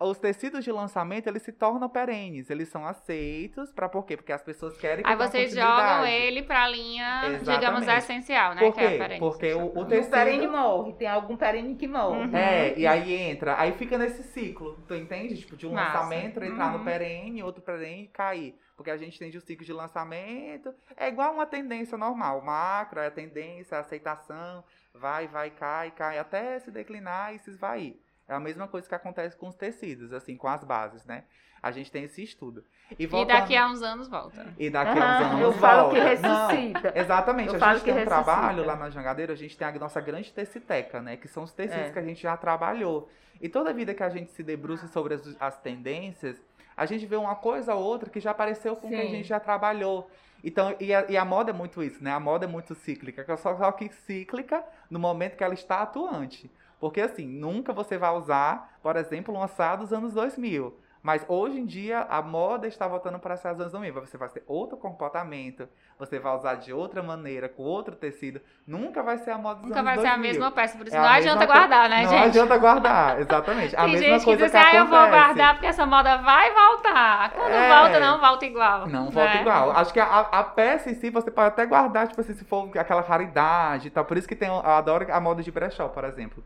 os 0.00 0.18
tecidos 0.18 0.64
de 0.64 0.72
lançamento 0.72 1.26
eles 1.26 1.42
se 1.42 1.52
tornam 1.52 1.88
perenes, 1.88 2.48
eles 2.48 2.68
são 2.68 2.86
aceitos 2.86 3.70
para 3.72 3.88
por 3.88 4.06
quê? 4.06 4.16
Porque 4.16 4.32
as 4.32 4.42
pessoas 4.42 4.76
querem 4.78 5.04
que 5.04 5.10
Aí 5.10 5.16
vocês 5.16 5.54
jogam 5.54 6.06
ele 6.06 6.42
para 6.42 6.64
a 6.64 6.68
linha, 6.68 7.22
Exatamente. 7.26 7.60
digamos, 7.60 7.88
essencial, 7.88 8.54
né? 8.54 8.60
Por 8.60 8.74
quê? 8.74 8.96
Que 8.96 9.02
é 9.02 9.18
Porque 9.18 9.52
o, 9.52 9.66
o 9.78 9.84
tecido... 9.84 10.08
O 10.08 10.10
perene 10.10 10.46
morre, 10.46 10.92
tem 10.94 11.08
algum 11.08 11.36
perene 11.36 11.74
que 11.74 11.86
morre. 11.86 12.24
Uhum. 12.24 12.36
É, 12.36 12.78
e 12.78 12.86
aí 12.86 13.12
entra, 13.12 13.60
aí 13.60 13.72
fica 13.72 13.98
nesse 13.98 14.22
ciclo, 14.22 14.82
tu 14.88 14.94
entende? 14.94 15.36
Tipo, 15.36 15.56
de 15.56 15.66
um 15.66 15.72
Massa. 15.72 15.98
lançamento 15.98 16.42
entrar 16.42 16.72
uhum. 16.72 16.78
no 16.78 16.84
perene, 16.84 17.42
outro 17.42 17.62
perene 17.62 18.08
cair. 18.08 18.54
Porque 18.76 18.90
a 18.90 18.96
gente 18.96 19.18
tem 19.18 19.30
o 19.30 19.40
ciclo 19.40 19.64
de 19.64 19.72
lançamento, 19.72 20.74
é 20.96 21.08
igual 21.08 21.34
uma 21.34 21.46
tendência 21.46 21.96
normal, 21.98 22.40
macro, 22.40 22.98
é 22.98 23.06
a 23.06 23.10
tendência, 23.10 23.76
a 23.76 23.80
aceitação, 23.80 24.64
vai, 24.94 25.28
vai, 25.28 25.50
cai, 25.50 25.90
cai, 25.90 26.18
até 26.18 26.58
se 26.58 26.70
declinar 26.70 27.34
e 27.34 27.38
se 27.38 27.50
esvair. 27.50 27.96
É 28.28 28.34
a 28.34 28.40
mesma 28.40 28.68
coisa 28.68 28.88
que 28.88 28.94
acontece 28.94 29.36
com 29.36 29.48
os 29.48 29.54
tecidos, 29.54 30.12
assim, 30.12 30.36
com 30.36 30.48
as 30.48 30.64
bases, 30.64 31.04
né? 31.04 31.24
A 31.62 31.70
gente 31.70 31.92
tem 31.92 32.04
esse 32.04 32.22
estudo. 32.22 32.64
E, 32.98 33.06
voltando... 33.06 33.36
e 33.36 33.40
daqui 33.40 33.56
a 33.56 33.68
uns 33.68 33.82
anos 33.82 34.08
volta. 34.08 34.52
E 34.58 34.68
daqui 34.68 34.98
a 34.98 35.04
uns 35.04 35.26
anos 35.26 35.40
eu 35.40 35.52
volta. 35.52 35.60
falo 35.60 35.90
que 35.90 36.00
ressuscita. 36.00 36.92
Não, 36.92 37.02
exatamente. 37.02 37.54
Eu 37.54 37.64
a 37.64 37.74
gente 37.74 37.84
tem 37.84 37.94
um 37.94 37.96
ressuscita. 37.96 38.24
trabalho 38.24 38.64
lá 38.64 38.74
na 38.74 38.90
Jangadeira, 38.90 39.32
a 39.32 39.36
gente 39.36 39.56
tem 39.56 39.68
a 39.68 39.72
nossa 39.72 40.00
grande 40.00 40.32
teciteca, 40.32 41.00
né? 41.00 41.16
Que 41.16 41.28
são 41.28 41.44
os 41.44 41.52
tecidos 41.52 41.86
é. 41.86 41.90
que 41.92 41.98
a 41.98 42.02
gente 42.02 42.20
já 42.20 42.36
trabalhou. 42.36 43.08
E 43.40 43.48
toda 43.48 43.72
vida 43.72 43.94
que 43.94 44.02
a 44.02 44.08
gente 44.08 44.32
se 44.32 44.42
debruça 44.42 44.88
sobre 44.88 45.14
as, 45.14 45.36
as 45.40 45.60
tendências, 45.60 46.42
a 46.76 46.84
gente 46.84 47.06
vê 47.06 47.16
uma 47.16 47.36
coisa 47.36 47.74
ou 47.74 47.84
outra 47.84 48.10
que 48.10 48.18
já 48.18 48.32
apareceu 48.32 48.74
com 48.74 48.88
Sim. 48.88 48.96
que 48.96 49.00
a 49.00 49.06
gente 49.06 49.28
já 49.28 49.38
trabalhou. 49.38 50.10
Então, 50.42 50.74
e 50.80 50.92
a, 50.92 51.06
e 51.08 51.16
a, 51.16 51.24
moda 51.24 51.50
é 51.50 51.52
muito 51.52 51.82
isso, 51.82 52.02
né? 52.02 52.10
A 52.12 52.20
moda 52.20 52.44
é 52.44 52.48
muito 52.48 52.74
cíclica, 52.74 53.24
só, 53.36 53.56
só 53.56 53.72
que 53.72 53.88
cíclica 53.88 54.64
no 54.90 54.98
momento 54.98 55.36
que 55.36 55.44
ela 55.44 55.54
está 55.54 55.82
atuante. 55.82 56.50
Porque 56.80 57.00
assim, 57.00 57.26
nunca 57.26 57.72
você 57.72 57.96
vai 57.96 58.10
usar, 58.12 58.78
por 58.82 58.96
exemplo, 58.96 59.32
um 59.32 59.42
assado 59.42 59.84
dos 59.84 59.92
anos 59.92 60.12
2000. 60.14 60.74
Mas 61.02 61.24
hoje 61.26 61.58
em 61.58 61.66
dia 61.66 62.06
a 62.08 62.22
moda 62.22 62.68
está 62.68 62.86
voltando 62.86 63.18
para 63.18 63.34
as 63.34 63.44
anos 63.44 63.72
2000. 63.72 63.92
Você 63.94 64.16
vai 64.16 64.28
ter 64.28 64.44
outro 64.46 64.76
comportamento, 64.76 65.68
você 65.98 66.20
vai 66.20 66.32
usar 66.36 66.54
de 66.54 66.72
outra 66.72 67.02
maneira, 67.02 67.48
com 67.48 67.64
outro 67.64 67.96
tecido. 67.96 68.40
Nunca 68.64 69.02
vai 69.02 69.18
ser 69.18 69.32
a 69.32 69.38
moda 69.38 69.60
dos 69.60 69.68
Nunca 69.68 69.80
anos 69.80 69.94
2000. 69.94 69.96
Nunca 69.96 70.02
vai 70.02 70.10
ser 70.10 70.14
a 70.14 70.32
mesma 70.32 70.50
peça, 70.52 70.78
por 70.78 70.86
isso 70.86 70.96
é 70.96 71.00
não 71.00 71.08
adianta 71.08 71.44
guardar, 71.44 71.88
né, 71.88 72.02
não 72.02 72.10
gente? 72.10 72.18
Não 72.20 72.26
adianta 72.26 72.58
guardar, 72.58 73.20
exatamente. 73.20 73.74
A 73.82 73.82
Tem 73.82 73.92
mesma 73.92 74.06
gente 74.06 74.24
coisa 74.24 74.38
que 74.38 74.44
diz 74.44 74.54
assim, 74.54 74.76
ah, 74.76 74.78
eu 74.78 74.86
vou 74.86 75.08
guardar 75.08 75.54
porque 75.54 75.66
essa 75.66 75.84
moda 75.84 76.18
vai 76.18 76.54
voltar. 76.54 77.30
Quando 77.32 77.52
é... 77.52 77.68
volta, 77.68 78.00
não 78.00 78.20
volta 78.20 78.46
igual. 78.46 78.86
Não 78.86 79.10
volta 79.10 79.34
né? 79.34 79.40
igual. 79.40 79.72
Acho 79.72 79.92
que 79.92 79.98
a, 79.98 80.20
a, 80.20 80.44
peça 80.44 80.88
em 80.88 80.94
si 80.94 81.10
você 81.10 81.32
pode 81.32 81.48
até 81.48 81.66
guardar, 81.66 82.06
tipo 82.06 82.20
assim, 82.20 82.34
se 82.34 82.44
for 82.44 82.70
aquela 82.78 83.00
raridade 83.00 83.88
e 83.88 83.90
tal. 83.90 84.04
Por 84.04 84.16
isso 84.16 84.28
que 84.28 84.36
tem, 84.36 84.48
eu 84.48 84.60
adoro 84.60 85.06
a 85.10 85.20
moda 85.20 85.42
de 85.42 85.50
brechó, 85.50 85.88
por 85.88 86.04
exemplo. 86.04 86.44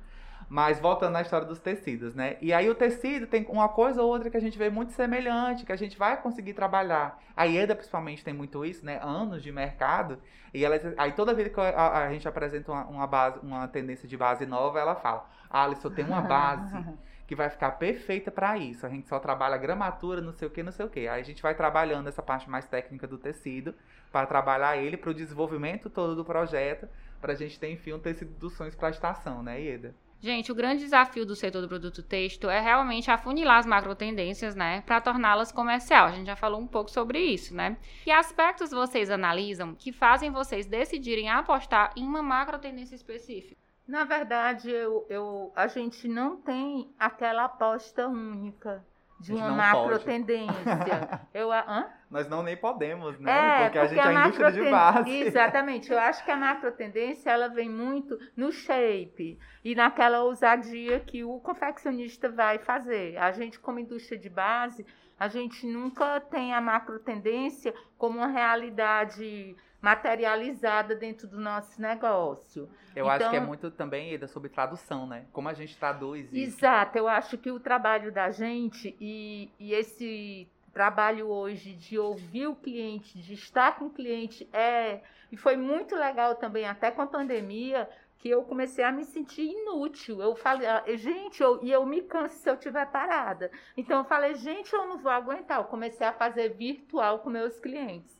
Mas 0.48 0.78
voltando 0.78 1.12
na 1.12 1.22
história 1.22 1.46
dos 1.46 1.58
tecidos, 1.58 2.14
né? 2.14 2.36
E 2.40 2.52
aí 2.52 2.70
o 2.70 2.74
tecido 2.74 3.26
tem 3.26 3.44
uma 3.48 3.68
coisa 3.68 4.00
ou 4.02 4.08
outra 4.08 4.30
que 4.30 4.36
a 4.36 4.40
gente 4.40 4.56
vê 4.56 4.70
muito 4.70 4.92
semelhante, 4.92 5.66
que 5.66 5.72
a 5.72 5.76
gente 5.76 5.98
vai 5.98 6.20
conseguir 6.20 6.54
trabalhar. 6.54 7.20
A 7.36 7.46
IEDA, 7.46 7.74
principalmente, 7.74 8.24
tem 8.24 8.32
muito 8.32 8.64
isso, 8.64 8.86
né? 8.86 9.00
Anos 9.02 9.42
de 9.42 9.50
mercado. 9.50 10.18
E 10.54 10.64
ela, 10.64 10.76
aí 10.96 11.12
toda 11.12 11.34
vez 11.34 11.52
que 11.52 11.60
a, 11.60 11.98
a 11.98 12.12
gente 12.12 12.28
apresenta 12.28 12.70
uma, 12.70 12.84
uma, 12.84 13.06
base, 13.06 13.40
uma 13.42 13.66
tendência 13.66 14.08
de 14.08 14.16
base 14.16 14.46
nova, 14.46 14.78
ela 14.78 14.94
fala: 14.94 15.28
Alisson, 15.50 15.90
tem 15.90 16.04
uma 16.04 16.20
base 16.20 16.76
que 17.26 17.34
vai 17.34 17.50
ficar 17.50 17.72
perfeita 17.72 18.30
para 18.30 18.56
isso. 18.56 18.86
A 18.86 18.88
gente 18.88 19.08
só 19.08 19.18
trabalha 19.18 19.56
gramatura, 19.56 20.20
não 20.20 20.32
sei 20.32 20.46
o 20.46 20.50
que, 20.50 20.62
não 20.62 20.70
sei 20.70 20.86
o 20.86 20.88
que. 20.88 21.08
Aí 21.08 21.20
a 21.20 21.24
gente 21.24 21.42
vai 21.42 21.56
trabalhando 21.56 22.08
essa 22.08 22.22
parte 22.22 22.48
mais 22.48 22.66
técnica 22.66 23.06
do 23.06 23.18
tecido 23.18 23.74
para 24.12 24.26
trabalhar 24.26 24.76
ele 24.76 24.96
para 24.96 25.10
o 25.10 25.14
desenvolvimento 25.14 25.90
todo 25.90 26.14
do 26.14 26.24
projeto, 26.24 26.88
para 27.20 27.32
a 27.32 27.36
gente 27.36 27.58
ter, 27.58 27.70
enfim, 27.70 27.94
um 27.94 27.98
tecido 27.98 28.32
dos 28.38 28.52
sonhos 28.52 28.76
para 28.76 28.88
a 28.88 28.90
estação, 28.92 29.42
né, 29.42 29.60
Ieda? 29.60 29.92
Gente, 30.20 30.50
o 30.50 30.54
grande 30.54 30.82
desafio 30.82 31.26
do 31.26 31.36
setor 31.36 31.60
do 31.60 31.68
produto 31.68 32.02
texto 32.02 32.48
é 32.48 32.58
realmente 32.58 33.10
afunilar 33.10 33.58
as 33.58 33.66
macro 33.66 33.94
tendências, 33.94 34.54
né, 34.54 34.82
para 34.82 35.00
torná-las 35.00 35.52
comercial. 35.52 36.06
A 36.06 36.12
gente 36.12 36.26
já 36.26 36.36
falou 36.36 36.60
um 36.60 36.66
pouco 36.66 36.90
sobre 36.90 37.18
isso, 37.18 37.54
né? 37.54 37.76
Que 38.02 38.10
aspectos 38.10 38.70
vocês 38.70 39.10
analisam 39.10 39.74
que 39.74 39.92
fazem 39.92 40.30
vocês 40.30 40.66
decidirem 40.66 41.28
apostar 41.28 41.92
em 41.96 42.04
uma 42.04 42.22
macro 42.22 42.58
tendência 42.58 42.94
específica? 42.94 43.60
Na 43.86 44.04
verdade, 44.04 44.68
eu, 44.70 45.06
eu, 45.08 45.52
a 45.54 45.68
gente 45.68 46.08
não 46.08 46.36
tem 46.36 46.90
aquela 46.98 47.44
aposta 47.44 48.08
única 48.08 48.84
de 49.18 49.32
uma 49.32 49.50
macro 49.50 49.90
pode. 49.90 50.04
tendência. 50.04 50.54
Eu, 51.32 51.52
hã? 51.52 51.86
Nós 52.10 52.28
não 52.28 52.42
nem 52.42 52.56
podemos, 52.56 53.18
né? 53.18 53.30
É, 53.30 53.64
porque, 53.64 53.64
porque 53.64 53.78
a 53.78 53.86
gente 53.86 54.00
a 54.00 54.12
é 54.12 54.16
a 54.16 54.26
indústria 54.26 54.52
de 54.52 54.70
base. 54.70 55.10
Exatamente. 55.10 55.92
Eu 55.92 55.98
acho 55.98 56.24
que 56.24 56.30
a 56.30 56.36
macro 56.36 56.72
tendência 56.72 57.30
ela 57.30 57.48
vem 57.48 57.68
muito 57.68 58.18
no 58.36 58.52
shape 58.52 59.38
e 59.64 59.74
naquela 59.74 60.22
ousadia 60.22 61.00
que 61.00 61.24
o 61.24 61.40
confeccionista 61.40 62.28
vai 62.28 62.58
fazer. 62.58 63.16
A 63.16 63.32
gente, 63.32 63.58
como 63.58 63.78
indústria 63.78 64.18
de 64.18 64.28
base, 64.28 64.86
a 65.18 65.28
gente 65.28 65.66
nunca 65.66 66.20
tem 66.20 66.52
a 66.52 66.60
macro 66.60 66.98
tendência 66.98 67.74
como 67.96 68.18
uma 68.18 68.28
realidade 68.28 69.56
materializada 69.80 70.94
dentro 70.94 71.26
do 71.26 71.38
nosso 71.38 71.80
negócio. 71.80 72.68
Eu 72.94 73.04
então, 73.04 73.08
acho 73.10 73.30
que 73.30 73.36
é 73.36 73.38
então 73.38 73.46
muito 73.46 73.70
também, 73.70 74.12
Ida, 74.12 74.26
sobre 74.26 74.48
tradução, 74.48 75.06
né? 75.06 75.26
Como 75.32 75.48
a 75.48 75.54
gente 75.54 75.76
traduz 75.76 76.32
isso. 76.32 76.56
Exato, 76.58 76.96
eu 76.98 77.08
acho 77.08 77.36
que 77.38 77.50
o 77.50 77.60
trabalho 77.60 78.10
da 78.10 78.30
gente 78.30 78.96
e, 79.00 79.50
e 79.58 79.72
esse 79.72 80.48
trabalho 80.72 81.28
hoje 81.28 81.72
de 81.72 81.98
ouvir 81.98 82.48
o 82.48 82.54
cliente, 82.54 83.18
de 83.18 83.32
estar 83.32 83.78
com 83.78 83.86
o 83.86 83.90
cliente, 83.90 84.46
é. 84.52 85.00
E 85.32 85.36
foi 85.36 85.56
muito 85.56 85.96
legal 85.96 86.34
também, 86.34 86.66
até 86.66 86.90
com 86.90 87.00
a 87.00 87.06
pandemia, 87.06 87.88
que 88.18 88.28
eu 88.28 88.42
comecei 88.42 88.84
a 88.84 88.92
me 88.92 89.04
sentir 89.04 89.42
inútil. 89.42 90.20
Eu 90.20 90.34
falei, 90.34 90.66
ah, 90.66 90.84
gente, 90.96 91.42
eu, 91.42 91.62
e 91.62 91.70
eu 91.70 91.86
me 91.86 92.02
canso 92.02 92.36
se 92.36 92.50
eu 92.50 92.54
estiver 92.54 92.84
parada. 92.90 93.50
Então 93.76 93.98
eu 93.98 94.04
falei, 94.04 94.34
gente, 94.34 94.72
eu 94.74 94.86
não 94.86 94.98
vou 94.98 95.10
aguentar. 95.10 95.58
Eu 95.58 95.64
comecei 95.64 96.06
a 96.06 96.12
fazer 96.12 96.50
virtual 96.50 97.20
com 97.20 97.30
meus 97.30 97.58
clientes. 97.58 98.15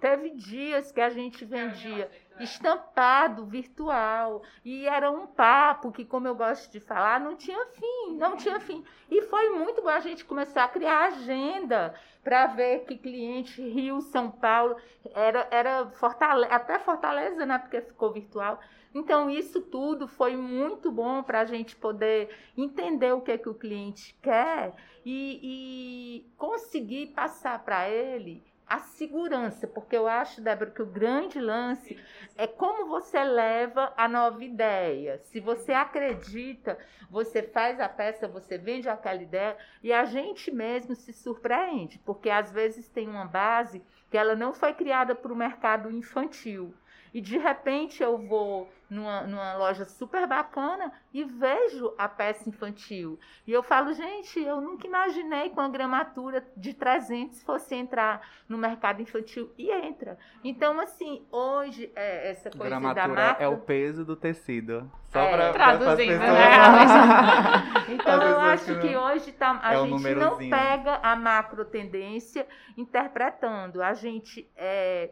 Teve 0.00 0.30
dias 0.30 0.92
que 0.92 1.00
a 1.00 1.10
gente 1.10 1.44
vendia 1.44 2.08
estampado 2.38 3.44
virtual 3.44 4.42
e 4.64 4.86
era 4.86 5.10
um 5.10 5.26
papo 5.26 5.90
que, 5.90 6.04
como 6.04 6.28
eu 6.28 6.36
gosto 6.36 6.70
de 6.70 6.78
falar, 6.78 7.18
não 7.18 7.34
tinha 7.34 7.66
fim, 7.66 8.16
não 8.16 8.36
tinha 8.36 8.60
fim. 8.60 8.84
E 9.10 9.22
foi 9.22 9.50
muito 9.50 9.82
bom 9.82 9.88
a 9.88 9.98
gente 9.98 10.24
começar 10.24 10.64
a 10.64 10.68
criar 10.68 11.06
agenda 11.06 11.94
para 12.22 12.46
ver 12.46 12.84
que 12.84 12.96
cliente 12.96 13.60
Rio, 13.60 14.00
São 14.00 14.30
Paulo, 14.30 14.76
era, 15.14 15.48
era 15.50 15.86
Fortaleza, 15.86 16.54
até 16.54 16.78
Fortaleza, 16.78 17.44
né? 17.44 17.58
Porque 17.58 17.80
ficou 17.80 18.12
virtual. 18.12 18.60
Então, 18.94 19.28
isso 19.28 19.60
tudo 19.60 20.06
foi 20.06 20.36
muito 20.36 20.90
bom 20.90 21.22
para 21.22 21.40
a 21.40 21.44
gente 21.44 21.76
poder 21.76 22.30
entender 22.56 23.12
o 23.12 23.20
que, 23.20 23.32
é 23.32 23.38
que 23.38 23.48
o 23.48 23.54
cliente 23.54 24.16
quer 24.22 24.74
e, 25.04 25.40
e 25.42 26.32
conseguir 26.36 27.08
passar 27.08 27.64
para 27.64 27.88
ele 27.88 28.42
a 28.68 28.80
segurança, 28.80 29.66
porque 29.66 29.96
eu 29.96 30.06
acho, 30.06 30.42
Débora, 30.42 30.70
que 30.70 30.82
o 30.82 30.86
grande 30.86 31.40
lance 31.40 31.98
é 32.36 32.46
como 32.46 32.86
você 32.86 33.22
leva 33.24 33.92
a 33.96 34.06
nova 34.06 34.44
ideia. 34.44 35.18
Se 35.24 35.40
você 35.40 35.72
acredita, 35.72 36.78
você 37.10 37.42
faz 37.42 37.80
a 37.80 37.88
peça, 37.88 38.28
você 38.28 38.58
vende 38.58 38.88
aquela 38.88 39.22
ideia 39.22 39.56
e 39.82 39.92
a 39.92 40.04
gente 40.04 40.50
mesmo 40.50 40.94
se 40.94 41.12
surpreende, 41.12 41.98
porque 42.04 42.28
às 42.28 42.52
vezes 42.52 42.88
tem 42.88 43.08
uma 43.08 43.24
base 43.24 43.82
que 44.10 44.18
ela 44.18 44.36
não 44.36 44.52
foi 44.52 44.74
criada 44.74 45.14
para 45.14 45.32
o 45.32 45.36
mercado 45.36 45.90
infantil. 45.90 46.74
E 47.12 47.20
de 47.22 47.38
repente 47.38 48.02
eu 48.02 48.18
vou 48.18 48.68
numa, 48.88 49.22
numa 49.22 49.54
loja 49.56 49.84
super 49.84 50.26
bacana 50.26 50.92
e 51.12 51.24
vejo 51.24 51.94
a 51.98 52.08
peça 52.08 52.48
infantil. 52.48 53.18
E 53.46 53.52
eu 53.52 53.62
falo, 53.62 53.92
gente, 53.92 54.40
eu 54.40 54.60
nunca 54.60 54.86
imaginei 54.86 55.50
que 55.50 55.58
uma 55.58 55.68
gramatura 55.68 56.46
de 56.56 56.72
300 56.72 57.42
fosse 57.42 57.74
entrar 57.74 58.26
no 58.48 58.56
mercado 58.56 59.02
infantil. 59.02 59.52
E 59.58 59.70
entra. 59.70 60.18
Então, 60.42 60.80
assim, 60.80 61.26
hoje, 61.30 61.92
é, 61.94 62.30
essa 62.30 62.50
coisa 62.50 62.68
gramatura 62.68 63.08
da 63.08 63.08
marca... 63.08 63.44
é 63.44 63.48
o 63.48 63.58
peso 63.58 64.04
do 64.04 64.16
tecido. 64.16 64.90
Só 65.08 65.20
é, 65.20 65.36
pra, 65.36 65.52
traduzindo, 65.52 66.18
pra 66.18 66.32
né? 66.32 66.48
então, 67.92 68.22
eu 68.22 68.40
acho 68.40 68.80
que 68.80 68.96
hoje 68.96 69.32
tá, 69.32 69.58
a 69.62 69.74
é 69.74 69.86
gente 69.86 70.14
não 70.14 70.38
pega 70.38 70.96
a 71.02 71.14
macro 71.14 71.64
tendência 71.64 72.46
interpretando. 72.76 73.82
A 73.82 73.92
gente... 73.92 74.50
É, 74.56 75.10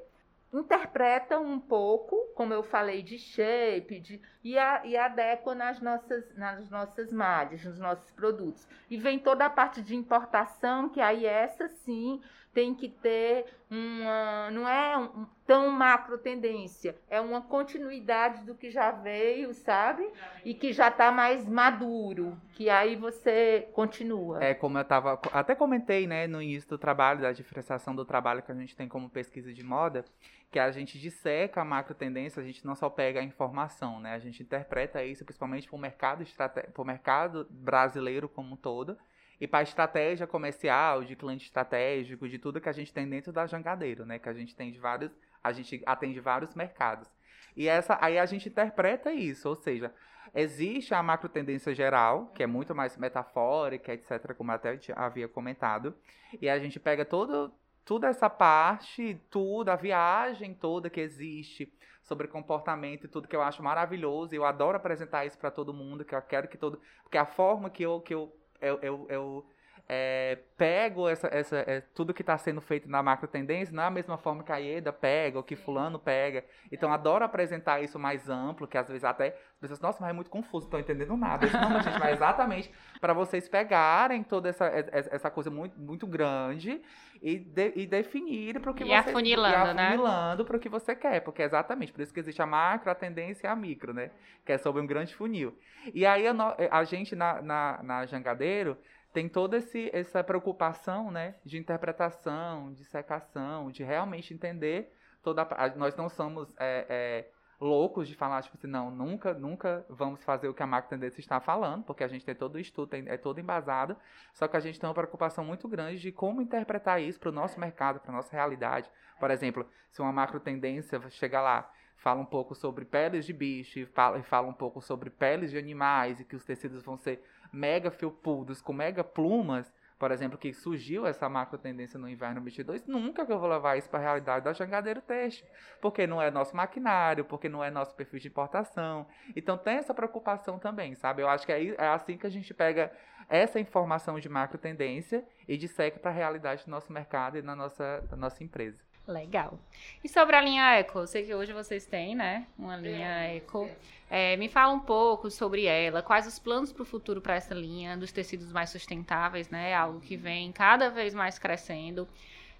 interpreta 0.61 1.39
um 1.39 1.59
pouco, 1.59 2.17
como 2.35 2.53
eu 2.53 2.63
falei, 2.63 3.03
de 3.03 3.19
shape, 3.19 4.01
de, 4.01 4.21
e, 4.43 4.59
a, 4.59 4.85
e 4.85 4.97
adequa 4.97 5.55
nas 5.55 5.81
nossas, 5.81 6.35
nas 6.37 6.69
nossas 6.71 7.13
malhas, 7.13 7.65
nos 7.65 7.79
nossos 7.79 8.11
produtos. 8.13 8.67
E 8.91 8.97
vem 8.97 9.19
toda 9.19 9.47
a 9.47 9.51
parte 9.51 9.83
de 9.83 9.95
importação, 9.95 10.89
que 10.89 11.01
aí 11.01 11.27
essa 11.27 11.69
sim 11.69 12.21
tem 12.57 12.75
que 12.75 12.89
ter 12.89 13.45
uma. 13.71 14.51
não 14.51 14.67
é 14.67 14.97
um, 14.97 15.27
tão 15.45 15.71
macro 15.71 16.17
tendência, 16.17 16.97
é 17.07 17.21
uma 17.21 17.43
continuidade 17.43 18.47
do 18.47 18.55
que 18.55 18.71
já 18.71 18.91
veio, 18.91 19.53
sabe? 19.53 20.11
E 20.43 20.55
que 20.55 20.73
já 20.73 20.89
está 20.89 21.13
mais 21.13 21.47
maduro, 21.47 22.35
que 22.55 22.71
aí 22.71 22.97
você 22.97 23.69
continua. 23.75 24.43
É 24.43 24.55
como 24.55 24.79
eu 24.79 24.83
estava. 24.83 25.21
Até 25.35 25.55
comentei 25.55 26.07
né, 26.07 26.27
no 26.27 26.41
início 26.41 26.71
do 26.71 26.79
trabalho, 26.79 27.21
da 27.21 27.31
diferenciação 27.31 27.95
do 27.95 28.07
trabalho 28.07 28.43
que 28.43 28.51
a 28.51 28.55
gente 28.55 28.75
tem 28.75 28.89
como 28.89 29.11
pesquisa 29.11 29.53
de 29.53 29.63
moda, 29.63 30.03
que 30.51 30.59
a 30.59 30.71
gente 30.71 30.99
disseca 30.99 31.61
a 31.61 31.65
macro 31.65 31.95
tendência, 31.95 32.41
a 32.41 32.47
gente 32.47 32.65
não 32.65 32.75
só 32.75 32.89
pega 32.89 33.21
a 33.21 33.23
informação, 33.23 34.01
né? 34.01 34.15
A 34.15 34.19
gente 34.19 34.43
interpreta 34.43 35.05
isso 35.05 35.27
principalmente 35.27 35.69
para 35.69 35.77
o 35.77 35.79
mercado, 35.79 36.23
estrate... 36.23 36.63
mercado 36.87 37.47
brasileiro 37.51 38.31
como 38.31 38.55
um 38.55 38.57
todo 38.57 38.97
e 39.41 39.47
para 39.47 39.63
estratégia 39.63 40.27
comercial, 40.27 41.05
de 41.05 41.15
cliente 41.15 41.45
estratégico, 41.45 42.29
de 42.29 42.39
tudo 42.39 42.61
que 42.61 42.69
a 42.69 42.73
gente 42.73 42.93
tem 42.93 43.09
dentro 43.09 43.33
da 43.33 43.47
Jangadeiro, 43.47 44.07
né? 44.07 44.19
Que 44.19 44.29
a 44.29 44.33
gente 44.33 44.55
tem 44.55 44.73
de 44.73 44.79
vários, 44.79 45.13
a 45.43 45.53
gente 45.53 45.83
atende 45.85 46.21
vários 46.21 46.55
mercados. 46.55 47.09
E 47.57 47.69
essa, 47.69 47.99
aí 48.01 48.19
a 48.19 48.27
gente 48.27 48.49
interpreta 48.49 49.13
isso, 49.13 49.49
ou 49.49 49.57
seja, 49.57 49.93
existe 50.35 50.95
a 50.95 51.03
macro 51.03 51.29
tendência 51.29 51.75
geral, 51.75 52.27
que 52.35 52.43
é 52.43 52.47
muito 52.47 52.75
mais 52.75 52.97
metafórica, 52.97 53.93
etc., 53.93 54.35
como 54.35 54.53
até 54.53 54.79
havia 54.95 55.29
comentado, 55.29 55.95
e 56.41 56.49
a 56.49 56.59
gente 56.59 56.79
pega 56.79 57.05
todo, 57.05 57.53
toda 57.85 58.09
essa 58.09 58.29
parte, 58.29 59.21
tudo, 59.31 59.71
a 59.71 59.77
viagem 59.77 60.55
toda 60.55 60.91
que 60.91 61.01
existe 61.01 61.73
sobre 62.03 62.29
comportamento 62.29 63.05
e 63.05 63.09
tudo 63.09 63.27
que 63.27 63.35
eu 63.35 63.43
acho 63.43 63.63
maravilhoso, 63.63 64.35
e 64.35 64.37
eu 64.37 64.45
adoro 64.45 64.77
apresentar 64.77 65.25
isso 65.25 65.39
para 65.39 65.51
todo 65.51 65.75
mundo, 65.75 66.05
que 66.05 66.15
eu 66.15 66.23
quero 66.23 66.49
que 66.49 66.59
todo, 66.59 66.81
porque 67.03 67.19
a 67.19 67.27
forma 67.27 67.71
que 67.71 67.83
eu, 67.83 68.01
que 68.01 68.15
eu 68.15 68.33
eu, 68.61 68.79
eu, 68.83 69.07
eu 69.11 69.47
é, 69.89 70.39
pego 70.57 71.09
essa, 71.09 71.29
essa, 71.29 71.57
é, 71.59 71.81
tudo 71.95 72.13
que 72.13 72.23
está 72.23 72.37
sendo 72.37 72.61
feito 72.61 72.89
na 72.89 73.03
macro 73.03 73.29
tendência, 73.29 73.75
não 73.75 73.85
é 73.85 73.91
mesma 73.91 74.19
forma 74.19 74.43
que 74.43 74.51
a 74.51 74.61
IEDA 74.61 74.93
pega, 74.93 75.39
ou 75.39 75.45
que 75.45 75.55
fulano 75.55 75.99
pega. 75.99 76.45
Então, 76.73 76.93
adoro 76.93 77.25
apresentar 77.25 77.81
isso 77.81 77.99
mais 77.99 78.29
amplo, 78.29 78.67
que 78.67 78.77
às 78.77 78.89
vezes 78.89 79.05
até 79.05 79.29
as 79.29 79.61
pessoas, 79.61 79.81
nossa, 79.81 79.99
mas 80.01 80.11
é 80.11 80.13
muito 80.13 80.31
confuso, 80.31 80.69
não 80.69 80.79
estou 80.79 80.81
entendendo 80.81 81.17
nada. 81.17 81.47
Isso, 81.47 81.57
não, 81.57 81.81
gente, 81.81 81.99
mas 81.99 82.17
exatamente 82.17 82.71
para 83.01 83.13
vocês 83.13 83.49
pegarem 83.49 84.23
toda 84.23 84.49
essa, 84.49 84.67
essa 84.67 85.31
coisa 85.31 85.51
muito, 85.51 85.79
muito 85.79 86.07
grande 86.07 86.83
e, 87.23 87.39
de, 87.39 87.73
e 87.77 87.87
definir 87.87 88.61
para 88.61 88.71
o 88.71 88.75
que 88.75 88.83
e 88.83 88.89
você 88.89 88.95
afunilando, 88.95 89.55
e 89.55 89.57
afunilando 89.57 90.43
né? 90.43 90.47
para 90.47 90.57
o 90.57 90.61
que 90.61 90.69
você 90.69 90.95
quer, 90.95 91.21
porque 91.21 91.43
é 91.43 91.45
exatamente 91.45 91.93
por 91.93 92.01
isso 92.01 92.13
que 92.13 92.21
existe 92.21 92.43
a 92.43 92.47
macro, 92.47 92.91
a 92.91 92.95
tendência 92.95 93.47
e 93.47 93.51
a 93.51 93.55
micro, 93.55 93.95
né? 93.95 94.11
Que 94.45 94.53
é 94.53 94.59
sobre 94.59 94.83
um 94.83 94.87
grande 94.87 95.15
funil. 95.15 95.57
E 95.95 96.05
aí 96.05 96.27
a, 96.27 96.35
a 96.71 96.85
gente 96.85 97.15
na, 97.15 97.41
na, 97.41 97.83
na 97.83 98.07
Jangadeiro 98.07 98.77
tem 99.17 99.31
toda 99.31 99.57
esse, 99.57 99.89
essa 99.95 100.23
preocupação 100.23 101.11
né, 101.11 101.37
de 101.43 101.57
interpretação, 101.57 102.71
de 102.75 102.85
secação, 102.85 103.71
de 103.71 103.83
realmente 103.83 104.35
entender 104.35 104.93
toda 105.23 105.41
a, 105.41 105.75
nós 105.75 105.97
não 105.97 106.11
somos 106.11 106.53
é, 106.59 106.85
é, 106.87 107.29
loucos 107.59 108.07
de 108.09 108.15
falar 108.15 108.43
tipo 108.43 108.59
assim 108.59 108.67
não 108.67 108.91
nunca 108.91 109.33
nunca 109.33 109.87
vamos 109.89 110.23
fazer 110.23 110.49
o 110.49 110.53
que 110.55 110.63
a 110.63 110.67
marca 110.67 110.91
tendência 110.91 111.19
está 111.19 111.41
falando 111.41 111.83
porque 111.85 112.05
a 112.05 112.09
gente 112.09 112.27
tem 112.27 112.35
todo 112.35 112.57
o 112.57 112.59
estudo 112.59 112.91
tem, 112.91 113.05
é 113.09 113.17
todo 113.17 113.41
embasado 113.41 113.97
só 114.35 114.47
que 114.47 114.55
a 114.55 114.61
gente 114.61 114.79
tem 114.79 114.87
uma 114.87 114.93
preocupação 114.93 115.43
muito 115.43 115.67
grande 115.67 115.99
de 115.99 116.13
como 116.13 116.43
interpretar 116.43 117.01
isso 117.01 117.19
para 117.19 117.31
o 117.31 117.33
nosso 117.33 117.59
mercado 117.59 117.99
para 118.01 118.13
nossa 118.13 118.37
realidade. 118.37 118.91
Por 119.19 119.31
exemplo 119.31 119.67
se 119.91 120.03
uma 120.03 120.13
macro 120.13 120.39
tendência 120.39 121.01
chegar 121.09 121.41
lá 121.41 121.73
fala 121.97 122.21
um 122.21 122.27
pouco 122.27 122.55
sobre 122.55 122.85
peles 122.85 123.25
de 123.25 123.33
bicho 123.33 123.87
fala, 123.95 124.23
fala 124.23 124.47
um 124.47 124.53
pouco 124.53 124.83
sobre 124.83 125.09
peles 125.09 125.51
de 125.51 125.57
animais 125.57 126.21
e 126.21 126.25
que 126.27 126.37
os 126.37 126.45
tecidos 126.45 126.83
vão 126.83 126.99
ser 126.99 127.25
mega 127.53 127.91
felpudos 127.91 128.61
com 128.61 128.73
mega 128.73 129.03
plumas, 129.03 129.73
por 129.99 130.11
exemplo, 130.11 130.37
que 130.37 130.53
surgiu 130.53 131.07
essa 131.07 131.29
macro 131.29 131.57
tendência 131.57 131.99
no 131.99 132.09
inverno 132.09 132.41
22, 132.43 132.87
nunca 132.87 133.25
que 133.25 133.33
eu 133.33 133.39
vou 133.39 133.49
levar 133.49 133.79
isso 133.79 133.89
para 133.89 133.99
a 133.99 134.03
realidade 134.03 134.45
da 134.45 134.53
jangadeiro 134.53 135.01
têxtil, 135.01 135.47
porque 135.81 136.07
não 136.07 136.21
é 136.21 136.31
nosso 136.31 136.55
maquinário, 136.55 137.25
porque 137.25 137.49
não 137.49 137.65
é 137.65 137.71
nosso 137.71 137.95
perfil 137.95 138.21
de 138.21 138.29
importação. 138.29 139.07
Então 139.35 139.57
tem 139.57 139.77
essa 139.77 139.95
preocupação 139.95 140.59
também, 140.59 140.95
sabe? 140.95 141.23
Eu 141.23 141.29
acho 141.29 141.47
que 141.47 141.53
é, 141.53 141.69
é 141.69 141.89
assim 141.89 142.19
que 142.19 142.27
a 142.27 142.31
gente 142.31 142.53
pega 142.53 142.93
essa 143.29 143.59
informação 143.59 144.21
de 144.21 144.29
macro 144.29 144.59
tendência 144.59 145.25
e 145.49 145.57
disseca 145.57 145.99
para 145.99 146.11
a 146.11 146.15
realidade 146.15 146.65
do 146.65 146.71
nosso 146.71 146.93
mercado 146.93 147.39
e 147.39 147.43
na 147.43 147.57
nossa, 147.57 148.01
da 148.03 148.17
nossa 148.17 148.45
empresa. 148.45 148.85
Legal. 149.07 149.59
E 150.03 150.09
sobre 150.09 150.35
a 150.35 150.41
linha 150.41 150.79
Eco, 150.79 151.01
eu 151.01 151.07
sei 151.07 151.25
que 151.25 151.35
hoje 151.35 151.53
vocês 151.53 151.87
têm, 151.87 152.15
né, 152.15 152.47
uma 152.59 152.77
linha 152.77 153.35
Eco. 153.37 153.71
É, 154.11 154.37
me 154.37 154.49
fala 154.49 154.73
um 154.73 154.81
pouco 154.81 155.31
sobre 155.31 155.67
ela, 155.67 156.03
quais 156.03 156.27
os 156.27 156.39
planos 156.39 156.73
para 156.73 156.83
o 156.83 156.87
futuro 156.87 157.21
para 157.21 157.35
essa 157.35 157.55
linha? 157.55 157.97
Dos 157.97 158.11
tecidos 158.13 158.53
mais 158.53 158.71
sustentáveis, 158.71 159.49
né, 159.49 159.75
algo 159.75 160.01
que 160.01 160.17
vem 160.17 160.51
cada 160.53 160.91
vez 160.91 161.15
mais 161.15 161.39
crescendo. 161.39 162.09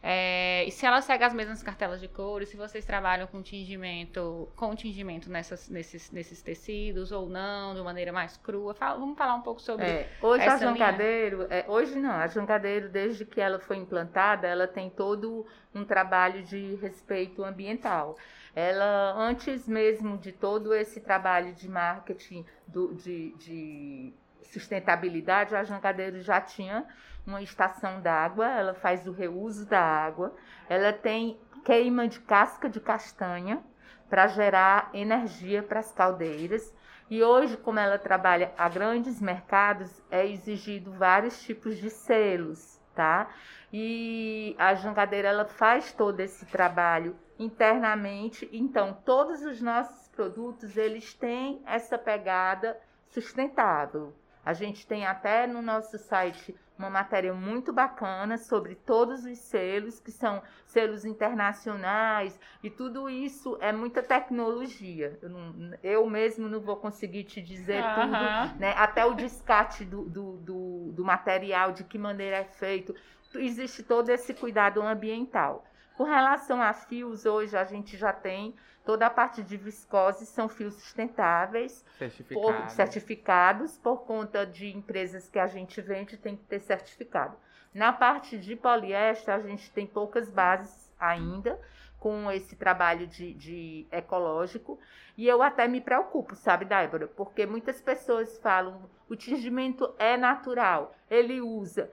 É, 0.03 0.65
e 0.65 0.71
se 0.71 0.87
ela 0.87 1.01
segue 1.01 1.25
as 1.25 1.35
mesmas 1.35 1.63
cartelas 1.63 2.01
de 2.01 2.09
cores, 2.09 2.49
se 2.49 2.57
vocês 2.57 2.85
trabalham 2.85 3.27
com 3.27 3.43
tingimento, 3.43 4.49
com 4.55 4.75
tingimento 4.75 5.31
nessas, 5.31 5.69
nesses, 5.69 6.11
nesses 6.11 6.43
tecidos 6.43 7.11
ou 7.11 7.29
não, 7.29 7.75
de 7.75 7.83
maneira 7.83 8.13
mais 8.13 8.37
crua. 8.37 8.75
Fala, 8.75 8.99
vamos 8.99 9.17
falar 9.17 9.35
um 9.35 9.43
pouco 9.43 9.61
sobre 9.61 9.85
é, 9.85 10.09
hoje 10.23 10.45
essa 10.45 10.55
a 10.55 10.59
Jangadeiro, 10.59 11.47
é, 11.51 11.65
hoje 11.67 11.99
não, 11.99 12.13
a 12.13 12.27
Jangadeiro, 12.27 12.89
desde 12.89 13.25
que 13.25 13.41
ela 13.41 13.59
foi 13.59 13.77
implantada, 13.77 14.47
ela 14.47 14.67
tem 14.67 14.91
todo 14.91 15.47
um 15.75 15.85
trabalho 15.85 16.43
de 16.43 16.77
respeito 16.77 17.43
ambiental. 17.43 18.17
Ela, 18.55 19.13
antes 19.19 19.69
mesmo 19.69 20.17
de 20.17 20.33
todo 20.33 20.75
esse 20.75 21.01
trabalho 21.01 21.53
de 21.53 21.69
marketing, 21.69 22.45
do, 22.67 22.95
de, 22.95 23.33
de 23.33 24.15
sustentabilidade, 24.47 25.55
a 25.55 25.65
Jangadeiro 25.65 26.21
já 26.21 26.41
tinha 26.41 26.87
uma 27.27 27.43
estação 27.43 28.01
d'água, 28.01 28.49
ela 28.49 28.75
faz 28.75 29.07
o 29.07 29.13
reuso 29.13 29.67
da 29.67 29.81
água, 29.81 30.35
ela 30.69 30.93
tem 30.93 31.39
queima 31.65 32.07
de 32.07 32.21
casca 32.21 32.69
de 32.69 32.81
castanha 32.81 33.63
para 34.09 34.29
gerar 34.29 34.91
energia 34.95 35.63
para 35.63 35.81
as 35.81 35.91
caldeiras. 35.91 36.73
E 37.11 37.23
hoje, 37.23 37.57
como 37.57 37.79
ela 37.79 37.99
trabalha 37.99 38.53
a 38.57 38.69
grandes 38.69 39.21
mercados, 39.21 40.03
é 40.11 40.27
exigido 40.27 40.93
vários 40.93 41.41
tipos 41.43 41.77
de 41.77 41.91
selos, 41.91 42.81
tá? 42.95 43.29
E 43.73 44.55
a 44.59 44.75
jangadeira 44.75 45.29
ela 45.29 45.45
faz 45.45 45.93
todo 45.93 46.21
esse 46.21 46.47
trabalho 46.47 47.17
internamente. 47.39 48.49
Então, 48.53 48.97
todos 49.05 49.43
os 49.43 49.61
nossos 49.61 50.09
produtos 50.09 50.77
eles 50.77 51.15
têm 51.15 51.63
essa 51.67 51.99
pegada 51.99 52.79
sustentável. 53.09 54.15
A 54.47 54.53
gente 54.53 54.87
tem 54.87 55.05
até 55.05 55.45
no 55.45 55.61
nosso 55.61 55.99
site 55.99 56.55
uma 56.79 56.89
matéria 56.89 57.35
muito 57.35 57.73
bacana 57.73 58.39
sobre 58.39 58.77
todos 58.77 59.25
os 59.25 59.39
selos, 59.39 59.99
que 59.99 60.13
são 60.13 60.41
selos 60.65 61.05
internacionais, 61.05 62.39
e 62.63 62.71
tudo 62.71 63.11
isso 63.11 63.59
é 63.61 63.73
muita 63.73 64.05
tecnologia. 64.05 65.19
Eu, 65.21 65.31
não, 65.31 65.79
eu 65.83 66.09
mesmo 66.09 66.49
não 66.49 66.61
vou 66.61 66.77
conseguir 66.77 67.25
te 67.25 67.43
dizer 67.43 67.83
uhum. 67.83 67.95
tudo, 67.95 68.61
né? 68.61 68.73
até 68.77 69.05
o 69.05 69.15
descarte 69.15 69.85
do, 69.85 70.05
do, 70.05 70.37
do, 70.37 70.93
do 70.93 71.05
material, 71.05 71.73
de 71.73 71.83
que 71.83 71.99
maneira 71.99 72.37
é 72.37 72.45
feito. 72.45 72.95
Existe 73.35 73.83
todo 73.83 74.11
esse 74.11 74.33
cuidado 74.33 74.81
ambiental. 74.81 75.65
Com 75.97 76.05
relação 76.05 76.63
a 76.63 76.73
fios, 76.73 77.27
hoje 77.27 77.57
a 77.57 77.65
gente 77.65 77.97
já 77.97 78.13
tem 78.13 78.55
toda 78.87 79.05
a 79.07 79.11
parte 79.11 79.43
de 79.43 79.57
viscose, 79.57 80.25
são 80.25 80.49
fios 80.49 80.75
sustentáveis, 80.75 81.85
Certificado. 81.99 82.41
por, 82.41 82.71
certificados, 82.71 83.77
por 83.77 84.05
conta 84.05 84.47
de 84.47 84.75
empresas 84.75 85.29
que 85.29 85.41
a 85.41 85.49
gente 85.49 85.83
vende, 85.83 86.17
tem 86.17 86.37
que 86.37 86.45
ter 86.45 86.61
certificado. 86.61 87.37
Na 87.75 87.93
parte 87.93 88.39
de 88.39 88.55
poliéster, 88.55 89.35
a 89.35 89.41
gente 89.41 89.71
tem 89.73 89.87
poucas 89.87 90.31
bases 90.31 90.91
ainda 90.99 91.61
com 91.99 92.31
esse 92.31 92.55
trabalho 92.55 93.09
de, 93.09 93.35
de 93.35 93.87
ecológico. 93.91 94.79
E 95.17 95.27
eu 95.27 95.43
até 95.43 95.67
me 95.67 95.81
preocupo, 95.81 96.37
sabe, 96.37 96.65
Débora? 96.65 97.09
Porque 97.09 97.45
muitas 97.45 97.81
pessoas 97.81 98.39
falam 98.39 98.89
o 99.09 99.17
tingimento 99.17 99.93
é 99.99 100.17
natural, 100.17 100.95
ele 101.11 101.41
usa. 101.41 101.91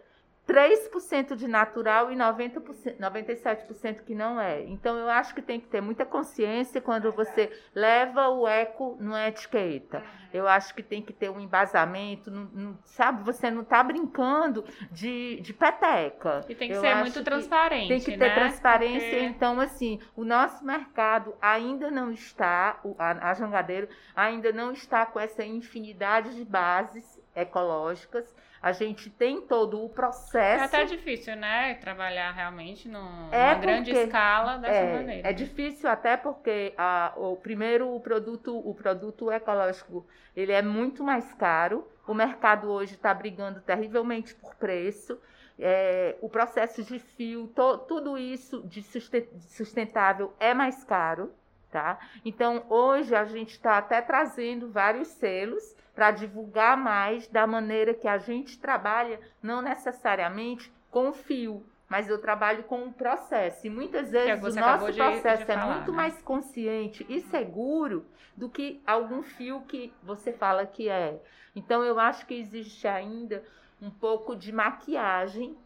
3% 0.48 1.36
de 1.36 1.48
natural 1.48 2.12
e 2.12 2.16
90%, 2.16 2.98
97% 2.98 4.04
que 4.04 4.14
não 4.14 4.40
é. 4.40 4.62
Então 4.64 4.98
eu 4.98 5.10
acho 5.10 5.34
que 5.34 5.42
tem 5.42 5.60
que 5.60 5.68
ter 5.68 5.82
muita 5.82 6.06
consciência 6.06 6.82
quando 6.82 7.12
você 7.14 7.50
leva 7.74 8.28
o 8.28 8.48
eco 8.48 8.98
numa 9.00 9.26
etiqueta. 9.28 10.04
Eu 10.34 10.48
acho 10.48 10.74
que 10.76 10.84
tem 10.84 11.02
que 11.02 11.14
ter 11.14 11.30
um 11.30 11.40
embasamento, 11.40 12.30
não, 12.30 12.44
não, 12.46 12.78
sabe? 12.84 13.24
Você 13.24 13.50
não 13.50 13.62
está 13.62 13.82
brincando 13.84 14.66
de, 14.92 15.40
de 15.42 15.54
peteca. 15.54 16.42
E 16.50 16.56
tem 16.56 16.70
que 16.70 16.76
eu 16.76 16.82
ser 16.82 16.96
muito 16.96 17.24
transparente. 17.24 17.88
Tem 17.88 18.00
que 18.00 18.18
ter 18.18 18.30
né? 18.30 18.34
transparência. 18.34 19.10
Porque... 19.10 19.24
Então, 19.24 19.60
assim, 19.60 20.00
o 20.16 20.26
nosso 20.26 20.66
mercado 20.66 21.36
ainda 21.40 21.90
não 21.90 22.12
está, 22.12 22.82
a, 22.98 23.30
a 23.30 23.34
Jangadeiro 23.34 23.88
ainda 24.16 24.52
não 24.52 24.72
está 24.72 25.06
com 25.06 25.20
essa 25.20 25.46
infinidade 25.46 26.36
de 26.36 26.44
bases 26.44 27.22
ecológicas. 27.36 28.26
A 28.64 28.72
gente 28.72 29.10
tem 29.10 29.42
todo 29.42 29.84
o 29.84 29.90
processo. 29.90 30.64
É 30.64 30.66
até 30.66 30.86
difícil, 30.86 31.36
né? 31.36 31.74
Trabalhar 31.76 32.32
realmente 32.32 32.88
numa 32.88 33.28
é 33.30 33.54
grande 33.56 33.92
escala 33.92 34.58
dessa 34.58 34.74
é, 34.74 34.94
maneira. 34.94 35.28
É 35.28 35.34
difícil 35.34 35.90
até 35.90 36.16
porque 36.16 36.74
a, 36.78 37.12
o 37.18 37.36
primeiro 37.36 37.94
o 37.94 38.00
produto, 38.00 38.58
o 38.58 38.74
produto 38.74 39.30
ecológico, 39.30 40.08
ele 40.34 40.54
é 40.54 40.62
muito 40.62 41.04
mais 41.04 41.34
caro. 41.34 41.86
O 42.08 42.14
mercado 42.14 42.70
hoje 42.70 42.94
está 42.94 43.14
brigando 43.14 43.60
terrivelmente 43.60 44.34
por 44.34 44.56
preço. 44.56 45.20
É, 45.60 46.16
o 46.22 46.30
processo 46.30 46.82
de 46.84 47.00
fio, 47.00 47.48
to, 47.48 47.80
tudo 47.80 48.18
isso 48.18 48.66
de 48.66 48.82
sustentável 48.82 50.34
é 50.40 50.54
mais 50.54 50.86
caro. 50.86 51.34
Tá? 51.74 51.98
Então, 52.24 52.68
hoje 52.70 53.16
a 53.16 53.26
gente 53.26 53.54
está 53.54 53.80
até 53.80 54.00
trazendo 54.00 54.70
vários 54.70 55.08
selos 55.08 55.76
para 55.96 56.12
divulgar 56.12 56.78
mais 56.78 57.28
da 57.28 57.48
maneira 57.48 57.96
que 57.96 58.08
a 58.08 58.20
gente 58.20 58.60
trabalha, 58.60 59.20
não 59.42 59.60
necessariamente 59.60 60.72
com 60.92 61.10
o 61.10 61.14
fio, 61.14 61.66
mas 61.90 62.08
eu 62.08 62.22
trabalho 62.22 62.64
com 62.66 62.86
o 62.86 62.94
processo. 62.94 63.66
E 63.66 63.72
muitas 63.72 64.14
é 64.14 64.36
vezes 64.36 64.56
é 64.56 64.62
o 64.62 64.64
nosso 64.64 64.92
de, 64.92 65.00
processo 65.00 65.46
de 65.46 65.52
é 65.52 65.56
falar, 65.56 65.72
é 65.72 65.76
muito 65.78 65.90
né? 65.90 65.98
mais 65.98 66.22
consciente 66.22 67.04
e 67.10 67.22
seguro 67.22 68.06
do 68.38 68.48
que 68.48 68.80
algum 68.86 69.24
fio 69.24 69.62
que 69.62 69.92
você 70.04 70.32
fala 70.32 70.68
que 70.68 70.88
é. 70.88 71.20
Então, 71.56 71.84
eu 71.84 72.00
acho 72.00 72.28
que 72.28 72.36
existe 72.36 72.88
ainda 72.88 73.44
um 73.82 73.90
pouco 73.90 74.36
de 74.36 74.52
maquiagem 74.52 75.58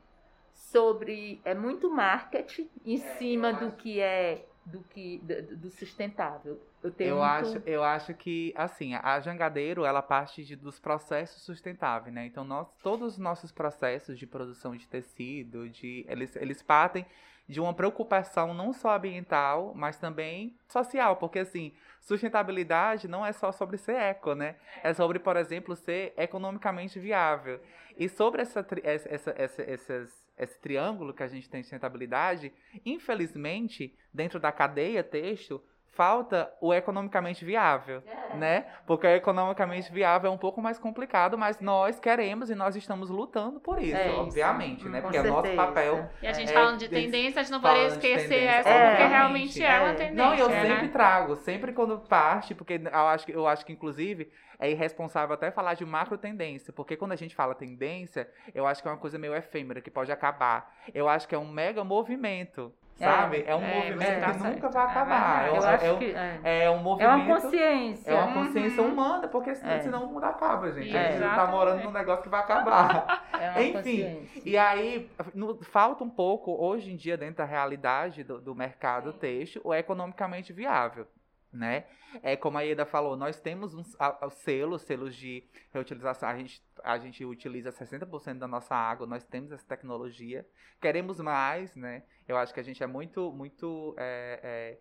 sobre 0.53 1.41
é 1.43 1.53
muito 1.53 1.89
marketing 1.89 2.69
em 2.85 2.97
cima 3.17 3.51
do 3.51 3.73
que 3.73 3.99
é 3.99 4.45
do 4.67 4.81
que 4.81 5.19
do, 5.19 5.69
sustentável. 5.71 6.59
Eu, 6.83 6.93
eu 6.99 7.15
muito... 7.17 7.23
acho, 7.23 7.57
eu 7.65 7.83
acho 7.83 8.13
que 8.13 8.53
assim 8.55 8.93
a 8.95 9.19
Jangadeiro 9.19 9.85
ela 9.85 10.01
parte 10.01 10.43
de, 10.43 10.55
dos 10.55 10.77
processos 10.77 11.41
sustentáveis, 11.43 12.13
né? 12.13 12.25
Então 12.25 12.43
nós 12.43 12.67
todos 12.83 13.13
os 13.13 13.17
nossos 13.17 13.51
processos 13.51 14.19
de 14.19 14.27
produção 14.27 14.75
de 14.75 14.87
tecido, 14.87 15.69
de 15.69 16.05
eles 16.07 16.35
eles 16.35 16.61
partem 16.61 17.05
de 17.47 17.61
uma 17.61 17.73
preocupação 17.73 18.53
não 18.53 18.73
só 18.73 18.95
ambiental, 18.95 19.73
mas 19.73 19.97
também 19.97 20.53
social, 20.67 21.15
porque 21.15 21.39
assim, 21.39 21.71
sustentabilidade 22.07 23.05
não 23.05 23.25
é 23.25 23.33
só 23.33 23.51
sobre 23.51 23.77
ser 23.77 23.95
eco, 23.95 24.33
né? 24.33 24.55
É 24.81 24.93
sobre, 24.93 25.19
por 25.19 25.35
exemplo, 25.35 25.75
ser 25.75 26.13
economicamente 26.15 26.97
viável. 26.99 27.59
E 27.97 28.07
sobre 28.07 28.41
essa, 28.41 28.65
essa, 28.83 29.33
essa, 29.37 29.61
essas 29.61 30.27
esse 30.37 30.59
triângulo 30.59 31.13
que 31.13 31.23
a 31.23 31.27
gente 31.27 31.49
tem 31.49 31.61
de 31.61 31.67
sustentabilidade, 31.67 32.53
infelizmente, 32.85 33.97
dentro 34.13 34.39
da 34.39 34.51
cadeia 34.51 35.03
texto, 35.03 35.61
falta 35.91 36.53
o 36.61 36.73
economicamente 36.73 37.43
viável, 37.43 38.03
é. 38.05 38.35
né? 38.35 38.65
Porque 38.85 39.07
o 39.07 39.09
economicamente 39.09 39.91
viável 39.91 40.29
é 40.29 40.33
um 40.33 40.37
pouco 40.37 40.61
mais 40.61 40.77
complicado, 40.77 41.37
mas 41.37 41.59
nós 41.59 41.99
queremos 41.99 42.49
e 42.49 42.55
nós 42.55 42.75
estamos 42.75 43.09
lutando 43.09 43.59
por 43.59 43.81
isso, 43.81 43.95
é 43.95 44.11
obviamente, 44.11 44.81
isso. 44.81 44.89
né? 44.89 45.01
Com 45.01 45.07
porque 45.07 45.21
certeza. 45.21 45.33
é 45.33 45.41
nosso 45.41 45.55
papel. 45.55 46.09
E 46.21 46.27
a 46.27 46.33
gente 46.33 46.51
é, 46.51 46.53
falando 46.53 46.77
de 46.77 46.87
tendência, 46.87 47.39
a 47.39 47.43
gente 47.43 47.51
não 47.51 47.61
pode 47.61 47.79
esquecer 47.79 48.43
essa, 48.43 48.69
é, 48.69 48.89
porque 48.89 49.07
realmente 49.07 49.63
é 49.63 49.79
uma 49.79 49.93
tendência. 49.93 50.15
Não, 50.15 50.35
eu 50.35 50.49
né? 50.49 50.67
sempre 50.67 50.87
trago, 50.89 51.35
sempre 51.37 51.73
quando 51.73 51.97
parte, 51.99 52.53
porque 52.53 52.79
eu 52.83 53.07
acho 53.07 53.25
que 53.25 53.31
eu 53.31 53.47
acho 53.47 53.65
que 53.65 53.73
inclusive 53.73 54.31
é 54.59 54.69
irresponsável 54.69 55.33
até 55.33 55.51
falar 55.51 55.73
de 55.73 55.85
macro 55.85 56.17
tendência, 56.17 56.73
porque 56.73 56.95
quando 56.95 57.11
a 57.11 57.15
gente 57.15 57.35
fala 57.35 57.53
tendência, 57.53 58.29
eu 58.53 58.65
acho 58.65 58.81
que 58.81 58.87
é 58.87 58.91
uma 58.91 58.97
coisa 58.97 59.17
meio 59.17 59.35
efêmera 59.35 59.81
que 59.81 59.91
pode 59.91 60.11
acabar. 60.11 60.75
Eu 60.93 61.07
acho 61.07 61.27
que 61.27 61.35
é 61.35 61.37
um 61.37 61.47
mega 61.47 61.83
movimento. 61.83 62.73
Sabe? 62.97 63.43
É, 63.45 63.51
é 63.51 63.55
um 63.55 63.61
é, 63.63 63.75
movimento 63.75 64.31
que 64.31 64.47
nunca 64.49 64.69
vai 64.69 64.85
é 64.85 64.89
acabar. 64.89 65.47
É, 65.47 65.95
que 65.97 66.15
é, 66.43 66.63
é 66.63 66.71
um 66.71 66.79
movimento. 66.79 67.11
É 67.11 67.15
uma 67.15 67.35
consciência. 67.35 68.11
É 68.11 68.15
uma 68.15 68.33
consciência 68.33 68.81
uhum. 68.81 68.91
humana, 68.91 69.27
porque 69.27 69.53
senão 69.55 70.05
o 70.05 70.13
mundo 70.13 70.23
acaba, 70.23 70.71
gente. 70.71 70.97
a 70.97 71.11
gente 71.11 71.21
tá 71.21 71.47
morando 71.47 71.83
num 71.83 71.91
negócio 71.91 72.23
que 72.23 72.29
vai 72.29 72.39
acabar. 72.39 73.23
Enfim. 73.61 74.27
E 74.43 74.57
aí, 74.57 75.09
no, 75.33 75.63
falta 75.63 76.03
um 76.03 76.09
pouco, 76.09 76.51
hoje 76.59 76.91
em 76.91 76.95
dia, 76.95 77.15
dentro 77.15 77.37
da 77.37 77.45
realidade 77.45 78.23
do, 78.23 78.41
do 78.41 78.55
mercado 78.55 79.13
texto, 79.13 79.61
o 79.63 79.73
economicamente 79.73 80.51
viável 80.51 81.07
né? 81.51 81.85
É 82.21 82.35
como 82.35 82.57
a 82.57 82.61
Ieda 82.61 82.85
falou, 82.85 83.15
nós 83.15 83.39
temos 83.39 83.73
uns 83.73 83.95
a, 83.99 84.29
selos, 84.29 84.81
selos 84.81 85.15
de 85.15 85.43
reutilização. 85.71 86.29
A 86.29 86.37
gente, 86.37 86.61
a 86.83 86.97
gente 86.97 87.25
utiliza 87.25 87.71
60% 87.71 88.37
da 88.37 88.47
nossa 88.47 88.75
água, 88.75 89.07
nós 89.07 89.23
temos 89.23 89.51
essa 89.51 89.65
tecnologia. 89.65 90.45
Queremos 90.81 91.19
mais, 91.19 91.75
né? 91.75 92.03
Eu 92.27 92.37
acho 92.37 92.53
que 92.53 92.59
a 92.59 92.63
gente 92.63 92.83
é 92.83 92.87
muito, 92.87 93.31
muito. 93.31 93.95
É, 93.97 94.39
é, 94.43 94.79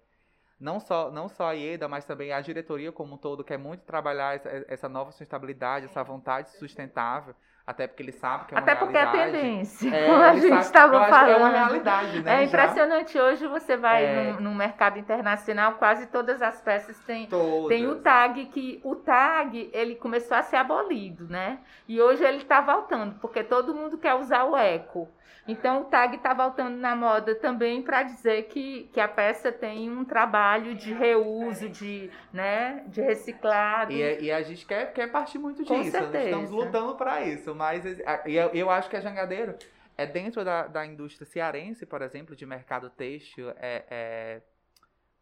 não 0.58 0.80
só, 0.80 1.10
não 1.10 1.28
só 1.28 1.48
a 1.48 1.54
IEDA, 1.54 1.86
mas 1.86 2.04
também 2.04 2.32
a 2.32 2.40
diretoria 2.40 2.90
como 2.90 3.14
um 3.14 3.18
todo 3.18 3.44
quer 3.44 3.58
muito 3.58 3.84
trabalhar 3.84 4.36
essa, 4.36 4.64
essa 4.68 4.88
nova 4.88 5.10
sustentabilidade, 5.10 5.86
essa 5.86 6.02
vontade 6.02 6.50
sustentável. 6.56 7.34
Até 7.66 7.88
porque 7.88 8.02
ele 8.04 8.12
sabe 8.12 8.44
que 8.46 8.54
é 8.54 8.56
uma 8.56 8.62
Até 8.62 8.74
porque 8.76 8.96
é 8.96 9.06
tendência, 9.06 9.92
é, 9.92 10.06
como 10.06 10.22
a 10.22 10.36
gente 10.36 10.60
estava 10.60 11.08
falando. 11.08 11.30
É 11.30 11.36
uma 11.36 11.48
realidade, 11.48 12.22
né? 12.22 12.40
É 12.40 12.44
impressionante. 12.44 13.14
Já. 13.14 13.24
Hoje 13.24 13.46
você 13.48 13.76
vai 13.76 14.04
é... 14.04 14.32
no, 14.34 14.40
no, 14.42 14.54
mercado 14.54 15.00
internacional, 15.00 15.72
quase 15.72 16.06
todas 16.06 16.40
as 16.40 16.60
peças 16.60 16.96
têm, 17.00 17.28
têm 17.66 17.88
o 17.88 17.96
tag, 17.96 18.46
que 18.46 18.80
o 18.84 18.94
tag 18.94 19.68
ele 19.72 19.96
começou 19.96 20.36
a 20.36 20.42
ser 20.42 20.56
abolido, 20.56 21.26
né? 21.28 21.58
E 21.88 22.00
hoje 22.00 22.22
ele 22.22 22.38
está 22.38 22.60
voltando, 22.60 23.16
porque 23.20 23.42
todo 23.42 23.74
mundo 23.74 23.98
quer 23.98 24.14
usar 24.14 24.44
o 24.44 24.56
eco. 24.56 25.08
Então 25.48 25.82
o 25.82 25.84
tag 25.84 26.16
está 26.16 26.34
voltando 26.34 26.76
na 26.76 26.96
moda 26.96 27.34
também 27.34 27.80
para 27.80 28.02
dizer 28.02 28.44
que, 28.44 28.88
que 28.92 29.00
a 29.00 29.06
peça 29.06 29.52
tem 29.52 29.88
um 29.90 30.04
trabalho 30.04 30.74
de 30.74 30.92
reuso, 30.92 31.68
de, 31.68 32.10
né, 32.32 32.82
de 32.88 33.00
reciclado. 33.00 33.92
E, 33.92 34.24
e 34.24 34.32
a 34.32 34.42
gente 34.42 34.66
quer, 34.66 34.92
quer 34.92 35.06
partir 35.06 35.38
muito 35.38 35.62
disso. 35.62 35.72
Com 35.72 35.84
certeza. 35.84 36.24
Estamos 36.24 36.50
lutando 36.50 36.96
para 36.96 37.24
isso. 37.24 37.54
Mas 37.56 37.84
eu, 38.26 38.50
eu 38.52 38.70
acho 38.70 38.88
que 38.88 38.96
a 38.96 39.00
Jangadeiro 39.00 39.56
é 39.96 40.06
dentro 40.06 40.44
da, 40.44 40.66
da 40.66 40.84
indústria 40.84 41.26
cearense, 41.26 41.86
por 41.86 42.02
exemplo, 42.02 42.36
de 42.36 42.44
mercado 42.44 42.90
têxtil, 42.90 43.50
é, 43.56 43.84
é 43.90 44.42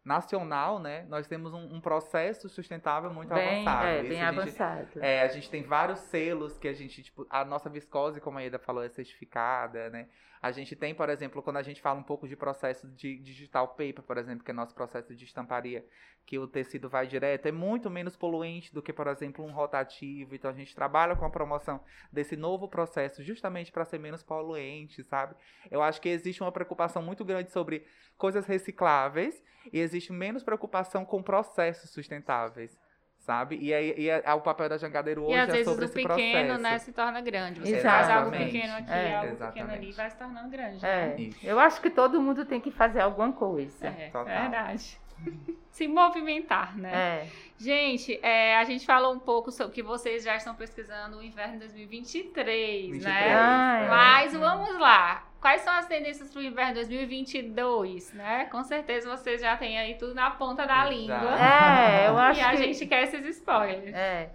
nacional, 0.05 0.77
né, 0.77 1.03
nós 1.09 1.27
temos 1.27 1.51
um, 1.51 1.75
um 1.75 1.81
processo 1.81 2.47
sustentável 2.47 3.11
muito 3.11 3.33
bem, 3.33 3.67
avançado. 3.67 3.87
É, 3.87 4.03
bem 4.03 4.21
avançado. 4.21 4.87
é, 5.01 5.21
a 5.23 5.27
gente 5.29 5.49
tem 5.49 5.63
vários 5.63 5.97
selos 5.97 6.59
que 6.59 6.67
a 6.67 6.73
gente, 6.73 7.01
tipo, 7.01 7.25
a 7.27 7.43
nossa 7.43 7.71
viscose, 7.71 8.21
como 8.21 8.37
a 8.37 8.45
Ida 8.45 8.59
falou, 8.59 8.83
é 8.83 8.89
certificada, 8.89 9.89
né? 9.89 10.07
A 10.39 10.51
gente 10.51 10.75
tem, 10.75 10.93
por 10.93 11.09
exemplo, 11.09 11.41
quando 11.41 11.57
a 11.57 11.63
gente 11.63 11.81
fala 11.81 11.99
um 11.99 12.03
pouco 12.03 12.27
de 12.27 12.35
processo 12.35 12.87
de 12.89 13.17
digital 13.17 13.69
paper, 13.69 14.03
por 14.03 14.15
exemplo, 14.19 14.45
que 14.45 14.51
é 14.51 14.53
nosso 14.53 14.75
processo 14.75 15.15
de 15.15 15.25
estamparia, 15.25 15.83
que 16.25 16.39
o 16.39 16.47
tecido 16.47 16.89
vai 16.89 17.05
direto, 17.05 17.45
é 17.45 17.51
muito 17.51 17.89
menos 17.89 18.15
poluente 18.15 18.73
do 18.73 18.81
que, 18.81 18.91
por 18.91 19.07
exemplo, 19.07 19.45
um 19.45 19.51
rotativo. 19.51 20.33
Então 20.33 20.49
a 20.49 20.53
gente 20.53 20.73
trabalha 20.73 21.15
com 21.15 21.25
a 21.25 21.29
promoção 21.29 21.79
desse 22.11 22.35
novo 22.35 22.67
processo 22.67 23.23
justamente 23.23 23.71
para 23.71 23.85
ser 23.85 23.99
menos 23.99 24.23
poluente, 24.23 25.03
sabe? 25.03 25.35
Eu 25.69 25.83
acho 25.83 26.01
que 26.01 26.09
existe 26.09 26.41
uma 26.41 26.51
preocupação 26.51 27.01
muito 27.01 27.23
grande 27.23 27.51
sobre 27.51 27.85
coisas 28.17 28.45
recicláveis 28.47 29.43
e 29.71 29.79
existe 29.79 30.11
menos 30.11 30.43
preocupação 30.43 31.05
com 31.05 31.21
processos 31.21 31.91
sustentáveis 31.91 32.77
sabe? 33.17 33.57
E 33.59 33.73
aí 33.73 33.95
e 33.97 34.09
é, 34.09 34.33
o 34.33 34.41
papel 34.41 34.69
da 34.69 34.77
jangadeiro 34.77 35.23
hoje 35.23 35.33
e 35.33 35.39
às 35.39 35.49
é 35.49 35.51
vezes 35.51 35.65
sobre 35.65 35.85
o 35.85 35.87
esse 35.87 35.93
pequeno, 35.95 36.45
processo. 36.45 36.61
né, 36.61 36.77
se 36.77 36.93
torna 36.93 37.21
grande. 37.21 37.59
Você 37.59 37.79
faz 37.79 38.07
algo 38.07 38.29
pequeno 38.29 38.73
aqui, 38.75 38.91
é. 38.91 39.15
algo 39.15 39.31
Exatamente. 39.31 39.53
pequeno 39.53 39.71
ali, 39.73 39.91
vai 39.93 40.09
se 40.11 40.17
tornando 40.17 40.49
grande. 40.49 40.85
É. 40.85 41.15
Né? 41.17 41.29
Eu 41.41 41.59
acho 41.59 41.81
que 41.81 41.89
todo 41.89 42.21
mundo 42.21 42.45
tem 42.45 42.61
que 42.61 42.69
fazer 42.69 42.99
alguma 42.99 43.33
coisa. 43.33 43.87
É, 43.87 44.09
Total. 44.09 44.25
verdade. 44.25 44.99
se 45.71 45.87
movimentar, 45.87 46.77
né? 46.77 46.91
É. 46.93 47.27
Gente, 47.57 48.19
é, 48.21 48.57
a 48.57 48.63
gente 48.63 48.85
falou 48.85 49.13
um 49.13 49.19
pouco 49.19 49.51
sobre 49.51 49.73
que 49.73 49.83
vocês 49.83 50.23
já 50.23 50.35
estão 50.35 50.55
pesquisando 50.55 51.17
o 51.17 51.23
inverno 51.23 51.59
2023, 51.59 52.91
23, 52.91 53.03
né? 53.03 53.35
Ah, 53.35 53.79
é. 53.83 53.89
Mas 53.89 54.33
vamos 54.33 54.77
lá. 54.77 55.23
Quais 55.39 55.61
são 55.61 55.73
as 55.73 55.85
tendências 55.85 56.31
para 56.31 56.39
o 56.39 56.43
inverno 56.43 56.73
2022, 56.75 58.13
né? 58.13 58.45
Com 58.45 58.63
certeza 58.63 59.09
vocês 59.09 59.41
já 59.41 59.55
têm 59.55 59.77
aí 59.77 59.95
tudo 59.95 60.15
na 60.15 60.31
ponta 60.31 60.65
da 60.65 60.79
Exato. 60.79 60.89
língua. 60.89 61.37
É, 61.39 62.07
eu 62.07 62.17
acho 62.19 62.39
E 62.39 62.43
a 62.43 62.55
gente 62.55 62.85
quer 62.87 63.03
esses 63.03 63.25
spoilers. 63.37 63.93
É. 63.93 64.29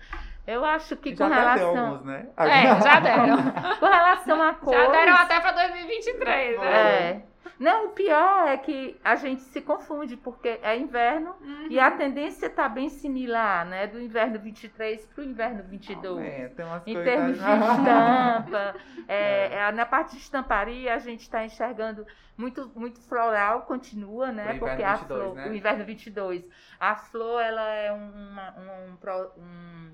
Eu 0.47 0.64
acho 0.64 0.97
que 0.97 1.14
já 1.14 1.28
com 1.28 1.35
relação. 1.35 1.74
Demos, 1.74 2.05
né? 2.05 2.26
É, 2.37 2.81
já 2.81 3.01
deram. 3.01 3.37
com 3.78 3.87
relação 3.87 4.43
a 4.43 4.55
cores. 4.55 4.81
Já 4.81 4.91
deram 4.91 5.14
até 5.14 5.41
para 5.41 5.53
2023, 5.53 6.61
né? 6.61 6.66
É. 6.66 7.22
Não, 7.61 7.88
o 7.88 7.90
pior 7.90 8.48
é 8.48 8.56
que 8.56 8.98
a 9.04 9.16
gente 9.16 9.42
se 9.42 9.61
confunde, 9.61 10.16
porque 10.16 10.58
é 10.62 10.78
inverno 10.78 11.36
uhum. 11.42 11.66
e 11.68 11.78
a 11.78 11.90
tendência 11.90 12.46
está 12.46 12.66
bem 12.66 12.88
similar, 12.88 13.66
né? 13.66 13.86
Do 13.86 14.00
inverno 14.00 14.38
23 14.38 15.04
para 15.04 15.20
o 15.20 15.24
inverno 15.24 15.62
22. 15.64 16.24
É, 16.24 16.48
tem 16.48 16.64
umas 16.64 16.86
em 16.86 16.94
termos 16.94 17.36
de 17.36 17.42
estampa. 17.42 18.74
é, 19.06 19.54
é. 19.56 19.72
Na 19.72 19.84
parte 19.84 20.12
de 20.12 20.22
estamparia, 20.22 20.94
a 20.94 20.98
gente 20.98 21.20
está 21.20 21.44
enxergando 21.44 22.06
muito, 22.34 22.72
muito 22.74 22.98
floral, 23.02 23.66
continua, 23.66 24.32
né? 24.32 24.54
Porque 24.58 24.76
22, 24.76 24.88
a 24.88 24.96
flor, 24.96 25.34
né? 25.34 25.48
o 25.50 25.54
inverno 25.54 25.84
22. 25.84 26.48
A 26.80 26.96
flor, 26.96 27.42
ela 27.42 27.68
é 27.74 27.92
uma, 27.92 28.54
um, 28.56 28.96
um, 29.36 29.90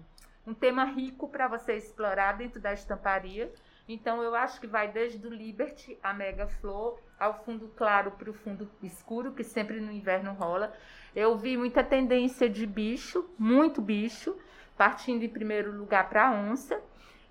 um 0.47 0.55
tema 0.55 0.85
rico 0.85 1.29
para 1.29 1.49
você 1.49 1.73
explorar 1.73 2.35
dentro 2.35 2.61
da 2.61 2.73
estamparia. 2.73 3.53
Então 3.89 4.23
eu 4.23 4.35
acho 4.35 4.61
que 4.61 4.67
vai 4.67 4.89
desde 4.91 5.25
o 5.27 5.31
Liberty, 5.31 5.99
a 6.03 6.13
Mega 6.13 6.49
Flor, 6.49 6.99
ao 7.19 7.45
fundo 7.45 7.69
claro 7.77 8.11
para 8.13 8.31
o 8.31 8.35
fundo 8.35 8.69
escuro, 8.83 9.33
que 9.33 9.45
sempre 9.45 9.81
no 9.81 9.93
inverno 9.93 10.33
rola. 10.33 10.73
Eu 11.15 11.37
vi 11.37 11.57
muita 11.57 11.85
tendência 11.85 12.49
de 12.49 12.67
bicho, 12.67 13.29
muito 13.39 13.81
bicho, 13.81 14.37
partindo 14.77 15.23
em 15.23 15.29
primeiro 15.29 15.73
lugar 15.73 16.09
para 16.09 16.31
onça. 16.31 16.81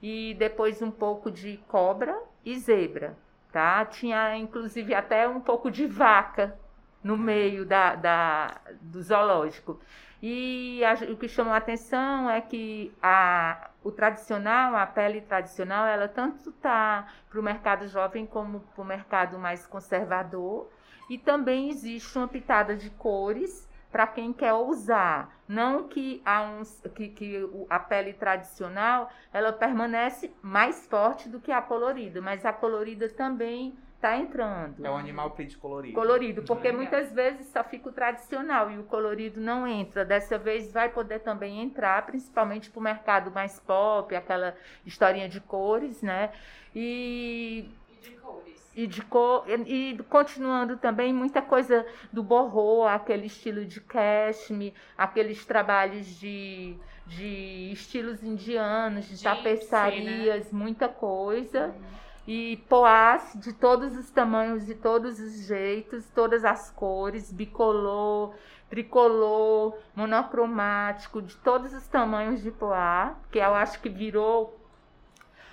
e 0.01 0.35
depois 0.35 0.81
um 0.81 0.91
pouco 0.91 1.31
de 1.31 1.57
cobra 1.67 2.15
e 2.43 2.57
zebra, 2.59 3.17
tá? 3.51 3.83
Tinha 3.85 4.37
inclusive 4.37 4.93
até 4.93 5.27
um 5.27 5.39
pouco 5.39 5.71
de 5.71 5.87
vaca 5.87 6.57
no 7.03 7.17
meio 7.17 7.65
da, 7.65 7.95
da 7.95 8.61
do 8.81 9.01
zoológico. 9.01 9.79
E 10.21 10.83
a, 10.83 10.93
o 11.11 11.17
que 11.17 11.27
chamou 11.27 11.53
a 11.53 11.57
atenção 11.57 12.29
é 12.29 12.41
que 12.41 12.93
a, 13.01 13.69
o 13.85 13.91
tradicional, 13.91 14.75
a 14.75 14.87
pele 14.87 15.21
tradicional, 15.21 15.85
ela 15.85 16.07
tanto 16.07 16.49
está 16.49 17.07
para 17.29 17.39
o 17.39 17.43
mercado 17.43 17.87
jovem 17.87 18.25
como 18.25 18.61
para 18.61 18.81
o 18.81 18.83
mercado 18.83 19.37
mais 19.37 19.67
conservador. 19.67 20.67
E 21.07 21.19
também 21.19 21.69
existe 21.69 22.17
uma 22.17 22.27
pitada 22.27 22.75
de 22.75 22.89
cores 22.89 23.69
para 23.91 24.07
quem 24.07 24.33
quer 24.33 24.53
usar. 24.53 25.39
Não 25.47 25.87
que, 25.87 26.19
há 26.25 26.41
uns, 26.41 26.81
que, 26.95 27.09
que 27.09 27.47
a 27.69 27.77
pele 27.77 28.13
tradicional 28.13 29.11
ela 29.31 29.53
permanece 29.53 30.33
mais 30.41 30.87
forte 30.87 31.29
do 31.29 31.39
que 31.39 31.51
a 31.51 31.61
colorida, 31.61 32.19
mas 32.19 32.43
a 32.43 32.51
colorida 32.51 33.07
também 33.07 33.77
está 33.95 34.17
entrando. 34.17 34.85
É 34.85 34.89
um 34.89 34.97
animal 34.97 35.31
print 35.31 35.57
colorido. 35.57 35.95
Colorido, 35.95 36.43
porque 36.43 36.71
muitas 36.71 37.11
vezes 37.11 37.47
só 37.47 37.63
fica 37.63 37.89
o 37.89 37.91
tradicional 37.91 38.69
e 38.69 38.77
o 38.77 38.83
colorido 38.83 39.41
não 39.41 39.67
entra. 39.67 40.05
Dessa 40.05 40.37
vez 40.37 40.71
vai 40.71 40.89
poder 40.89 41.19
também 41.19 41.61
entrar, 41.61 42.05
principalmente 42.05 42.69
para 42.69 42.79
o 42.79 42.83
mercado 42.83 43.31
mais 43.31 43.59
pop, 43.59 44.15
aquela 44.15 44.55
historinha 44.85 45.27
de 45.27 45.41
cores, 45.41 46.01
né? 46.01 46.31
E. 46.75 47.69
E 47.91 48.01
de 48.01 48.11
cores 48.11 48.65
e, 48.75 48.87
de 48.87 49.01
cor, 49.03 49.45
e, 49.47 49.93
e 49.93 49.97
continuando 50.03 50.75
também 50.75 51.13
muita 51.13 51.41
coisa 51.41 51.85
do 52.11 52.21
borro, 52.21 52.85
aquele 52.85 53.27
estilo 53.27 53.65
de 53.65 53.79
cashmere, 53.79 54.73
aqueles 54.97 55.45
trabalhos 55.45 56.05
de, 56.19 56.75
de 57.07 57.71
estilos 57.71 58.21
indianos, 58.21 59.07
de, 59.07 59.15
de 59.15 59.23
tapeçarias, 59.23 60.51
né? 60.51 60.59
muita 60.59 60.89
coisa. 60.89 61.67
Uhum. 61.67 62.04
E 62.27 62.57
poás 62.67 63.33
de 63.35 63.53
todos 63.53 63.95
os 63.95 64.09
tamanhos, 64.09 64.65
de 64.65 64.73
todos 64.73 65.19
os 65.19 65.45
jeitos, 65.45 66.09
todas 66.09 66.43
as 66.43 66.71
cores, 66.71 67.31
bicolor, 67.31 68.33
tricolor, 68.69 69.77
monocromático, 69.95 71.21
de 71.21 71.35
todos 71.37 71.71
os 71.73 71.87
tamanhos 71.87 72.41
de 72.41 72.49
poá, 72.49 73.15
que 73.31 73.37
eu 73.37 73.53
acho 73.53 73.79
que 73.79 73.89
virou 73.89 74.59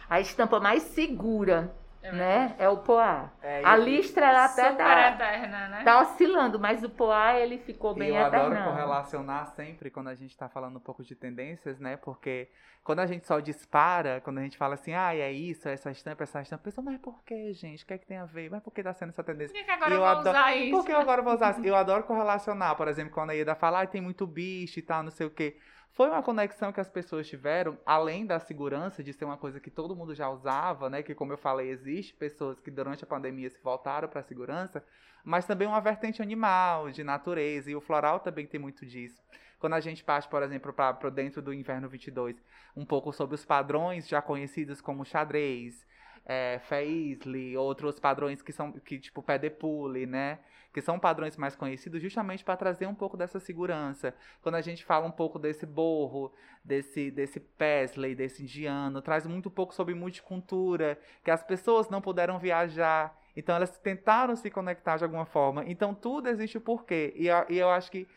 a 0.09 0.19
estampa 0.21 0.59
mais 0.61 0.83
segura 0.83 1.75
é 2.03 2.13
né? 2.13 2.55
É 2.59 2.69
o 2.69 2.79
poá. 2.79 3.31
É, 3.41 3.65
a 3.65 3.77
listra 3.77 4.27
ela 4.27 4.47
até 4.47 4.73
tá, 4.73 5.11
eterna, 5.11 5.69
né? 5.69 5.85
tá 5.85 6.01
oscilando, 6.01 6.59
mas 6.59 6.83
o 6.83 6.91
poá 6.91 7.39
ele 7.39 7.59
ficou 7.59 7.95
bem 7.95 8.11
eterno. 8.17 8.37
Eu 8.37 8.45
adoro 8.45 8.65
correlacionar 8.65 9.47
sempre 9.55 9.91
quando 9.91 10.09
a 10.09 10.15
gente 10.15 10.31
está 10.31 10.49
falando 10.49 10.77
um 10.77 10.81
pouco 10.81 11.05
de 11.05 11.15
tendências, 11.15 11.79
né? 11.79 11.97
Porque 11.97 12.49
quando 12.83 12.99
a 12.99 13.07
gente 13.07 13.25
só 13.25 13.39
dispara, 13.39 14.21
quando 14.21 14.39
a 14.39 14.43
gente 14.43 14.57
fala 14.57 14.75
assim, 14.75 14.93
ah, 14.93 15.15
é 15.15 15.31
isso, 15.31 15.69
é 15.69 15.75
essa 15.75 15.93
estampa, 15.93 16.25
essa 16.25 16.43
estampa, 16.43 16.65
pessoa, 16.65 16.85
mas 16.85 16.99
por 17.01 17.23
que, 17.23 17.53
gente? 17.53 17.85
O 17.85 17.87
que 17.87 17.95
é 17.95 17.99
que 17.99 18.07
tem 18.07 18.17
a 18.17 18.25
ver? 18.25 18.51
Mas 18.51 18.63
por 18.63 18.73
que 18.73 18.83
tá 18.83 18.93
sendo 18.93 19.11
essa 19.11 19.23
tendência? 19.23 19.57
Por 19.57 19.65
que, 19.65 19.71
agora 19.71 19.95
eu, 19.95 19.99
vou 19.99 20.07
adoro... 20.07 20.31
usar 20.31 20.57
isso? 20.57 20.71
Por 20.71 20.85
que 20.85 20.93
eu 20.93 20.99
agora 20.99 21.23
vou 21.23 21.35
usar 21.35 21.51
isso? 21.53 21.65
Eu 21.65 21.77
adoro 21.77 22.03
correlacionar, 22.03 22.75
por 22.75 22.89
exemplo, 22.89 23.15
quando 23.15 23.31
a 23.31 23.37
Ida 23.37 23.55
fala, 23.55 23.83
ah, 23.83 23.87
tem 23.87 24.01
muito 24.01 24.27
bicho 24.27 24.81
e 24.81 24.83
tal, 24.83 25.05
não 25.05 25.13
sei 25.13 25.27
o 25.27 25.31
quê. 25.31 25.57
Foi 25.95 26.09
uma 26.09 26.23
conexão 26.23 26.73
que 26.73 26.81
as 26.81 26.89
pessoas 26.89 27.29
tiveram, 27.29 27.79
além 27.85 28.25
da 28.25 28.41
segurança, 28.41 29.03
de 29.03 29.13
ser 29.13 29.27
uma 29.27 29.37
coisa 29.37 29.61
que 29.61 29.71
todo 29.71 29.95
mundo 29.95 30.15
já 30.15 30.31
usava, 30.31 30.89
né? 30.89 31.03
Que, 31.03 31.15
como 31.15 31.35
eu 31.35 31.37
falei, 31.37 31.69
existe 31.69 32.15
pessoas 32.15 32.59
que 32.59 32.71
durante 32.71 33.05
a 33.05 33.07
pandemia 33.07 33.51
se 33.51 33.61
voltaram 33.63 34.09
para 34.09 34.21
a 34.21 34.25
segurança, 34.25 34.83
mas 35.23 35.45
também 35.45 35.69
uma 35.69 35.83
vertente 35.83 36.23
animal, 36.23 36.91
de 36.91 37.05
natureza, 37.05 37.71
e 37.71 37.77
o 37.77 37.81
floral 37.81 38.21
também 38.21 38.47
tem 38.47 38.59
muito 38.59 38.87
disso. 38.87 39.23
Quando 39.59 39.75
a 39.75 39.81
gente 39.81 40.03
parte, 40.03 40.27
por 40.29 40.43
exemplo, 40.43 40.73
para 40.73 41.11
dentro 41.11 41.43
do 41.43 41.53
Inverno 41.53 41.91
22, 41.91 42.43
um 42.75 42.87
pouco 42.87 43.13
sobre 43.13 43.35
os 43.35 43.45
padrões 43.45 44.09
já 44.09 44.23
conhecidos 44.23 44.81
como 44.81 45.05
xadrez, 45.05 45.87
é, 46.33 46.59
Faisley, 46.61 47.57
outros 47.57 48.01
padrões 48.01 48.41
que 48.41 48.53
são, 48.53 48.73
que 48.73 48.99
tipo, 48.99 49.23
pé 49.23 49.39
de 49.39 49.51
pule, 49.51 50.07
né? 50.07 50.39
que 50.73 50.81
são 50.81 50.99
padrões 50.99 51.37
mais 51.37 51.55
conhecidos 51.55 52.01
justamente 52.01 52.43
para 52.43 52.57
trazer 52.57 52.87
um 52.87 52.95
pouco 52.95 53.17
dessa 53.17 53.39
segurança. 53.39 54.15
Quando 54.41 54.55
a 54.55 54.61
gente 54.63 54.85
fala 54.85 55.07
um 55.07 55.11
pouco 55.11 55.39
desse 55.39 55.67
borro, 55.67 56.33
desse, 56.65 57.11
desse 57.11 57.39
Pesley, 57.39 58.15
desse 58.15 58.43
indiano, 58.43 59.03
traz 59.03 59.27
muito 59.27 59.51
pouco 59.51 59.75
sobre 59.75 59.95
multicultura, 59.95 60.99
que 61.23 61.31
as 61.31 61.43
pessoas 61.43 61.91
não 61.91 62.01
puderam 62.01 62.39
viajar, 62.39 63.15
então 63.37 63.55
elas 63.55 63.79
tentaram 63.79 64.35
se 64.35 64.51
conectar 64.51 64.97
de 64.97 65.05
alguma 65.05 65.27
forma. 65.27 65.63
Então 65.67 65.95
tudo 65.95 66.29
existe 66.29 66.57
o 66.57 66.61
porquê. 66.61 67.13
E, 67.17 67.27
e 67.53 67.59
eu 67.59 67.69
acho 67.69 67.91
que 67.91 68.09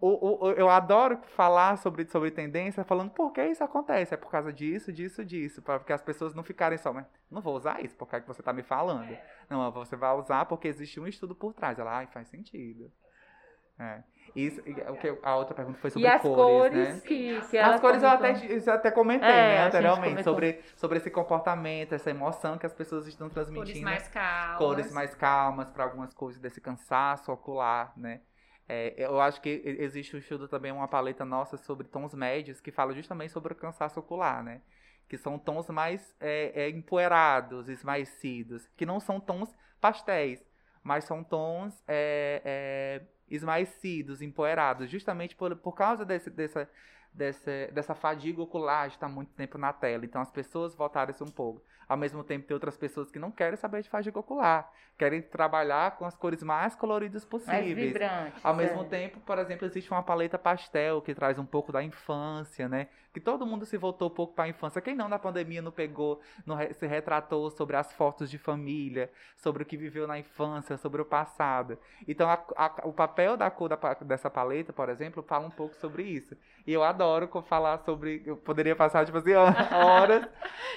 o, 0.00 0.46
o, 0.46 0.50
eu 0.52 0.68
adoro 0.68 1.18
falar 1.34 1.78
sobre, 1.78 2.06
sobre 2.06 2.30
tendência 2.30 2.84
falando 2.84 3.10
por 3.10 3.32
que 3.32 3.42
isso 3.44 3.64
acontece. 3.64 4.14
É 4.14 4.16
por 4.16 4.30
causa 4.30 4.52
disso, 4.52 4.92
disso, 4.92 5.24
disso. 5.24 5.62
Para 5.62 5.78
que 5.80 5.92
as 5.92 6.02
pessoas 6.02 6.34
não 6.34 6.42
ficarem 6.42 6.76
só, 6.76 6.92
mas 6.92 7.06
não 7.30 7.40
vou 7.40 7.56
usar 7.56 7.82
isso, 7.82 7.96
por 7.96 8.06
que, 8.08 8.16
é 8.16 8.20
que 8.20 8.26
você 8.26 8.42
está 8.42 8.52
me 8.52 8.62
falando? 8.62 9.10
É. 9.10 9.24
Não, 9.48 9.70
você 9.72 9.96
vai 9.96 10.14
usar 10.16 10.44
porque 10.46 10.68
existe 10.68 11.00
um 11.00 11.06
estudo 11.06 11.34
por 11.34 11.54
trás. 11.54 11.78
Ela, 11.78 11.98
ai, 11.98 12.06
faz 12.06 12.28
sentido. 12.28 12.90
É. 13.78 14.02
Isso, 14.34 14.60
o 14.60 14.96
que 14.96 15.18
a 15.22 15.36
outra 15.36 15.54
pergunta 15.54 15.78
foi 15.78 15.90
sobre 15.90 16.08
e 16.08 16.10
as 16.10 16.20
cores, 16.20 16.36
cores 16.36 16.94
né? 16.94 17.00
que, 17.06 17.40
que 17.48 17.58
As 17.58 17.80
cores 17.80 18.02
eu 18.02 18.08
até, 18.08 18.32
eu 18.50 18.72
até 18.72 18.90
comentei, 18.90 19.28
é, 19.28 19.32
né, 19.32 19.66
anteriormente, 19.66 20.22
sobre, 20.24 20.60
sobre 20.74 20.98
esse 20.98 21.10
comportamento, 21.10 21.94
essa 21.94 22.10
emoção 22.10 22.58
que 22.58 22.66
as 22.66 22.74
pessoas 22.74 23.06
estão 23.06 23.28
transmitindo. 23.28 23.66
Cores 23.66 23.82
mais 23.82 24.08
calmas. 24.08 24.58
Cores 24.58 24.92
mais 24.92 25.14
calmas 25.14 25.70
para 25.70 25.84
algumas 25.84 26.12
coisas 26.12 26.40
desse 26.40 26.60
cansaço 26.60 27.30
ocular, 27.30 27.92
né? 27.96 28.20
É, 28.68 28.94
eu 28.96 29.20
acho 29.20 29.40
que 29.40 29.62
existe 29.64 30.16
um 30.16 30.18
estudo 30.18 30.48
também, 30.48 30.72
uma 30.72 30.88
paleta 30.88 31.24
nossa 31.24 31.56
sobre 31.56 31.86
tons 31.86 32.14
médios, 32.14 32.60
que 32.60 32.72
fala 32.72 32.92
justamente 32.92 33.32
sobre 33.32 33.52
o 33.52 33.56
cansaço 33.56 34.00
ocular, 34.00 34.42
né? 34.42 34.60
Que 35.08 35.16
são 35.16 35.38
tons 35.38 35.68
mais 35.68 36.14
é, 36.20 36.52
é, 36.54 36.68
empoeirados, 36.70 37.68
esmaecidos, 37.68 38.66
que 38.76 38.84
não 38.84 38.98
são 38.98 39.20
tons 39.20 39.54
pastéis, 39.80 40.44
mas 40.82 41.04
são 41.04 41.22
tons 41.22 41.80
é, 41.86 42.42
é, 42.44 43.02
esmaecidos, 43.28 44.20
empoeirados, 44.20 44.90
justamente 44.90 45.36
por, 45.36 45.54
por 45.56 45.72
causa 45.72 46.04
desse, 46.04 46.28
dessa, 46.28 46.68
dessa, 47.12 47.68
dessa 47.72 47.94
fadiga 47.94 48.42
ocular 48.42 48.88
de 48.88 48.94
estar 48.94 49.08
muito 49.08 49.32
tempo 49.32 49.58
na 49.58 49.72
tela. 49.72 50.04
Então 50.04 50.20
as 50.20 50.30
pessoas 50.30 50.74
voltaram-se 50.74 51.22
um 51.22 51.30
pouco. 51.30 51.62
Ao 51.88 51.96
mesmo 51.96 52.24
tempo, 52.24 52.46
tem 52.46 52.54
outras 52.54 52.76
pessoas 52.76 53.10
que 53.10 53.18
não 53.18 53.30
querem 53.30 53.56
saber 53.56 53.82
de 53.82 53.88
fadiga 53.88 54.18
ocular. 54.18 54.70
Querem 54.98 55.22
trabalhar 55.22 55.92
com 55.96 56.04
as 56.04 56.16
cores 56.16 56.42
mais 56.42 56.74
coloridas 56.74 57.24
possíveis. 57.24 57.64
Mais 57.64 57.76
vibrantes. 57.76 58.44
Ao 58.44 58.54
mesmo 58.54 58.80
é. 58.82 58.84
tempo, 58.84 59.20
por 59.20 59.38
exemplo, 59.38 59.66
existe 59.66 59.90
uma 59.90 60.02
paleta 60.02 60.38
pastel 60.38 61.00
que 61.00 61.14
traz 61.14 61.38
um 61.38 61.44
pouco 61.44 61.70
da 61.70 61.82
infância, 61.82 62.68
né? 62.68 62.88
Que 63.12 63.20
todo 63.20 63.46
mundo 63.46 63.64
se 63.64 63.76
voltou 63.76 64.08
um 64.08 64.14
pouco 64.14 64.34
para 64.34 64.44
a 64.44 64.48
infância. 64.48 64.80
Quem 64.80 64.94
não 64.94 65.08
na 65.08 65.18
pandemia 65.18 65.62
não 65.62 65.70
pegou, 65.70 66.20
não 66.44 66.58
se 66.72 66.86
retratou 66.86 67.50
sobre 67.50 67.76
as 67.76 67.92
fotos 67.92 68.30
de 68.30 68.36
família, 68.36 69.10
sobre 69.36 69.62
o 69.62 69.66
que 69.66 69.76
viveu 69.76 70.06
na 70.06 70.18
infância, 70.18 70.76
sobre 70.76 71.00
o 71.00 71.04
passado. 71.04 71.78
Então, 72.06 72.28
a, 72.28 72.42
a, 72.56 72.72
o 72.84 72.92
papel 72.92 73.36
da 73.36 73.50
cor 73.50 73.68
da, 73.68 73.76
dessa 74.02 74.28
paleta, 74.28 74.72
por 74.72 74.88
exemplo, 74.88 75.22
fala 75.22 75.46
um 75.46 75.50
pouco 75.50 75.74
sobre 75.76 76.02
isso. 76.02 76.36
E 76.66 76.72
eu 76.72 76.82
adoro 76.82 77.30
falar 77.42 77.78
sobre. 77.78 78.22
Eu 78.26 78.36
poderia 78.36 78.74
passar, 78.74 79.04
tipo 79.06 79.18
assim, 79.18 79.32
horas 79.72 80.26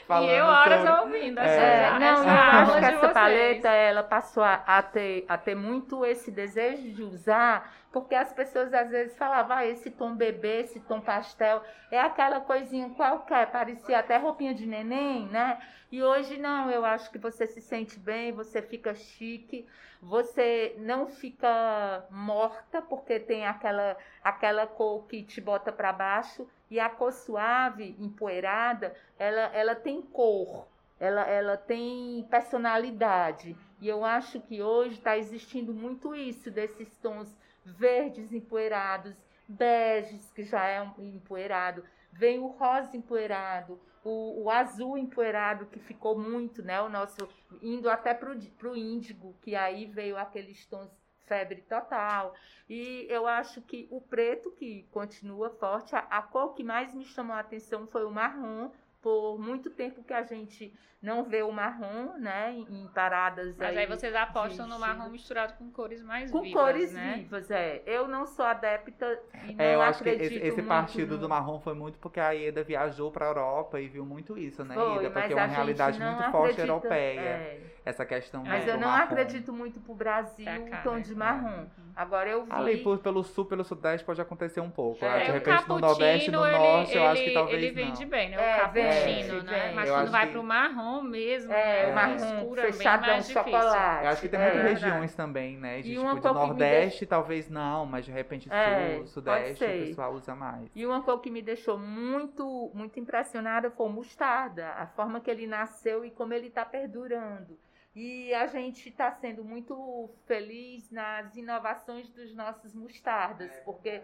falando. 0.07 0.29
e 0.29 0.35
eu 0.35 0.45
horas 0.45 0.87
sobre 0.87 0.98
ouvindo. 1.01 1.39
É, 1.39 1.99
não, 1.99 2.23
eu 2.23 2.29
acho 2.29 2.79
que 2.79 2.85
essa 2.85 3.09
paleta 3.09 3.69
ela 3.69 4.03
passou 4.03 4.43
a, 4.43 4.63
a, 4.65 4.81
ter, 4.81 5.25
a 5.27 5.37
ter 5.37 5.55
muito 5.55 6.05
esse 6.05 6.31
desejo 6.31 6.91
de 6.91 7.03
usar, 7.03 7.73
porque 7.91 8.13
as 8.15 8.31
pessoas 8.33 8.73
às 8.73 8.89
vezes 8.89 9.17
falavam, 9.17 9.57
ah, 9.57 9.65
esse 9.65 9.89
tom 9.89 10.15
bebê, 10.15 10.61
esse 10.61 10.79
tom 10.81 11.01
pastel, 11.01 11.63
é 11.89 11.99
aquela 11.99 12.39
coisinha 12.39 12.89
qualquer, 12.89 13.51
parecia 13.51 13.99
até 13.99 14.17
roupinha 14.17 14.53
de 14.53 14.65
neném, 14.65 15.27
né? 15.27 15.59
E 15.91 16.03
hoje 16.03 16.37
não, 16.37 16.69
eu 16.69 16.85
acho 16.85 17.09
que 17.09 17.17
você 17.17 17.47
se 17.47 17.61
sente 17.61 17.97
bem, 17.97 18.31
você 18.31 18.61
fica 18.61 18.93
chique, 18.93 19.65
você 20.01 20.75
não 20.77 21.07
fica 21.07 22.05
morta, 22.11 22.81
porque 22.81 23.19
tem 23.19 23.47
aquela, 23.47 23.97
aquela 24.23 24.67
cor 24.67 25.07
que 25.07 25.23
te 25.23 25.41
bota 25.41 25.71
para 25.71 25.91
baixo, 25.91 26.47
e 26.69 26.79
a 26.79 26.89
cor 26.89 27.11
suave, 27.11 27.95
empoeirada, 27.99 28.95
ela, 29.17 29.49
ela 29.53 29.75
tem 29.75 30.01
cor 30.01 30.67
ela, 30.99 31.21
ela 31.21 31.57
tem 31.57 32.25
personalidade. 32.29 33.55
E 33.79 33.87
eu 33.87 34.03
acho 34.03 34.41
que 34.41 34.61
hoje 34.61 34.95
está 34.95 35.17
existindo 35.17 35.73
muito 35.73 36.13
isso, 36.13 36.51
desses 36.51 36.89
tons 36.97 37.35
verdes 37.63 38.33
empoeirados, 38.33 39.15
beges, 39.47 40.31
que 40.31 40.43
já 40.43 40.65
é 40.67 40.83
empoeirado, 40.97 41.83
vem 42.11 42.39
o 42.39 42.47
rosa 42.47 42.95
empoeirado, 42.97 43.79
o, 44.03 44.43
o, 44.43 44.49
azul 44.49 44.97
empoeirado, 44.97 45.65
que 45.67 45.79
ficou 45.79 46.17
muito, 46.17 46.63
né? 46.63 46.81
O 46.81 46.89
nosso, 46.89 47.27
indo 47.61 47.89
até 47.89 48.13
para 48.13 48.31
o 48.31 48.75
índigo, 48.75 49.35
que 49.41 49.55
aí 49.55 49.85
veio 49.85 50.17
aqueles 50.17 50.65
tons 50.65 50.89
febre 51.25 51.61
total. 51.61 52.33
E 52.67 53.05
eu 53.09 53.27
acho 53.27 53.61
que 53.61 53.87
o 53.91 54.01
preto, 54.01 54.51
que 54.51 54.83
continua 54.91 55.49
forte, 55.51 55.95
a, 55.95 55.99
a 55.99 56.21
cor 56.21 56.55
que 56.55 56.63
mais 56.63 56.93
me 56.93 57.05
chamou 57.05 57.35
a 57.35 57.39
atenção 57.39 57.85
foi 57.87 58.03
o 58.03 58.11
marrom, 58.11 58.71
por 59.01 59.39
muito 59.39 59.69
tempo 59.69 60.03
que 60.03 60.13
a 60.13 60.23
gente 60.23 60.73
não 61.01 61.23
vê 61.23 61.41
o 61.43 61.51
marrom, 61.51 62.17
né, 62.17 62.53
em 62.69 62.87
paradas 62.93 63.55
Mas 63.57 63.69
aí, 63.69 63.77
aí 63.79 63.85
vocês 63.85 64.13
apostam 64.13 64.67
no 64.67 64.77
marrom 64.77 65.09
misturado 65.09 65.53
com 65.53 65.71
cores 65.71 66.03
mais 66.03 66.29
com 66.29 66.41
vivas, 66.41 66.61
cores 66.61 66.91
né? 66.91 67.13
vivas, 67.19 67.49
é. 67.49 67.81
Eu 67.85 68.05
não 68.07 68.25
sou 68.25 68.43
adepta 68.43 69.17
e 69.47 69.53
não 69.53 69.63
É, 69.63 69.75
eu 69.75 69.81
acho 69.81 70.03
que 70.03 70.09
esse, 70.09 70.35
esse 70.35 70.61
partido 70.63 71.13
no- 71.15 71.21
do 71.21 71.29
marrom 71.29 71.59
foi 71.61 71.73
muito 71.73 71.97
porque 71.99 72.19
a 72.19 72.31
Ieda 72.31 72.63
viajou 72.63 73.09
pra 73.11 73.27
Europa 73.27 73.79
e 73.79 73.87
viu 73.87 74.05
muito 74.05 74.37
isso, 74.37 74.63
né, 74.65 74.75
Foi, 74.75 74.95
Ieda? 74.95 75.09
Porque 75.11 75.31
é 75.31 75.35
uma 75.37 75.43
a 75.43 75.47
realidade 75.47 75.99
não 75.99 76.11
muito 76.15 76.31
forte 76.31 76.51
acredita- 76.51 76.67
europeia. 76.67 77.19
é. 77.21 77.59
Essa 77.85 78.05
questão 78.05 78.43
Mas 78.43 78.65
do 78.65 78.71
eu 78.71 78.77
não 78.77 78.89
marrom. 78.89 79.03
acredito 79.05 79.53
muito 79.53 79.79
pro 79.79 79.95
Brasil 79.95 80.45
Pra 80.45 80.59
cá, 80.69 80.79
o 80.79 80.83
tom 80.83 80.95
né? 80.95 80.99
de 81.01 81.15
marrom. 81.15 81.65
Agora 81.95 82.29
eu 82.29 82.43
vi. 82.43 82.51
Ali 82.51 82.77
por, 82.83 82.99
pelo 82.99 83.23
sul, 83.23 83.45
pelo 83.45 83.63
sudeste 83.63 84.05
pode 84.05 84.21
acontecer 84.21 84.59
um 84.59 84.69
pouco. 84.69 85.03
É, 85.03 85.07
Ah, 85.07 85.23
de 85.23 85.31
o 85.31 85.33
repente 85.33 85.67
no 85.67 85.79
nordeste 85.79 86.29
e 86.29 86.31
no 86.31 86.45
ele, 86.45 86.57
norte, 86.57 86.93
eu 86.95 87.01
ele, 87.01 87.11
acho 87.11 87.23
que 87.23 87.31
talvez 87.33 87.63
ele 87.63 87.67
não. 87.81 87.87
vende 87.91 88.05
bem, 88.05 88.29
né? 88.29 88.35
É, 88.37 88.57
o 88.57 88.59
cappuccino, 88.61 89.33
vende, 89.33 89.45
né? 89.45 89.71
Mas 89.73 89.89
Eu 89.89 89.95
quando 89.95 90.11
vai 90.11 90.27
pro 90.27 90.43
marrom 90.43 90.88
mesmo, 91.03 91.51
É, 91.51 91.85
né? 91.85 91.91
o 91.91 91.95
marrom 91.95 92.15
escuro, 92.15 92.61
é 92.61 92.71
bem 92.73 92.73
fechadão, 92.73 93.07
mais 93.07 93.27
difícil. 93.27 93.59
chocolate. 93.59 94.03
Eu 94.05 94.09
acho 94.09 94.21
que 94.21 94.29
tem 94.29 94.39
É, 94.39 94.43
muitas 94.43 94.61
verdade. 94.61 94.85
regiões 94.85 95.15
também, 95.15 95.57
né? 95.57 95.81
De, 95.81 95.89
E 95.89 95.91
tipo, 95.91 96.01
uma 96.01 96.19
cor 96.19 96.33
Nordeste, 96.33 97.05
talvez 97.05 97.49
não, 97.49 97.85
mas 97.85 98.05
de 98.05 98.11
repente 98.11 98.49
É, 98.51 98.97
Sul, 98.97 99.07
Sudeste, 99.07 99.63
o 99.63 99.67
pessoal 99.67 100.13
usa 100.13 100.35
mais. 100.35 100.69
E 100.75 100.85
uma 100.85 101.01
cor 101.03 101.19
que 101.21 101.29
me 101.31 101.41
deixou 101.41 101.77
muito, 101.77 102.71
muito 102.73 102.99
impressionada 102.99 103.71
foi 103.71 103.85
o 103.87 103.89
mostarda, 103.89 104.69
a 104.71 104.87
forma 104.87 105.19
que 105.21 105.29
ele 105.29 105.47
nasceu 105.47 106.03
e 106.05 106.11
como 106.11 106.33
ele 106.33 106.47
está 106.47 106.65
perdurando. 106.65 107.57
E 107.95 108.33
a 108.33 108.45
gente 108.47 108.87
está 108.89 109.11
sendo 109.11 109.43
muito 109.43 110.09
feliz 110.25 110.89
nas 110.91 111.35
inovações 111.35 112.07
dos 112.09 112.33
nossos 112.35 112.73
mostardas, 112.75 113.51
porque 113.65 114.01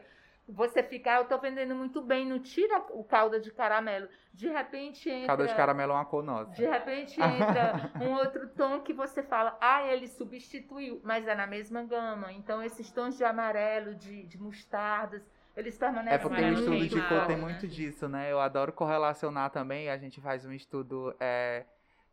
você 0.48 0.84
ficar, 0.84 1.18
eu 1.18 1.24
estou 1.24 1.40
vendendo 1.40 1.74
muito 1.74 2.02
bem, 2.02 2.26
não 2.26 2.40
tira 2.40 2.78
o 2.92 3.04
calda 3.04 3.40
de 3.40 3.52
caramelo. 3.52 4.08
De 4.34 4.48
repente 4.48 5.10
entra. 5.10 5.28
Calda 5.28 5.48
de 5.48 5.56
caramelo 5.56 5.92
é 5.92 5.96
uma 5.96 6.06
cor 6.06 6.24
nossa. 6.24 6.52
De 6.52 6.66
repente 6.66 7.20
entra 7.20 7.92
um 8.02 8.14
outro 8.14 8.48
tom 8.50 8.82
que 8.82 8.94
você 8.94 9.24
fala, 9.24 9.58
ah, 9.60 9.84
ele 9.88 10.08
substituiu, 10.08 11.02
mas 11.04 11.28
é 11.28 11.34
na 11.34 11.48
mesma 11.48 11.84
gama. 11.84 12.32
Então 12.32 12.62
esses 12.62 12.92
tons 12.92 13.18
de 13.18 13.24
amarelo, 13.24 13.96
de, 13.96 14.24
de 14.24 14.38
mostardas, 14.38 15.24
eles 15.56 15.78
permanecem 15.78 16.14
É 16.14 16.18
porque 16.18 16.42
o 16.42 16.54
estudo 16.54 16.88
de 16.88 17.08
cor 17.08 17.26
tem 17.26 17.38
muito 17.38 17.68
disso, 17.68 18.08
né? 18.10 18.32
Eu 18.32 18.40
adoro 18.40 18.74
correlacionar 18.74 19.50
também. 19.50 19.90
A 19.90 19.98
gente 19.98 20.20
faz 20.20 20.46
um 20.46 20.52
estudo. 20.52 21.16
É, 21.20 21.66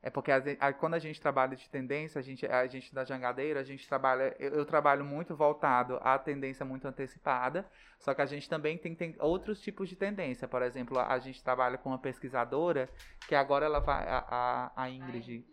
é 0.03 0.11
porque 0.11 0.37
ve- 0.41 0.57
a- 0.61 0.73
quando 0.73 0.95
a 0.95 0.99
gente 0.99 1.21
trabalha 1.21 1.55
de 1.55 1.69
tendência, 1.71 2.19
a 2.19 2.23
gente, 2.23 2.45
a 2.47 2.67
gente 2.67 2.93
da 2.95 3.05
jangadeira, 3.05 3.61
a 3.61 3.63
gente 3.63 3.87
trabalha. 3.89 4.35
Eu, 4.39 4.51
eu 4.55 4.65
trabalho 4.67 5.05
muito 5.05 5.37
voltado 5.37 5.99
à 6.03 6.19
tendência 6.19 6.65
muito 6.67 6.87
antecipada. 6.89 7.65
Só 7.99 8.13
que 8.13 8.21
a 8.21 8.27
gente 8.27 8.49
também 8.49 8.77
tem, 8.77 8.95
tem 8.97 9.15
outros 9.21 9.61
tipos 9.61 9.89
de 9.89 9.95
tendência. 9.95 10.49
Por 10.49 10.61
exemplo, 10.63 10.99
a, 10.99 11.13
a 11.13 11.19
gente 11.21 11.41
trabalha 11.43 11.79
com 11.79 11.91
uma 11.91 11.99
pesquisadora 11.99 12.89
que 13.29 13.35
agora 13.35 13.65
ela 13.65 13.79
vai. 13.79 14.05
A, 14.09 14.25
a, 14.77 14.83
a 14.85 14.91
Ingrid. 14.91 15.45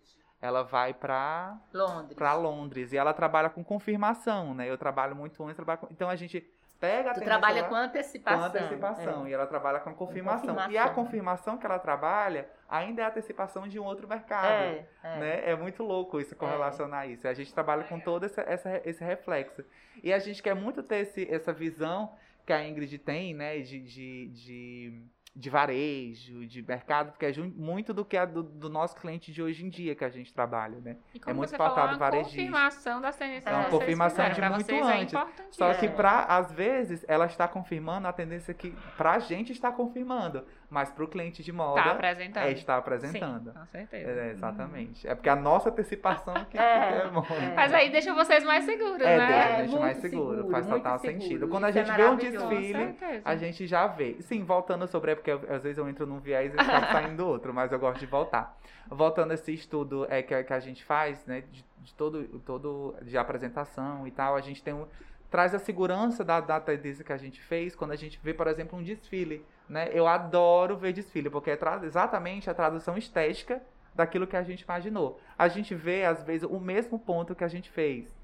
Ela 0.42 0.64
vai 0.64 0.94
para 0.94 1.60
Londres. 1.74 2.18
para 2.18 2.34
Londres 2.34 2.94
e 2.94 2.98
ela 2.98 3.14
trabalha 3.14 3.50
com 3.50 3.62
confirmação, 3.62 4.54
né? 4.56 4.70
Eu 4.70 4.78
trabalho 4.78 5.14
muito 5.14 5.44
antes, 5.44 5.58
trabalho 5.58 5.80
com- 5.80 5.88
então 5.92 6.10
a 6.10 6.16
gente 6.16 6.42
pega 6.80 7.14
Tu 7.14 7.22
trabalha 7.22 7.62
lá- 7.64 7.68
com 7.68 7.76
antecipação. 7.76 8.40
com 8.40 8.46
antecipação. 8.58 9.26
é. 9.26 9.30
E 9.30 9.34
ela 9.34 9.46
trabalha 9.46 9.80
com 9.80 9.94
confirmação. 9.94 10.40
confirmação. 10.42 10.72
E 10.72 10.78
a 10.78 10.90
confirmação 10.90 11.58
que 11.58 11.66
ela 11.66 11.80
trabalha 11.80 12.50
ainda 12.70 13.02
é 13.02 13.06
a 13.06 13.10
antecipação 13.10 13.68
de 13.68 13.80
um 13.80 13.84
outro 13.84 14.08
mercado. 14.08 14.46
É, 14.48 14.86
é. 15.04 15.18
Né? 15.20 15.50
é 15.52 15.56
muito 15.56 15.84
louco 15.84 16.20
isso, 16.20 16.36
correlacionar 16.36 17.10
isso. 17.10 17.28
A 17.28 17.34
gente 17.34 17.54
trabalha 17.54 17.84
com 17.84 18.00
todo 18.00 18.26
esse, 18.26 18.40
essa- 18.42 18.82
esse 18.86 19.04
reflexo. 19.04 19.64
E 20.04 20.14
a 20.14 20.20
gente 20.20 20.42
quer 20.42 20.56
muito 20.56 20.82
ter 20.82 20.98
esse, 21.02 21.28
essa 21.30 21.52
visão 21.52 22.16
que 22.46 22.54
a 22.54 22.66
Ingrid 22.68 22.98
tem, 23.00 23.34
né? 23.36 23.60
De, 23.60 23.80
de, 23.82 24.28
de, 24.30 25.04
de 25.36 25.50
varejo, 25.50 26.46
de 26.46 26.62
mercado, 26.62 27.12
porque 27.12 27.26
é 27.26 27.32
muito 27.56 27.94
do 27.94 28.04
que 28.04 28.18
é 28.18 28.26
do, 28.26 28.44
do 28.44 28.70
nosso 28.70 28.96
cliente 28.96 29.32
de 29.32 29.42
hoje 29.42 29.66
em 29.66 29.70
dia 29.70 29.96
que 29.96 30.04
a 30.04 30.10
gente 30.10 30.34
trabalha, 30.34 30.80
né? 30.80 30.98
E 31.14 31.20
como 31.20 31.32
É 31.32 31.34
muito 31.38 31.50
você 31.52 31.56
falou, 31.58 31.76
pautado 31.76 31.94
uma 31.94 32.00
varejista. 32.00 32.36
confirmação 32.36 33.00
das 33.02 33.16
tendências 33.16 33.46
É 33.54 33.56
uma 33.58 33.70
confirmação 33.70 34.26
fizeram. 34.26 34.50
de 34.50 34.54
muito 34.56 34.66
vocês 34.66 34.86
antes. 34.86 35.14
É. 35.14 35.44
Só 35.52 35.74
que 35.76 35.86
É. 35.86 35.90
pra, 35.90 36.24
às 36.26 36.52
vezes, 36.52 37.06
ela 37.08 37.26
está 37.26 37.48
confirmando 37.48 38.08
a 38.08 38.14
tendência 38.14 38.54
que 38.54 38.72
pra 38.98 39.20
gente 39.20 39.52
está 39.52 39.72
confirmando, 39.72 40.46
mas 40.70 40.92
pro 40.92 41.08
cliente 41.08 41.42
de 41.44 41.52
moda 41.52 41.82
Tá 41.82 41.92
apresentando. 41.92 42.44
é 42.44 42.52
está 42.52 42.78
apresentando. 42.78 43.52
Sim, 43.52 43.60
com 43.60 43.66
certeza. 43.66 44.12
É, 44.12 44.30
exatamente. 44.32 45.08
É 45.08 45.16
porque 45.16 45.30
a 45.30 45.36
nossa 45.36 45.70
antecipação 45.70 46.34
que 46.46 46.58
É. 46.60 47.04
é, 47.06 47.08
bom. 47.08 47.26
É. 47.30 47.56
Mas 47.56 47.74
aí 47.74 47.90
deixa 47.90 48.14
vocês 48.14 48.44
mais 48.44 48.64
seguros, 48.66 49.02
É, 49.02 49.18
né? 49.18 49.28
deixa 49.28 49.44
a 49.44 49.50
É, 49.50 49.68
gente 49.68 49.80
mais 49.80 49.98
seguro, 49.98 50.36
seguro, 50.38 50.52
faz 50.52 50.68
total 50.68 51.00
seguro. 51.00 51.22
sentido. 51.22 51.48
Quando 51.48 51.64
a 51.66 51.70
Isso 51.70 51.80
é 51.80 51.86
gente 51.86 51.96
vê 51.96 52.06
um 52.06 52.16
desfile, 52.16 52.96
a 53.26 53.36
gente 53.36 53.66
já 53.68 53.88
vê. 53.88 54.18
Sim, 54.22 54.44
voltando 54.44 54.88
sobre, 54.88 55.12
é 55.12 55.16
porque 55.16 55.32
às 55.32 55.64
vezes 55.64 55.78
eu 55.78 55.90
entro 55.90 56.06
num 56.06 56.20
viés 56.20 56.54
e 56.54 56.60
acabo 56.60 56.86
saindo 56.92 57.18
do 57.18 57.28
outro, 57.28 57.54
mas 57.54 57.72
eu 57.72 57.80
gosto 57.80 58.00
de 58.00 58.06
voltar. 58.06 58.56
Voltando 58.88 59.32
a 59.32 59.34
esse 59.34 59.54
estudo 59.54 60.06
é, 60.10 60.22
que, 60.22 60.44
que 60.44 60.54
a 60.54 60.60
gente 60.60 60.84
faz, 60.84 61.26
né, 61.26 61.42
de, 61.52 61.66
de 61.80 61.94
todo, 61.96 62.24
todo 62.46 62.96
de 63.02 63.18
apresentação 63.18 64.06
e 64.08 64.12
tal, 64.12 64.36
a 64.36 64.42
gente 64.42 64.62
tem 64.64 64.74
um, 64.74 64.86
traz 65.32 65.54
a 65.54 65.60
segurança 65.60 66.24
da, 66.24 66.40
da 66.40 66.60
tendência 66.60 67.04
que 67.04 67.14
a 67.14 67.18
gente 67.18 67.40
fez 67.42 67.76
quando 67.76 67.92
a 67.92 67.96
gente 67.96 68.20
vê, 68.24 68.34
por 68.34 68.48
exemplo, 68.48 68.78
um 68.78 68.84
desfile, 68.84 69.46
né? 69.70 69.90
Eu 69.94 70.08
adoro 70.08 70.76
ver 70.76 70.92
desfile, 70.92 71.30
porque 71.30 71.52
é 71.52 71.60
exatamente 71.84 72.50
a 72.50 72.54
tradução 72.54 72.98
estética 72.98 73.62
daquilo 73.94 74.28
que 74.28 74.36
a 74.36 74.44
gente 74.44 74.62
imaginou. 74.62 75.20
A 75.38 75.48
gente 75.48 75.76
vê, 75.76 76.04
às 76.04 76.24
vezes, 76.24 76.50
o 76.50 76.60
mesmo 76.60 76.98
ponto 76.98 77.36
que 77.36 77.44
a 77.44 77.48
gente 77.48 77.70
fez. 77.70 78.19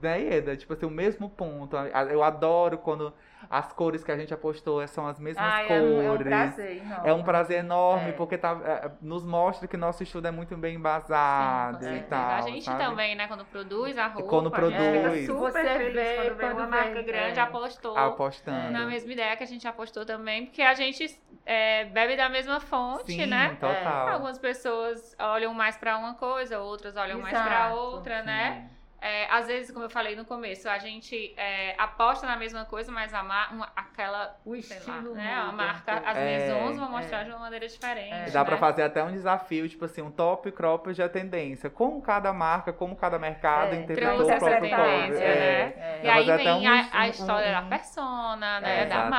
Né, 0.00 0.20
Ieda? 0.20 0.56
Tipo 0.56 0.74
assim, 0.74 0.84
o 0.86 0.90
mesmo 0.90 1.30
ponto. 1.30 1.74
Eu 1.76 2.22
adoro 2.22 2.76
quando 2.78 3.14
as 3.48 3.72
cores 3.72 4.02
que 4.04 4.10
a 4.12 4.16
gente 4.16 4.34
apostou 4.34 4.86
são 4.88 5.06
as 5.06 5.18
mesmas 5.18 5.42
Ai, 5.46 5.68
é, 5.68 5.80
um, 5.80 6.00
é 6.02 6.04
um 6.10 6.16
cores. 6.16 6.26
prazer. 6.26 6.76
enorme. 6.82 7.08
É 7.08 7.12
um 7.14 7.22
prazer 7.22 7.58
enorme, 7.60 8.08
É. 8.10 8.12
porque 8.12 8.36
tá, 8.36 8.58
é, 8.64 8.90
nos 9.00 9.24
mostra 9.24 9.66
que 9.68 9.76
nosso 9.76 10.02
estudo 10.02 10.26
é 10.26 10.30
muito 10.30 10.54
bem 10.56 10.74
embasado 10.76 11.78
Com 11.78 11.84
e 11.84 11.86
certeza. 11.86 12.06
tal. 12.10 12.30
a 12.30 12.40
gente 12.42 12.64
sabe? 12.64 12.84
também, 12.84 13.14
né, 13.14 13.26
quando 13.26 13.44
produz 13.46 13.96
a 13.96 14.06
roupa, 14.08 14.28
Quando 14.28 14.54
a 14.54 14.60
gente 14.60 14.76
fica 14.76 15.00
produz. 15.00 15.26
super 15.26 15.52
Você 15.52 15.78
feliz 15.78 15.94
vê 15.94 16.30
quando 16.40 16.56
uma 16.58 16.66
marca 16.66 17.02
grande 17.02 17.38
é. 17.38 17.42
apostou 17.42 17.96
Apostando. 17.96 18.70
na 18.72 18.84
mesma 18.86 19.12
ideia 19.12 19.36
que 19.36 19.44
a 19.44 19.46
gente 19.46 19.66
apostou 19.66 20.04
também, 20.04 20.46
porque 20.46 20.60
a 20.62 20.74
gente 20.74 21.18
é, 21.46 21.84
bebe 21.86 22.16
da 22.16 22.28
mesma 22.28 22.58
fonte, 22.60 23.12
Sim, 23.12 23.26
né? 23.26 23.56
total. 23.60 24.08
Algumas 24.08 24.38
pessoas 24.38 25.14
olham 25.18 25.54
mais 25.54 25.76
pra 25.76 25.96
uma 25.96 26.14
coisa, 26.14 26.58
outras 26.60 26.96
olham 26.96 27.20
mais 27.20 27.32
pra 27.38 27.66
Exato. 27.68 27.76
outra, 27.76 28.20
Sim. 28.20 28.26
né? 28.26 28.70
É, 29.00 29.30
às 29.30 29.46
vezes, 29.46 29.70
como 29.70 29.84
eu 29.84 29.90
falei 29.90 30.16
no 30.16 30.24
começo, 30.24 30.68
a 30.68 30.78
gente 30.78 31.32
é, 31.36 31.74
aposta 31.78 32.26
na 32.26 32.34
mesma 32.36 32.64
coisa, 32.64 32.90
mas 32.90 33.12
a 33.12 33.22
mar, 33.22 33.52
uma, 33.52 33.70
aquela, 33.76 34.36
O 34.44 34.60
sei 34.62 34.78
lá, 34.78 34.82
estilo 34.96 35.14
né? 35.14 35.34
A 35.34 35.52
marca, 35.52 35.98
as 36.04 36.16
É, 36.16 36.24
maisons 36.24 36.78
vão 36.78 36.90
mostrar 36.90 37.20
é. 37.20 37.24
de 37.24 37.30
uma 37.30 37.38
maneira 37.38 37.68
diferente. 37.68 38.32
Dá 38.32 38.40
né? 38.40 38.44
pra 38.46 38.56
fazer 38.56 38.82
até 38.82 39.04
um 39.04 39.12
desafio, 39.12 39.68
tipo 39.68 39.84
assim, 39.84 40.00
um 40.02 40.10
top 40.10 40.50
cropped 40.50 41.00
é 41.00 41.08
tendência. 41.08 41.68
Como 41.68 42.00
cada 42.00 42.32
marca, 42.32 42.72
como 42.72 42.96
cada 42.96 43.18
mercado 43.18 43.74
É, 43.74 43.80
interpretou 43.80 44.14
trouxe 44.16 44.32
o 44.32 44.34
essa 44.34 44.46
próprio 44.46 44.70
tendência, 44.70 45.12
top. 45.14 45.20
né? 45.20 45.74
É. 45.76 46.00
E 46.04 46.08
aí 46.08 46.36
vem 46.36 46.48
um- 46.48 46.68
a, 46.68 46.88
a 47.02 47.04
um- 47.06 47.10
história 47.10 47.52
da 47.52 47.60
um- 47.60 47.68
persona, 47.68 48.60
né? 48.60 48.82
É, 48.82 48.86
da 48.86 48.94
exatamente. 49.08 49.10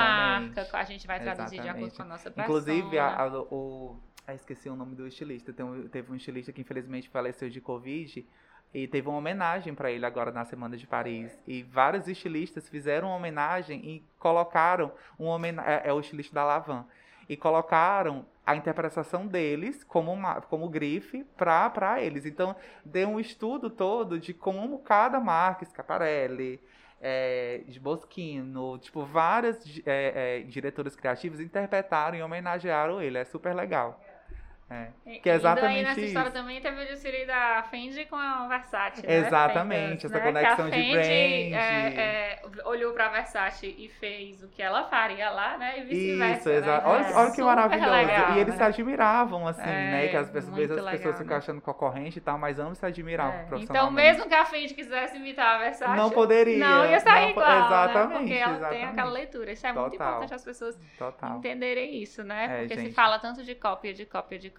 marca, 0.55 0.77
a 0.77 0.83
gente 0.83 1.07
vai 1.07 1.19
traduzir 1.19 1.61
de 1.61 1.69
acordo 1.69 1.85
Exatamente. 1.85 1.95
com 1.97 2.01
a 2.01 2.05
nossa 2.05 2.31
persona. 2.31 2.43
Inclusive, 2.45 2.99
a, 2.99 3.07
a- 3.23 3.27
o. 3.41 3.95
ah, 4.27 4.33
esqueci 4.33 4.67
o 4.69 4.75
nome 4.75 4.95
do 4.95 5.07
estilista. 5.07 5.53
Tem 5.53 5.65
um- 5.65 5.87
teve 5.87 6.11
um 6.11 6.15
estilista 6.15 6.51
que 6.51 6.61
infelizmente 6.61 7.07
faleceu 7.09 7.49
de 7.49 7.61
Covid. 7.61 8.27
E 8.73 8.87
teve 8.87 9.07
uma 9.07 9.17
homenagem 9.17 9.73
para 9.73 9.91
ele 9.91 10.05
agora 10.05 10.31
na 10.31 10.45
Semana 10.45 10.77
de 10.77 10.85
Paris. 10.85 11.31
E 11.47 11.63
vários 11.63 12.07
estilistas 12.07 12.67
fizeram 12.69 13.07
uma 13.07 13.17
homenagem 13.17 13.79
e 13.83 14.03
colocaram 14.19 14.91
um 15.17 15.25
homenagem. 15.25 15.71
É, 15.71 15.89
é 15.89 15.93
o 15.93 15.99
estilista 15.99 16.35
da 16.35 16.43
Lavan. 16.43 16.85
E 17.29 17.35
colocaram 17.35 18.25
a 18.45 18.55
interpretação 18.55 19.27
deles 19.27 19.83
como, 19.83 20.11
uma, 20.13 20.41
como 20.41 20.69
grife 20.69 21.25
para 21.35 22.01
eles. 22.01 22.25
Então, 22.25 22.55
deu 22.85 23.09
um 23.09 23.19
estudo 23.19 23.69
todo 23.69 24.17
de 24.17 24.33
como 24.33 24.79
cada 24.79 25.19
marca, 25.19 25.65
Scaparelli, 25.65 26.59
é, 27.01 27.61
de 27.67 27.79
Boschino, 27.79 28.77
tipo, 28.79 29.05
várias 29.05 29.59
é, 29.85 30.39
é, 30.39 30.41
diretoras 30.43 30.95
criativas 30.95 31.39
interpretaram 31.39 32.17
e 32.17 32.23
homenagearam 32.23 33.01
ele. 33.01 33.17
É 33.17 33.25
super 33.25 33.53
legal. 33.53 34.01
É. 34.69 34.87
E- 35.05 35.19
que 35.19 35.29
é 35.29 35.35
e 35.35 35.35
daí 35.35 35.35
exatamente 35.39 35.83
nessa 35.83 36.01
história 36.01 36.27
isso. 36.27 36.37
também 36.37 36.59
teve 36.59 36.83
o 36.83 36.85
desfile 36.87 37.25
da 37.25 37.63
Fendi 37.71 38.03
com 38.05 38.17
a 38.17 38.47
Versace, 38.49 39.05
né? 39.07 39.13
Exatamente, 39.15 40.05
essa 40.07 40.15
Né? 40.19 40.25
conexão 40.25 40.65
que 40.69 40.71
de 40.71 40.77
a 40.77 40.83
Fendi 40.83 40.91
brand. 40.91 41.05
é, 41.07 41.93
é, 41.95 42.41
olhou 42.65 42.91
pra 42.93 43.07
Versace 43.07 43.65
e 43.77 43.87
fez 43.87 44.43
o 44.43 44.49
que 44.49 44.61
ela 44.61 44.83
faria 44.89 45.29
lá, 45.29 45.57
né? 45.57 45.79
E 45.79 45.83
vice-versa. 45.83 46.37
Isso, 46.39 46.49
né? 46.49 46.55
exato. 46.57 46.83
Foi 46.85 46.91
Olha, 46.97 47.15
olha 47.15 47.31
que 47.31 47.41
maravilhoso. 47.41 47.91
legal, 47.91 48.31
e 48.35 48.39
eles 48.39 48.53
né? 48.53 48.57
se 48.57 48.63
admiravam, 48.63 49.47
assim, 49.47 49.61
É, 49.61 49.91
né? 49.91 50.07
Que 50.09 50.17
às 50.17 50.29
vezes, 50.31 50.49
muito 50.49 50.63
as 50.63 50.69
pessoas 50.69 50.85
legal, 50.99 51.13
ficam 51.13 51.27
né? 51.27 51.35
achando 51.37 51.61
concorrente 51.61 52.17
e 52.17 52.21
tal, 52.21 52.37
mas 52.37 52.59
ambos 52.59 52.77
se 52.77 52.85
admiravam 52.85 53.33
É. 53.57 53.59
Então, 53.61 53.89
mesmo 53.89 54.27
que 54.27 54.35
a 54.35 54.43
Fendi 54.43 54.73
quisesse 54.73 55.15
imitar 55.15 55.55
a 55.55 55.57
Versace, 55.59 55.95
Não 55.95 56.09
poderia. 56.09 56.57
não 56.57 56.85
ia 56.85 56.99
sair 56.99 57.23
não 57.23 57.29
igual, 57.31 57.47
né? 57.47 57.65
Exatamente, 57.67 58.17
Porque 58.19 58.33
ela 58.33 58.47
tem 58.49 58.57
exatamente. 58.57 58.85
aquela 58.85 59.11
leitura. 59.11 59.51
Isso 59.53 59.65
é 59.65 59.71
muito 59.71 59.91
Total. 59.91 60.07
importante 60.09 60.33
as 60.33 60.43
pessoas 60.43 60.77
Total. 60.99 61.37
entenderem 61.37 62.03
isso, 62.03 62.21
né? 62.21 62.45
É, 62.49 62.59
Porque 62.59 62.75
se 62.75 62.81
gente. 62.81 62.93
fala 62.93 63.17
tanto 63.17 63.43
de 63.45 63.55
cópia, 63.55 63.93
de 63.93 64.05
cópia, 64.05 64.37
de 64.37 64.49
cópia, 64.49 64.56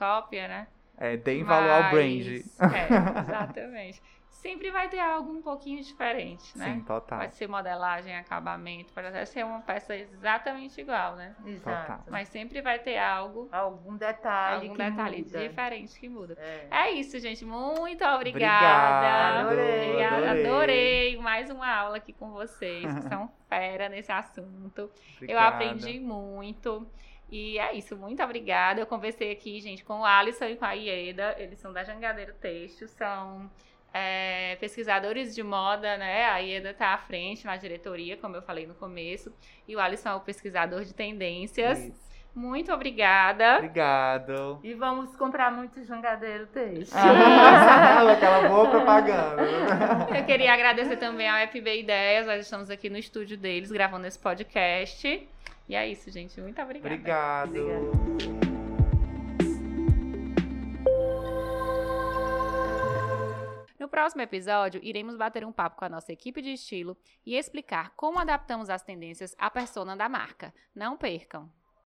né? 0.49 0.67
É, 1.01 1.17
deem 1.17 1.45
valor 1.45 1.71
ao 1.71 1.91
brand. 1.91 2.25
Mas- 2.59 2.59
É, 2.75 3.21
exatamente. 3.21 4.03
sempre 4.31 4.71
vai 4.71 4.89
ter 4.89 4.99
algo 5.01 5.33
um 5.33 5.43
pouquinho 5.43 5.83
diferente, 5.83 6.57
né? 6.59 6.75
Sim, 6.75 6.81
total. 6.83 7.19
Pode 7.21 7.35
ser 7.35 7.49
modelagem, 7.49 8.17
acabamento, 8.17 8.93
pode 8.93 9.07
até 9.09 9.25
ser 9.25 9.45
uma 9.45 9.61
peça 9.61 9.97
exatamente 9.97 10.81
igual, 10.81 11.15
né? 11.17 11.35
Exato. 11.45 12.05
Mas 12.11 12.29
sempre 12.29 12.61
vai 12.63 12.79
ter 12.81 12.99
algo, 12.99 13.49
Algum 13.53 13.97
detalhe 13.97 14.69
algum 14.69 14.77
que 14.77 14.91
detalhe 14.91 15.23
muda. 15.25 15.39
diferente 15.49 16.01
que 16.01 16.09
muda. 16.09 16.37
É. 16.41 16.67
É 16.71 16.91
isso, 16.93 17.19
gente. 17.21 17.45
Muito 17.45 18.05
obrigada. 18.05 18.97
Obrigado, 18.97 19.47
Adorei. 19.47 19.89
Obrigada, 19.91 20.17
adorei. 20.31 20.47
adorei 20.47 21.17
mais 21.19 21.51
uma 21.51 21.69
aula 21.69 21.97
aqui 21.97 22.13
com 22.13 22.31
vocês, 22.31 22.93
que 22.95 23.03
são 23.09 23.29
fera 23.49 23.89
nesse 23.89 24.11
assunto. 24.13 24.79
Eu 24.83 24.91
Obrigado. 25.17 25.53
aprendi 25.55 25.99
muito. 26.01 26.87
E 27.31 27.59
é 27.59 27.75
isso, 27.75 27.97
muito 27.97 28.23
obrigada. 28.23 28.81
Eu 28.81 28.87
conversei 28.87 29.31
aqui, 29.31 29.61
gente, 29.61 29.85
com 29.85 30.01
o 30.01 30.05
Alisson 30.05 30.47
e 30.47 30.57
com 30.57 30.65
a 30.65 30.73
Ieda. 30.73 31.35
Eles 31.39 31.59
são 31.59 31.73
da 31.73 31.85
Jangadeiro 31.85 32.33
Texto, 32.35 32.89
são 32.89 33.51
é, 33.93 34.57
pesquisadores 34.57 35.35
de 35.35 35.43
moda, 35.43 35.97
né? 35.99 36.25
A 36.27 36.39
Ieda 36.39 36.73
tá 36.73 36.95
à 36.95 36.99
frente 36.99 37.45
na 37.45 37.57
diretoria, 37.57 38.17
como 38.17 38.37
eu 38.37 38.43
falei 38.43 38.67
no 38.67 38.75
começo. 38.75 39.33
E 39.67 39.77
o 39.77 39.81
Alisson 39.81 40.11
é 40.11 40.15
o 40.15 40.21
pesquisador 40.21 40.85
de 40.85 40.95
tendências. 40.95 41.79
Isso. 41.79 42.09
Muito 42.35 42.73
obrigada. 42.73 43.57
Obrigado. 43.57 44.61
E 44.63 44.73
vamos 44.73 45.17
comprar 45.17 45.51
muito 45.51 45.83
jangadeiro 45.85 46.47
texto. 46.47 46.95
Ah, 46.95 48.13
aquela 48.13 48.49
boa 48.49 48.71
propaganda. 48.71 49.43
Eu 50.17 50.25
queria 50.25 50.53
agradecer 50.53 50.97
também 50.99 51.29
ao 51.29 51.49
FB 51.49 51.81
Ideias. 51.81 52.27
Nós 52.27 52.41
estamos 52.43 52.71
aqui 52.71 52.89
no 52.89 52.97
estúdio 52.97 53.37
deles 53.37 53.73
gravando 53.73 54.07
esse 54.07 54.19
podcast. 54.19 55.29
E 55.69 55.75
é 55.75 55.87
isso, 55.87 56.11
gente. 56.11 56.41
Muito 56.41 56.61
obrigada. 56.63 56.95
Obrigado. 56.95 57.51
Obrigada. 57.51 58.49
No 63.79 63.89
próximo 63.89 64.23
episódio, 64.23 64.81
iremos 64.83 65.17
bater 65.17 65.45
um 65.45 65.53
papo 65.53 65.77
com 65.77 65.85
a 65.85 65.89
nossa 65.89 66.13
equipe 66.13 66.43
de 66.43 66.53
estilo 66.53 66.97
e 67.25 67.37
explicar 67.37 67.93
como 67.97 68.19
adaptamos 68.19 68.69
as 68.69 68.83
tendências 68.83 69.35
à 69.39 69.51
persona 69.51 69.97
da 69.97 70.09
marca. 70.09 70.53
Não 70.75 70.97
percam! 70.97 71.51